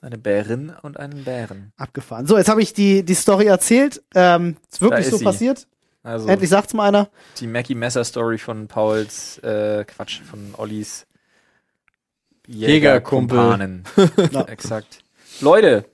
[0.00, 1.72] Eine Bärin und einen Bären.
[1.76, 2.26] Abgefahren.
[2.26, 4.02] So, jetzt habe ich die, die Story erzählt.
[4.14, 5.24] Ähm, ist wirklich ist so sie.
[5.24, 5.66] passiert.
[6.04, 7.08] Also Endlich sagt's mal einer.
[7.40, 11.06] die Mackie Messer Story von Pauls, äh, Quatsch, von Ollis
[12.46, 13.36] Jägerkumpel.
[13.38, 13.84] Jägerkumpanen.
[14.32, 14.42] Ja.
[14.48, 15.00] Exakt.
[15.40, 15.84] Leute,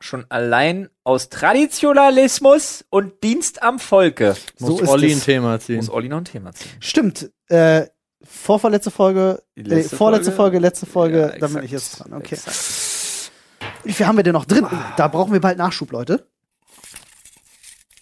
[0.00, 5.76] schon allein aus Traditionalismus und Dienst am Volke So Muss ist Olli ein Thema ziehen.
[5.76, 6.70] muss Olli noch ein Thema ziehen.
[6.80, 7.30] Stimmt.
[7.48, 7.86] Äh,
[8.22, 12.14] vorvorletzte Folge, äh, letzte vorletzte Folge, letzte Folge, Ja, da bin ich jetzt dran.
[12.14, 12.34] Okay.
[12.34, 13.30] Exakt.
[13.84, 14.66] Wie viel haben wir denn noch drin?
[14.96, 16.26] Da brauchen wir bald Nachschub, Leute.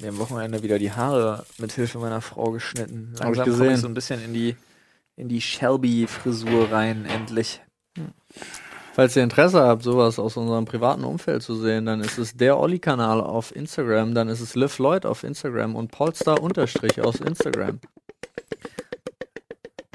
[0.01, 3.15] Mir am Wochenende wieder die Haare mit Hilfe meiner Frau geschnitten.
[3.21, 3.75] Hab ich Langsam komme gesehen.
[3.75, 4.57] ich so ein bisschen in die
[5.17, 7.61] in die Shelby-Frisur rein, endlich.
[8.99, 12.59] Falls ihr Interesse habt, sowas aus unserem privaten Umfeld zu sehen, dann ist es der
[12.59, 15.93] Olli-Kanal auf Instagram, dann ist es Liv Lloyd auf Instagram und
[16.41, 17.79] Unterstrich aus Instagram.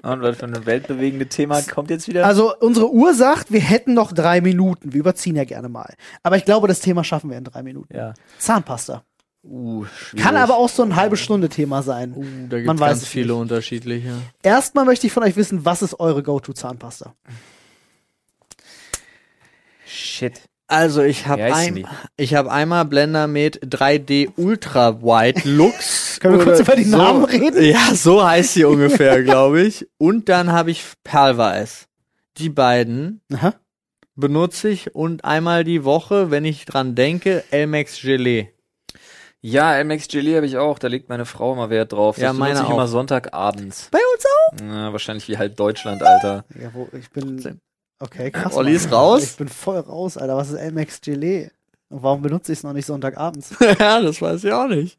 [0.04, 2.26] Und was für ein weltbewegende Thema kommt jetzt wieder?
[2.26, 4.94] Also unsere Uhr sagt, wir hätten noch drei Minuten.
[4.94, 5.96] Wir überziehen ja gerne mal.
[6.24, 7.94] Aber ich glaube, das Thema schaffen wir in drei Minuten.
[7.94, 8.14] ja.
[8.40, 9.04] Zahnpasta.
[9.44, 9.86] Uh.
[10.16, 12.14] Kann aber auch so ein halbe Stunde Thema sein.
[12.16, 13.42] Uh, da gibt Man es weiß ganz viele nicht.
[13.42, 14.14] unterschiedliche.
[14.42, 17.14] Erstmal möchte ich von euch wissen, was ist eure Go-To-Zahnpasta?
[19.94, 20.42] Shit.
[20.68, 21.86] Also ich habe ein,
[22.18, 26.18] ich habe einmal Blender mit 3D Ultra Wide Lux.
[26.20, 27.64] Können wir kurz über die so, Namen reden?
[27.64, 29.88] Ja, so heißt sie ungefähr, glaube ich.
[29.98, 31.88] Und dann habe ich Perlweiß.
[32.38, 33.54] Die beiden Aha.
[34.16, 38.50] benutze ich und einmal die Woche, wenn ich dran denke, Elmex Gelee.
[39.42, 40.80] Ja, MX Gelee habe ich auch.
[40.80, 42.18] Da legt meine Frau immer Wert drauf.
[42.18, 42.78] Ja, das meine benutze ich auch.
[42.78, 43.90] immer Sonntagabends.
[43.92, 44.66] Bei uns auch?
[44.66, 46.46] Ja, wahrscheinlich wie halb Deutschland, Alter.
[46.60, 47.60] Ja, wo, ich bin.
[48.00, 48.54] Okay, krass.
[48.56, 49.24] Olli ist raus.
[49.24, 50.36] Ich bin voll raus, Alter.
[50.38, 51.50] Was ist Elmex Gelee?
[51.90, 53.52] Und warum benutze ich es noch nicht Sonntagabends?
[53.80, 54.98] ja, das weiß ich auch nicht.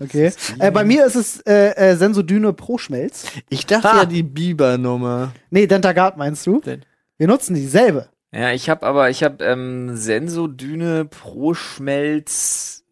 [0.00, 0.32] Okay.
[0.58, 3.26] Äh, bei mir ist es äh, äh, Sensodyne Pro Schmelz.
[3.50, 3.96] Ich dachte Ha.
[3.98, 5.32] ja die Biber-Nummer.
[5.50, 6.60] Nee, Dentagard meinst du?
[6.60, 6.84] Den-
[7.18, 8.08] Wir nutzen dieselbe.
[8.32, 12.84] Ja, ich habe aber, ich habe ähm, Sensodyne Pro Schmelz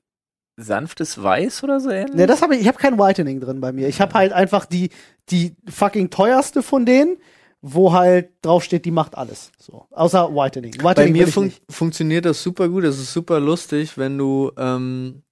[0.56, 2.16] sanftes Weiß oder so ähnlich.
[2.16, 3.88] Ne, das habe ich, ich habe kein Whitening drin bei mir.
[3.88, 4.90] Ich habe halt einfach die,
[5.30, 7.16] die fucking teuerste von denen
[7.60, 9.50] wo halt draufsteht, die macht alles.
[9.58, 9.86] So.
[9.90, 10.74] Außer Whitening.
[10.74, 11.62] Whitening Bei mir fun nicht.
[11.68, 12.84] funktioniert das super gut.
[12.84, 15.22] Es ist super lustig, wenn du, ähm,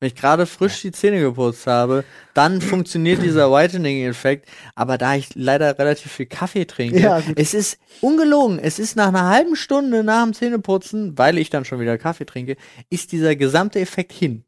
[0.00, 4.48] wenn ich gerade frisch die Zähne geputzt habe, dann funktioniert dieser Whitening-Effekt.
[4.74, 8.58] Aber da ich leider relativ viel Kaffee trinke, Ja, es ist ungelogen.
[8.58, 12.26] Es ist nach einer halben Stunde nach dem Zähneputzen, weil ich dann schon wieder Kaffee
[12.26, 12.56] trinke,
[12.90, 14.44] ist dieser gesamte Effekt hin.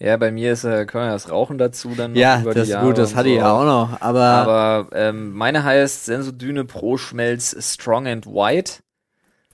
[0.00, 2.54] Ja, bei mir ist äh, können wir das Rauchen dazu dann noch Ja, über das
[2.54, 3.34] die ist Jahre gut, das hatte so.
[3.34, 4.00] ich ja auch noch.
[4.00, 8.74] Aber, Aber ähm, meine heißt Sensodyne Pro Schmelz Strong and White.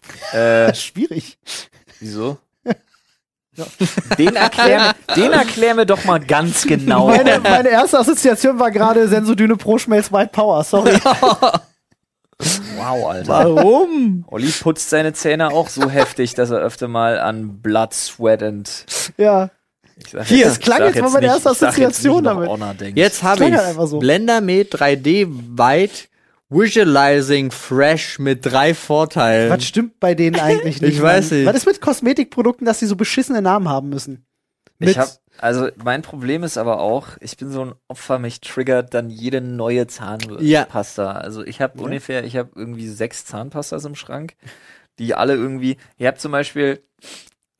[0.35, 1.39] Äh, Schwierig.
[1.99, 2.37] wieso?
[4.19, 7.07] Den erklären, den erklären wir doch mal ganz genau.
[7.07, 10.63] Meine, meine erste Assoziation war gerade Sensodyne Pro Schmelz White Power.
[10.65, 10.99] Sorry.
[12.77, 13.29] Wow, Alter.
[13.29, 14.25] warum?
[14.27, 18.85] Olli putzt seine Zähne auch so heftig, dass er öfter mal an Blood, Sweat and
[19.17, 19.51] ja.
[19.97, 22.97] Ich sag Hier, jetzt- es klang jetzt mal meine erste jetzt Assoziation noch damit.
[22.97, 23.99] Jetzt habe ich halt so.
[23.99, 25.27] BlenderMate 3D
[25.59, 26.09] White
[26.51, 29.51] Visualizing Fresh mit drei Vorteilen.
[29.51, 30.95] Was stimmt bei denen eigentlich nicht?
[30.95, 31.47] Ich weiß nicht.
[31.47, 34.25] Was ist mit Kosmetikprodukten, dass die so beschissene Namen haben müssen?
[34.79, 38.41] Mit, Ich hab, also mein Problem ist aber auch, ich bin so ein Opfer, mich
[38.41, 39.89] triggert dann jede neue Ja.
[39.89, 41.13] Zahnpasta.
[41.13, 44.35] Also ich habe ungefähr, ich habe irgendwie sechs Zahnpastas im Schrank,
[44.99, 46.83] die alle irgendwie, ich habe zum Beispiel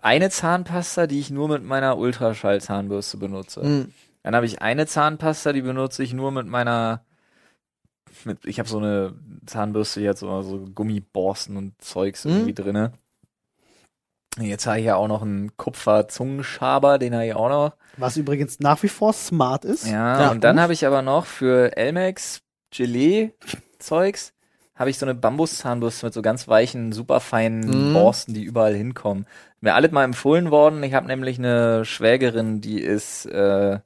[0.05, 3.63] eine Zahnpasta, die ich nur mit meiner Ultraschallzahnbürste benutze.
[3.63, 3.95] Hm.
[4.23, 7.05] Dann habe ich eine Zahnpasta, die benutze ich nur mit meiner
[8.25, 9.15] mit, ich habe so eine
[9.47, 12.31] Zahnbürste, die hat so, so Gummiborsten und Zeugs Mhm.
[12.33, 12.93] irgendwie drinne.
[14.39, 17.77] Jetzt habe ich ja auch noch einen Kupfer-Zungenschaber, den habe ich auch noch.
[17.97, 19.87] was übrigens nach wie vor smart ist.
[19.87, 20.31] Ja, Ja.
[20.33, 22.41] und dann habe ich aber noch für Elmex
[22.73, 24.33] Gelee-Zeugs
[24.75, 27.95] habe ich so eine Bambuszahnbürste mit so ganz weichen, super feinen Mhm.
[27.95, 29.27] Borsten, die überall hinkommen.
[29.61, 30.83] Mir alles mal empfohlen worden.
[30.83, 33.79] Ich habe nämlich eine Schwägerin, die ist, äh,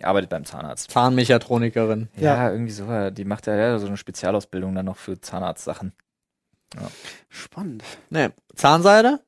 [0.00, 0.90] die arbeitet beim Zahnarzt.
[0.90, 2.08] Zahnmechatronikerin.
[2.16, 3.10] Ja, irgendwie so.
[3.10, 5.92] Die macht ja, ja so eine Spezialausbildung dann noch für Zahnarztsachen.
[7.28, 7.84] Spannend.
[8.10, 9.20] Ne, Zahnseide?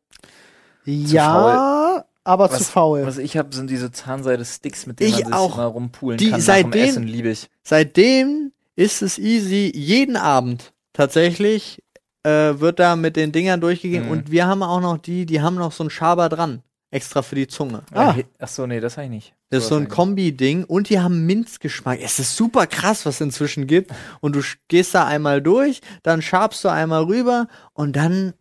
[0.85, 3.07] Ja, aber zu Was- faul.
[3.07, 5.55] Was ich habe, sind diese Zahnseide-Sticks, mit denen Ich man sich auch.
[5.57, 6.41] immer rumpulen Die kann.
[6.41, 7.49] Seitdem- dem Essen liebe ich.
[7.63, 11.83] Seitdem ist es easy, jeden Abend tatsächlich
[12.25, 14.13] äh, wird da mit den Dingern durchgegangen Mhm.
[14.13, 17.37] und wir haben auch noch die, die haben noch so einen Schaber dran, extra für
[17.37, 17.83] die Zunge.
[17.95, 18.15] Ah.
[18.19, 19.35] Äh, Ach so, nee, das habe ich nicht.
[19.51, 22.01] Das ist so ein Kombi-Ding und die haben Minzgeschmack.
[22.03, 23.93] Es ist super krass, was es inzwischen gibt.
[24.21, 28.35] Und du gehst da einmal durch, dann schabst du einmal rüber und dann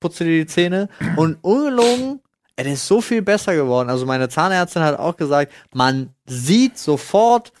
[0.00, 0.88] putzt du dir die Zähne.
[1.16, 2.20] Und ungelogen,
[2.56, 3.88] es ist so viel besser geworden.
[3.88, 7.52] Also meine Zahnärztin hat auch gesagt, man sieht sofort,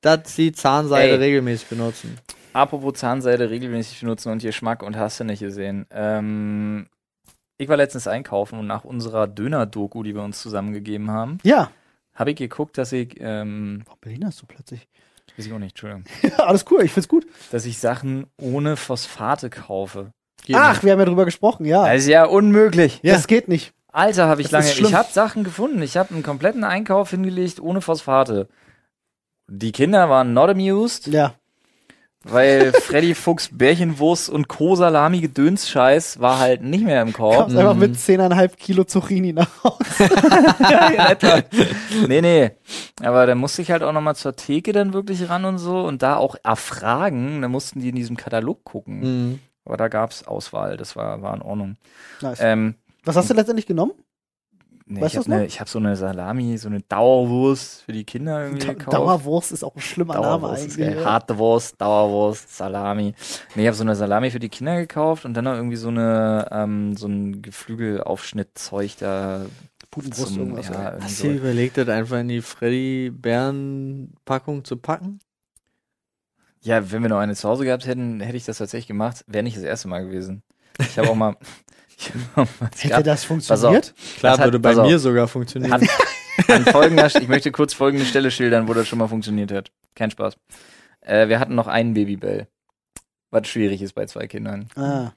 [0.00, 1.18] dass sie Zahnseide Ey.
[1.18, 2.18] regelmäßig benutzen.
[2.52, 5.86] Apropos Zahnseide regelmäßig benutzen und Geschmack und hast du nicht gesehen.
[5.90, 6.86] Ähm,
[7.58, 11.70] ich war letztens einkaufen und nach unserer Döner-Doku, die wir uns zusammengegeben haben, Ja.
[12.14, 14.88] habe ich geguckt, dass ich, ähm, Warum Berlin hast du plötzlich?
[15.36, 17.26] weiß ich auch nicht, Entschuldigung, Ja, alles cool, ich find's gut.
[17.52, 20.12] dass ich Sachen ohne Phosphate kaufe.
[20.44, 20.84] Geht Ach, nicht.
[20.84, 21.86] wir haben ja drüber gesprochen, ja.
[21.86, 22.98] Das ist ja unmöglich.
[23.02, 23.14] Ja.
[23.14, 23.72] Das geht nicht.
[23.92, 24.88] Alter, habe ich Das lange.
[24.88, 25.80] Ich habe Sachen gefunden.
[25.82, 28.48] Ich habe einen kompletten Einkauf hingelegt ohne Phosphate.
[29.48, 31.34] Die Kinder waren not amused, Ja.
[32.24, 37.36] Weil Freddy Fuchs Bärchenwurst und Co-Salami Gedöns-Scheiß war halt nicht mehr im Korb.
[37.36, 39.78] Kommst einfach mit 10,5 Kilo Zucchini nach Hause.
[40.60, 41.42] ja, in etwa.
[42.08, 42.50] nee, nee.
[43.02, 46.02] Aber da musste ich halt auch nochmal zur Theke dann wirklich ran und so und
[46.02, 47.42] da auch erfragen.
[47.42, 49.00] Da mussten die in diesem Katalog gucken.
[49.00, 49.38] Mhm.
[49.64, 50.76] Aber da gab's Auswahl.
[50.76, 51.76] Das war, war in Ordnung.
[52.20, 52.38] Nice.
[52.40, 53.92] Ähm, Was hast du letztendlich genommen?
[54.86, 58.44] Nee, Weißt ich habe ne, hab so eine Salami, so eine Dauerwurst für die Kinder
[58.44, 58.96] irgendwie Da gekauft.
[58.96, 60.86] Dauerwurst ist auch ein schlimmer Name Dauerwurst ist eigentlich.
[60.94, 61.02] geil.
[61.02, 61.10] ja.
[61.10, 63.14] Harte Wurst, Dauerwurst, Salami.
[63.54, 65.88] Nee, ich habe so eine Salami für die Kinder gekauft und dann noch irgendwie so
[65.88, 69.46] eine ähm, so ein Geflügelaufschnittzeug da
[69.90, 71.28] Putenbrust, zum, irgendwas, ja, Hast so.
[71.28, 75.20] du überlegt, das einfach in die Freddy-Bären-Packung zu packen?
[76.62, 79.24] Ja, wenn wir noch eine zu Hause gehabt hätten, hätte ich das tatsächlich gemacht.
[79.26, 80.42] Wäre nicht das erste Mal gewesen.
[80.78, 81.36] Ich habe auch mal.
[82.34, 83.94] Hätte gab- das funktioniert?
[84.18, 84.88] Klar, Das hat- würde bei pass auf.
[84.88, 85.72] mir sogar funktionieren.
[85.72, 85.86] An,
[86.48, 89.70] an folgender, ich möchte kurz folgende Stelle schildern, wo das schon mal funktioniert hat.
[89.94, 90.36] Kein Spaß.
[91.00, 92.48] Äh, wir hatten noch einen Babybell.
[93.30, 94.68] Was schwierig ist bei zwei Kindern.
[94.76, 95.12] Ah,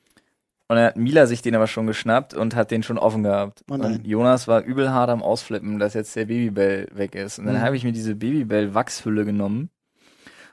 [0.67, 3.63] Und dann hat Mila sich den aber schon geschnappt und hat den schon offen gehabt.
[3.69, 3.97] Oh nein.
[3.97, 7.39] und Jonas war übel hart am Ausflippen, dass jetzt der Babybell weg ist.
[7.39, 7.61] Und dann Mhm.
[7.61, 9.69] habe ich mir diese Babybell-Wachshülle genommen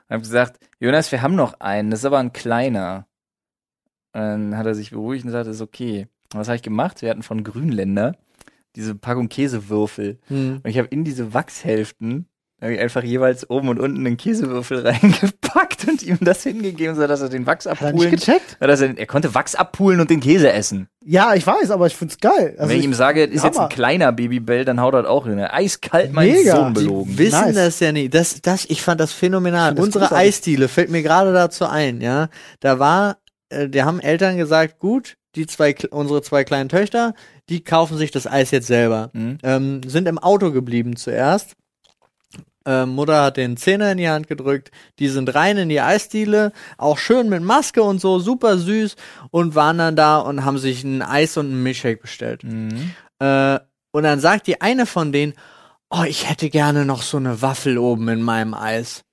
[0.07, 3.07] und habe gesagt, Jonas, wir haben noch einen, das ist aber ein kleiner.
[4.15, 6.07] Und dann hat er sich beruhigt und gesagt, das ist okay.
[6.33, 7.01] Was habe ich gemacht?
[7.01, 8.15] Wir hatten von Grünländer
[8.75, 10.19] diese Packung Käsewürfel.
[10.27, 10.61] Hm.
[10.63, 12.27] Und ich habe in diese Wachshälften
[12.63, 17.21] habe ich einfach jeweils oben und unten einen Käsewürfel reingepackt und ihm das hingegeben, sodass
[17.21, 18.57] er den Wachs Hat er nicht abpulen gecheckt?
[18.59, 20.87] Er, er konnte Wachs abpulen und den Käse essen.
[21.03, 22.55] Ja, ich weiß, aber ich find's geil.
[22.57, 25.39] Also Wenn ich ihm sage, ist jetzt ein kleiner Babybell, dann haut er auch hin.
[25.39, 26.55] Eiskalt mein Mega.
[26.55, 27.17] Sohn Die belogen.
[27.17, 27.55] wissen Nice.
[27.55, 28.13] das ja nicht.
[28.13, 29.75] Das, das, ich fand das phänomenal.
[29.75, 30.13] Das Unsere.
[30.13, 32.29] Eisdiele fällt mir gerade dazu ein, ja.
[32.61, 33.17] Da war,
[33.49, 37.13] äh, die haben Eltern gesagt, gut, die zwei, unsere zwei kleinen Töchter,
[37.49, 39.09] die kaufen sich das Eis jetzt selber.
[39.13, 39.37] Mhm.
[39.43, 41.55] Ähm, sind im Auto geblieben zuerst.
[42.65, 44.71] Ähm, Mutter hat den Zehner in die Hand gedrückt.
[44.99, 48.95] Die sind rein in die Eisdiele, auch schön mit Maske und so, super süß
[49.31, 52.43] und waren dann da und haben sich ein Eis und einen Milchshake bestellt.
[52.43, 52.93] Mhm.
[53.19, 53.59] Äh,
[53.91, 55.33] und dann sagt die eine von denen,
[55.89, 59.03] oh, ich hätte gerne noch so eine Waffel oben in meinem Eis.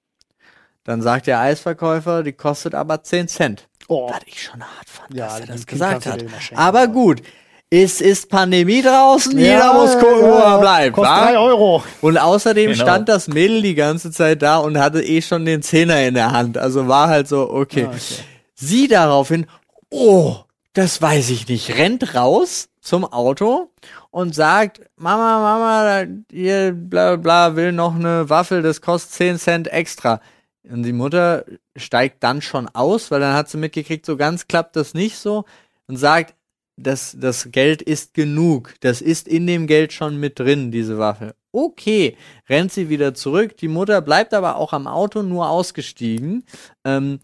[0.84, 3.69] Dann sagt der Eisverkäufer, die kostet aber 10 Cent.
[3.91, 6.24] Oh, Was ich schon hart fand, Ja, dass er das gesagt hat.
[6.55, 7.22] Aber gut,
[7.68, 10.95] es ist Pandemie draußen, Ja, jeder muss gucken, wo er bleibt.
[10.97, 11.24] Kostet wa?
[11.24, 11.82] drei Euro.
[12.01, 12.82] Und außerdem Genau.
[12.82, 16.32] stand das Mädel die ganze Zeit da und hatte eh schon den Zehner in der
[16.32, 16.59] Hand.
[16.59, 17.84] Also war halt so, okay.
[17.84, 18.24] Ah, okay.
[18.55, 19.47] Sie daraufhin,
[19.91, 20.36] oh,
[20.72, 23.70] das weiß ich nicht, rennt raus zum Auto
[24.11, 29.68] und sagt, Mama, Mama, hier, bla, bla, will noch eine Waffel, das kostet 10 Cent
[29.72, 30.20] extra.
[30.68, 31.44] Und die Mutter
[31.76, 35.44] steigt dann schon aus, weil dann hat sie mitgekriegt, so ganz klappt das nicht so
[35.86, 36.34] und sagt,
[36.76, 38.74] das, das Geld ist genug.
[38.80, 41.34] Das ist in dem Geld schon mit drin, diese Waffe.
[41.52, 42.16] Okay,
[42.48, 43.56] rennt sie wieder zurück.
[43.56, 46.44] Die Mutter bleibt aber auch am Auto nur ausgestiegen.
[46.84, 47.20] Ähm,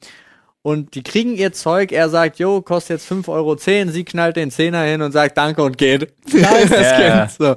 [0.63, 1.93] und die kriegen ihr Zeug.
[1.93, 3.57] Er sagt, jo, kostet jetzt 5,10 Euro.
[3.93, 6.13] Sie knallt den Zehner hin und sagt Danke und geht.
[6.25, 7.27] das Ja.
[7.27, 7.55] Kind, so.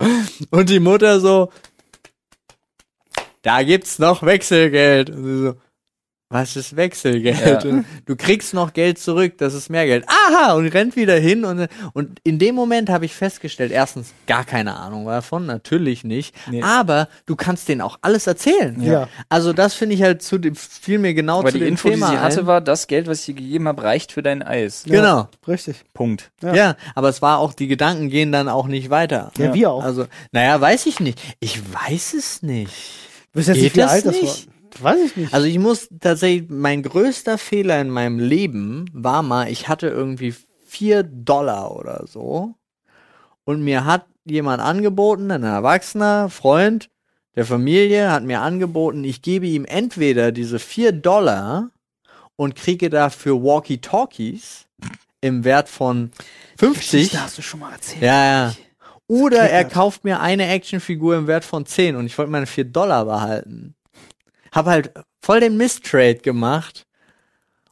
[0.51, 1.49] Und die Mutter so,
[3.41, 5.09] da gibt's noch Wechselgeld.
[5.09, 5.55] Und sie so,
[6.31, 7.63] was ist Wechselgeld?
[7.63, 7.83] Ja.
[8.05, 10.05] Du kriegst noch Geld zurück, das ist mehr Geld.
[10.07, 10.53] Aha!
[10.53, 11.43] Und rennt wieder hin.
[11.43, 16.35] Und, und in dem Moment habe ich festgestellt, erstens, gar keine Ahnung davon, natürlich nicht.
[16.47, 16.61] Nee.
[16.61, 18.79] Aber du kannst denen auch alles erzählen.
[18.79, 19.09] Ja.
[19.27, 21.89] Also das finde ich halt zu dem, fiel mir genau Aber zu die dem Info,
[21.89, 22.45] Thema die sie hatte, ein.
[22.45, 24.83] war, das Geld, was ich dir gegeben habe, reicht für dein Eis.
[24.85, 25.01] Ja.
[25.01, 25.27] Genau.
[25.47, 25.77] Richtig.
[25.95, 26.29] Punkt.
[26.43, 26.53] Ja.
[26.53, 26.75] Ja.
[26.93, 29.31] aber es war auch, die Gedanken gehen dann auch nicht weiter.
[29.39, 29.83] Ja, wir auch.
[29.83, 31.19] Also, naja, weiß ich nicht.
[31.39, 32.71] Ich weiß es nicht.
[33.33, 34.35] Du bist jetzt Geht nicht, wie das alt das war.
[34.79, 35.33] Weiß ich nicht.
[35.33, 40.33] Also ich muss tatsächlich, mein größter Fehler in meinem Leben war mal, ich hatte irgendwie
[40.65, 42.55] vier Dollar oder so
[43.43, 46.89] und mir hat jemand angeboten, ein erwachsener Freund
[47.35, 51.69] der Familie hat mir angeboten, ich gebe ihm entweder diese vier Dollar
[52.35, 54.65] und kriege dafür Walkie-Talkies
[55.21, 56.11] im Wert von
[56.57, 58.01] 50 Geschichte hast du schon mal erzählt.
[58.01, 58.55] ja, ja.
[59.07, 62.65] Oder er kauft mir eine Actionfigur im Wert von 10 und ich wollte meine 4
[62.65, 63.73] Dollar behalten.
[64.53, 64.91] Hab halt
[65.21, 66.85] voll den Mistrade gemacht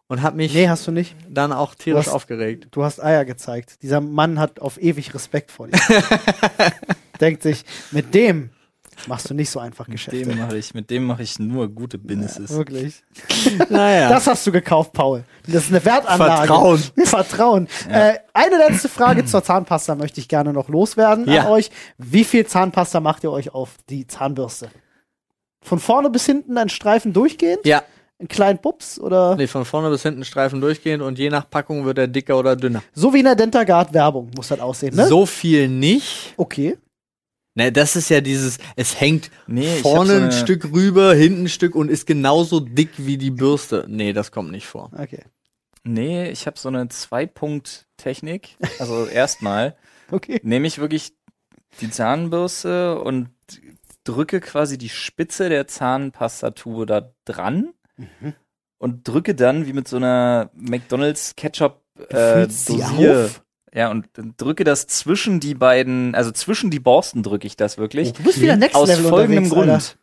[0.07, 1.15] und hab mich Nee, hast du nicht.
[1.29, 2.67] dann auch tierisch Du hast- aufgeregt.
[2.71, 3.81] Du hast Eier gezeigt.
[3.81, 5.79] Dieser Mann hat auf ewig Respekt vor dir.
[7.21, 8.51] Denkt sich, mit dem
[9.07, 10.23] machst du nicht so einfach Mit Geschäfte.
[10.23, 12.49] dem mache ich, mit dem mache ich nur gute Businesses.
[12.51, 13.03] Wirklich.
[13.69, 14.09] Naja.
[14.09, 15.23] Das hast du gekauft, Paul.
[15.45, 16.47] Das ist eine Wertanlage.
[16.47, 16.83] Vertrauen.
[17.05, 17.67] Vertrauen.
[17.89, 21.41] Äh, eine letzte Frage zur Zahnpasta möchte ich gerne noch loswerden Ja.
[21.43, 21.69] an euch.
[21.97, 24.69] Wie viel Zahnpasta macht ihr euch auf die Zahnbürste?
[25.67, 27.65] Von vorne bis hinten ein Streifen durchgehend?
[27.65, 27.83] ja,
[28.19, 28.99] Einen kleinen Pups?
[28.99, 32.37] Oder nee, von vorne bis hinten Streifen durchgehend und je nach Packung wird er dicker
[32.39, 32.81] oder dünner.
[32.93, 35.05] so wie in der Dentagard-Werbung muss das aussehen, ne?
[35.07, 36.33] So viel nicht.
[36.37, 36.77] Okay.
[37.55, 41.49] Ne, das ist ja dieses, es hängt Nee, vorne so ein Stück rüber, hinten ein
[41.49, 43.83] Stück und ist genauso dick wie die Bürste.
[43.89, 44.91] Nee, das kommt nicht vor.
[44.97, 45.23] Okay.
[45.83, 48.57] Nee, ich habe so eine Zwei-Punkt-Technik.
[48.79, 49.75] Also erstmal
[50.11, 50.39] Okay.
[50.43, 51.13] nehme ich wirklich
[51.81, 53.29] die Zahnbürste und
[54.07, 58.33] drücke quasi die Spitze der Zahnpastatube da dran Mhm.
[58.77, 63.23] und drücke dann wie mit so einer McDonalds Ketchup äh, Dosier.
[63.25, 63.43] auf?
[63.73, 68.13] Ja, und drücke das zwischen die beiden, also zwischen die Borsten drücke ich das wirklich.
[68.13, 69.69] Du bist wieder Next Aus Level folgendem Grund.
[69.71, 69.93] Alter.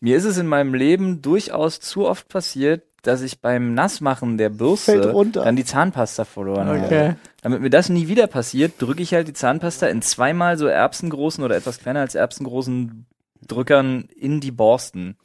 [0.00, 4.48] Mir ist es in meinem Leben durchaus zu oft passiert, dass ich beim Nassmachen der
[4.50, 6.84] Bürste dann die Zahnpasta verloren habe.
[6.84, 7.14] Okay.
[7.42, 11.42] Damit mir das nie wieder passiert, drücke ich halt die Zahnpasta in zweimal so erbsengroßen
[11.44, 13.06] oder etwas kleiner als erbsengroßen
[13.46, 15.16] Drückern in die Borsten.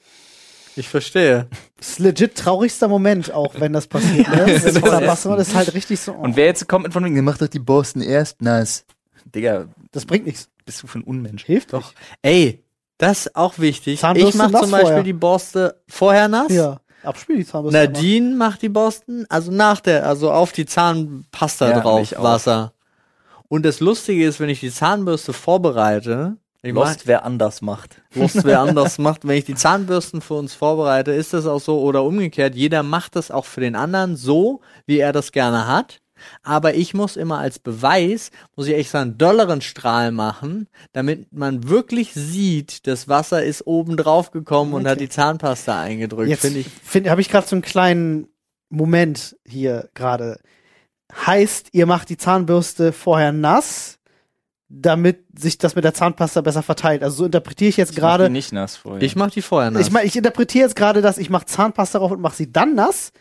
[0.77, 1.47] Ich verstehe.
[1.77, 4.27] Das ist legit traurigster Moment, auch wenn das passiert.
[4.27, 4.45] Ne?
[4.63, 6.13] das das, das ist halt richtig so.
[6.13, 8.85] oh, Und wer jetzt kommt mit von wegen, mach doch die Borsten erst nass.
[9.33, 10.49] Digga, das bringt nichts.
[10.65, 11.45] bist du für ein Unmensch.
[11.45, 11.93] Hilft Doch.
[12.21, 12.63] Ey,
[12.97, 13.99] das ist auch wichtig.
[13.99, 15.03] Zahnbürste ich mache nass zum Beispiel vorher.
[15.03, 16.49] die Borste vorher nass.
[16.49, 16.57] nicht.
[16.57, 16.81] Ja.
[17.03, 17.79] Abspiel die Zahnbürste.
[17.79, 22.13] Nadine macht die Borsten, also nach der, also auf die Zahnpasta Ja, drauf.
[22.17, 22.73] Wasser.
[23.47, 28.01] Und das Lustige ist, wenn ich die Zahnbürste vorbereite, ich Lost, wer anders macht.
[28.13, 31.81] Lust, wer anders macht, wenn ich die Zahnbürsten für uns vorbereite, ist das auch so
[31.81, 32.55] oder umgekehrt.
[32.55, 36.01] Jeder macht das auch für den anderen so, wie er das gerne hat.
[36.43, 41.33] Aber ich muss immer als Beweis, muss ich echt so einen dolleren Strahl machen, damit
[41.33, 44.91] man wirklich sieht, das Wasser ist oben drauf gekommen und Okay.
[44.91, 46.29] hat die Zahnpasta eingedrückt.
[46.29, 46.67] Jetzt Finde ich.
[46.69, 48.29] find, habe ich gerade so einen kleinen
[48.69, 50.39] Moment hier gerade.
[51.13, 53.99] Heißt, ihr macht die Zahnbürste vorher nass,
[54.69, 57.03] damit sich das mit der Zahnpasta besser verteilt.
[57.03, 58.29] Also so interpretiere ich jetzt die gerade.
[58.29, 59.01] nicht nass vorher.
[59.03, 59.81] Ich mach die vorher nass.
[59.85, 62.73] Ich meine, ich interpretiere jetzt gerade, dass ich mache Zahnpasta drauf und mache sie dann
[62.75, 63.11] nass.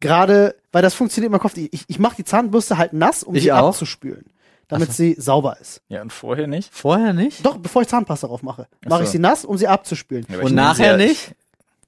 [0.00, 1.56] Gerade, weil das funktioniert in meinem Kopf.
[1.56, 3.68] Ich, ich mache die Zahnbürste halt nass, um Ich sie auch.
[3.68, 4.24] abzuspülen,
[4.68, 5.80] damit sie sauber ist.
[5.88, 6.72] ja, und vorher nicht?
[6.74, 7.44] vorher nicht?
[7.46, 9.12] Doch, bevor ich Zahnpasta drauf mache, Ach mache ich so.
[9.12, 10.26] sie nass, um sie abzuspülen.
[10.28, 11.34] Ja, Und nachher nicht?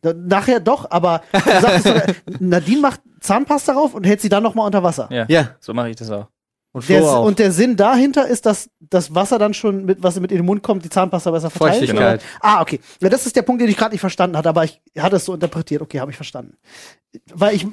[0.03, 4.67] Nachher doch, aber du sagtest Nadine macht Zahnpasta drauf und hält sie dann noch mal
[4.67, 5.09] unter Wasser.
[5.11, 5.51] Ja, Ja.
[5.61, 6.27] so mache ich das auch.
[6.75, 10.33] Und Der, und der Sinn dahinter ist, dass das Wasser dann schon mit, was mit
[10.33, 11.79] in den Mund kommt, die Zahnpasta besser verteilt.
[11.79, 12.21] Feuchtigkeit.
[12.21, 12.29] Oder?
[12.41, 12.81] Ah, okay.
[13.01, 15.25] Ja, das ist der Punkt, den ich gerade nicht verstanden hatte, aber ich hatte es
[15.25, 15.83] so interpretiert.
[15.83, 16.57] Okay, habe ich verstanden.
[17.33, 17.65] Weil ich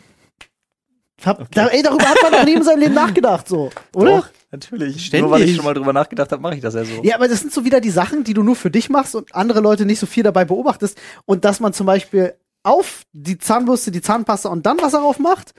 [1.26, 4.18] hab, da, ey, darüber hat man noch nie in seinem Leben nachgedacht, so, oder?
[4.18, 5.04] Doch, natürlich.
[5.04, 5.22] Ständig.
[5.22, 7.02] Nur weil ich schon mal drüber nachgedacht habe, mache ich das ja so.
[7.02, 9.34] Ja, aber das sind so wieder die Sachen, die du nur für dich machst und
[9.34, 10.96] andere Leute nicht so viel dabei beobachtest.
[11.26, 15.56] Und dass man zum Beispiel auf die Zahnbürste die Zahnpasta und dann Wasser drauf macht,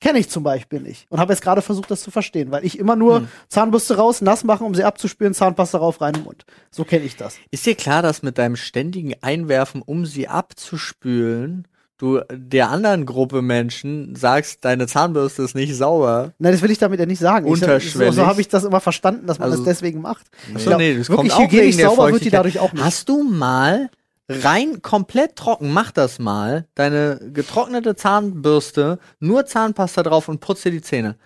[0.00, 1.06] kenne ich zum Beispiel nicht.
[1.10, 3.28] Und habe jetzt gerade versucht, das zu verstehen, weil ich immer nur Hm.
[3.48, 6.44] Zahnbürste raus, nass machen, um sie abzuspülen, Zahnpasta rauf, rein im Mund.
[6.70, 7.36] So kenne ich das.
[7.50, 11.66] Ist dir klar, dass mit deinem ständigen Einwerfen, um sie abzuspülen,
[11.98, 16.34] du der anderen Gruppe Menschen sagst, deine Zahnbürste ist nicht sauber?
[16.38, 17.46] Nein, das will ich damit ja nicht sagen.
[17.46, 18.14] Ich, so Unterschwellig.
[18.14, 20.26] so habe ich das immer verstanden, dass man Also- das deswegen macht.
[20.50, 22.84] Ich Achso, glaub, nee, das wirklich kommt auch hygienisch sauber wird die dadurch auch nicht.
[22.84, 23.88] Hast du mal
[24.28, 30.82] rein komplett trocken, mach das mal, deine getrocknete Zahnbürste, nur Zahnpasta drauf und putze die
[30.82, 31.16] Zähne.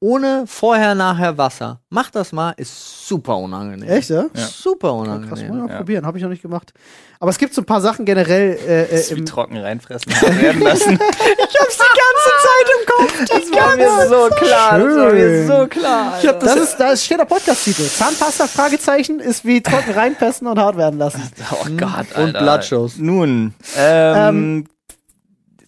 [0.00, 1.80] Ohne vorher, nachher Wasser.
[1.90, 3.88] Mach das mal, ist super unangenehm.
[3.88, 4.26] Echt, ja?
[4.32, 4.46] Ja.
[4.46, 5.58] Super Krass, muss ich unangenehm.
[5.66, 5.76] mal Ja.
[5.78, 6.72] probieren, habe ich noch nicht gemacht.
[7.18, 9.56] Aber es gibt so ein paar Sachen generell äh, Das äh, ist wie im, trocken
[9.56, 10.98] reinfressen hart werden lassen.
[11.50, 13.18] Ich hab's die ganze Zeit im Kopf.
[13.28, 14.78] Das war mir so klar.
[14.78, 16.18] Das war mir so klar.
[16.22, 16.46] Ich hab Alter.
[16.46, 17.82] das, ist, da steht der Podcast-Titel.
[17.82, 21.22] Zahnpasta, Fragezeichen, ist wie trocken reinpesten und hart werden lassen.
[21.50, 22.38] oh Gott, Und Alter.
[22.38, 22.98] Blattschuss.
[22.98, 24.66] Nun, ähm,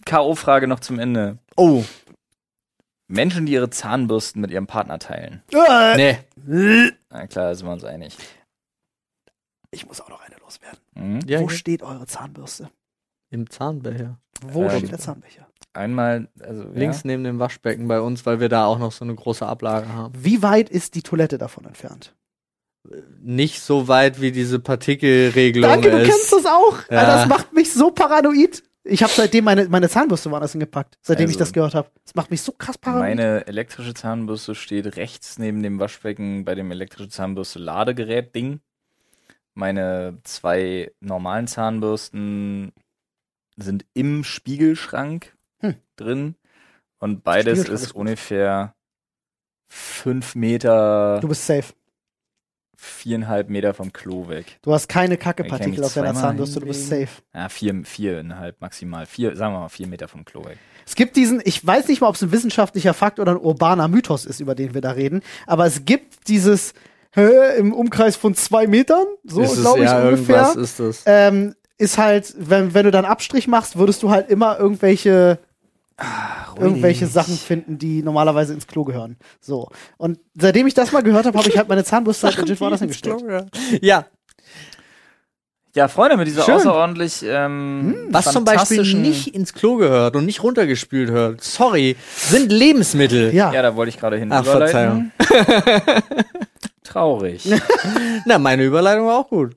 [0.05, 1.37] K.O.-Frage noch zum Ende.
[1.57, 1.83] Oh,
[3.11, 5.43] Menschen, die ihre Zahnbürsten mit ihrem Partner teilen.
[5.51, 5.97] Äh,
[6.45, 6.91] nee.
[7.09, 8.17] Na klar, sind wir uns einig.
[9.71, 10.79] Ich muss auch noch eine loswerden.
[10.95, 11.19] Mhm.
[11.27, 12.69] Ja, Wo hier steht eure Zahnbürste?
[13.29, 14.17] im Zahnbecher.
[14.41, 15.47] Wo Ähm, steht der Zahnbecher?
[15.71, 19.15] Einmal, also Links neben dem Waschbecken bei uns, weil wir da auch noch so eine
[19.15, 20.13] große Ablage haben.
[20.17, 22.13] Wie weit ist die Toilette davon entfernt?
[23.21, 26.09] Nicht so weit wie diese Partikelregelung Danke, du ist.
[26.09, 26.77] kennst das auch.
[26.89, 26.97] Ja.
[26.99, 28.63] Alter, Das macht mich so paranoid.
[28.83, 31.89] Ich habe seitdem meine, meine Zahnbürste woanders hingepackt, seitdem ich Also- das gehört habe.
[32.03, 33.09] Das macht mich so krass paranoid.
[33.09, 38.59] Meine elektrische Zahnbürste steht rechts neben dem Waschbecken bei dem elektrische Zahnbürste Ladegerät-Ding.
[39.53, 42.71] Meine zwei normalen Zahnbürsten
[43.57, 45.75] sind im Spiegelschrank Hm.
[45.95, 46.35] drin.
[46.97, 48.73] Und beides ist ungefähr
[49.67, 51.73] fünf Meter, Du bist safe.
[52.81, 54.57] Viereinhalb Meter vom Klo weg.
[54.63, 57.09] Du hast keine Kackepartikel auf deiner Zahnbürste, du bist safe.
[57.33, 59.05] Ja, vier, viereinhalb maximal.
[59.05, 60.57] Vier, sagen wir mal, vier Meter vom Klo weg.
[60.85, 63.87] Es gibt diesen, ich weiß nicht mal, ob es ein wissenschaftlicher Fakt oder ein urbaner
[63.87, 66.73] Mythos ist, über den wir da reden, aber es gibt dieses
[67.13, 70.55] hä, im Umkreis von zwei Metern, so Ist es glaube ich ja ungefähr.
[70.57, 71.03] ist das.
[71.05, 75.39] Ähm, ist halt, wenn, wenn du dann Abstrich machst, würdest du halt immer irgendwelche
[76.57, 79.17] irgendwelche Sachen finden, die normalerweise ins Klo gehören.
[79.39, 79.69] So.
[79.97, 82.81] Und seitdem ich das mal gehört habe, habe ich halt meine Zahnbürste halt legit woanders
[82.81, 83.23] hingestellt.
[83.81, 84.05] Ja,
[85.73, 86.55] Ja, Freunde, mit dieser Schön.
[86.55, 92.51] außerordentlich ähm, was zum Beispiel nicht ins Klo gehört und nicht runtergespült hört, sorry, sind
[92.51, 93.33] Lebensmittel.
[93.33, 93.53] Ja.
[93.53, 94.31] Ja, da wollte ich gerade hin.
[94.33, 95.13] Ach, überleiten.
[96.83, 97.49] Traurig.
[98.25, 99.55] Na, meine Überleitung war auch gut.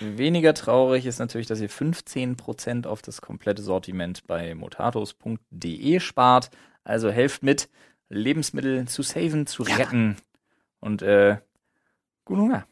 [0.00, 6.50] Weniger traurig ist natürlich, dass ihr 15% auf das komplette Sortiment bei motatos.de spart.
[6.84, 7.68] Also helft mit,
[8.08, 10.16] Lebensmittel zu saven, zu retten.
[10.80, 11.38] Und äh,
[12.24, 12.66] guten Hunger.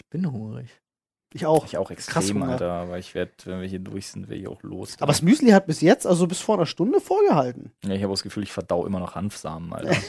[0.00, 0.70] Ich bin hungrig.
[1.32, 1.66] Ich auch.
[1.66, 2.52] Ich auch Krass extrem, Hunger.
[2.52, 2.72] Alter.
[2.72, 4.96] Aber ich werde, wenn wir hier durch sind, werde ich auch los.
[4.98, 7.70] Aber das Müsli hat bis jetzt, also bis vor einer Stunde vorgehalten.
[7.84, 9.94] ja, ich habe das Gefühl, ich verdau immer noch Hanfsamen, Alter.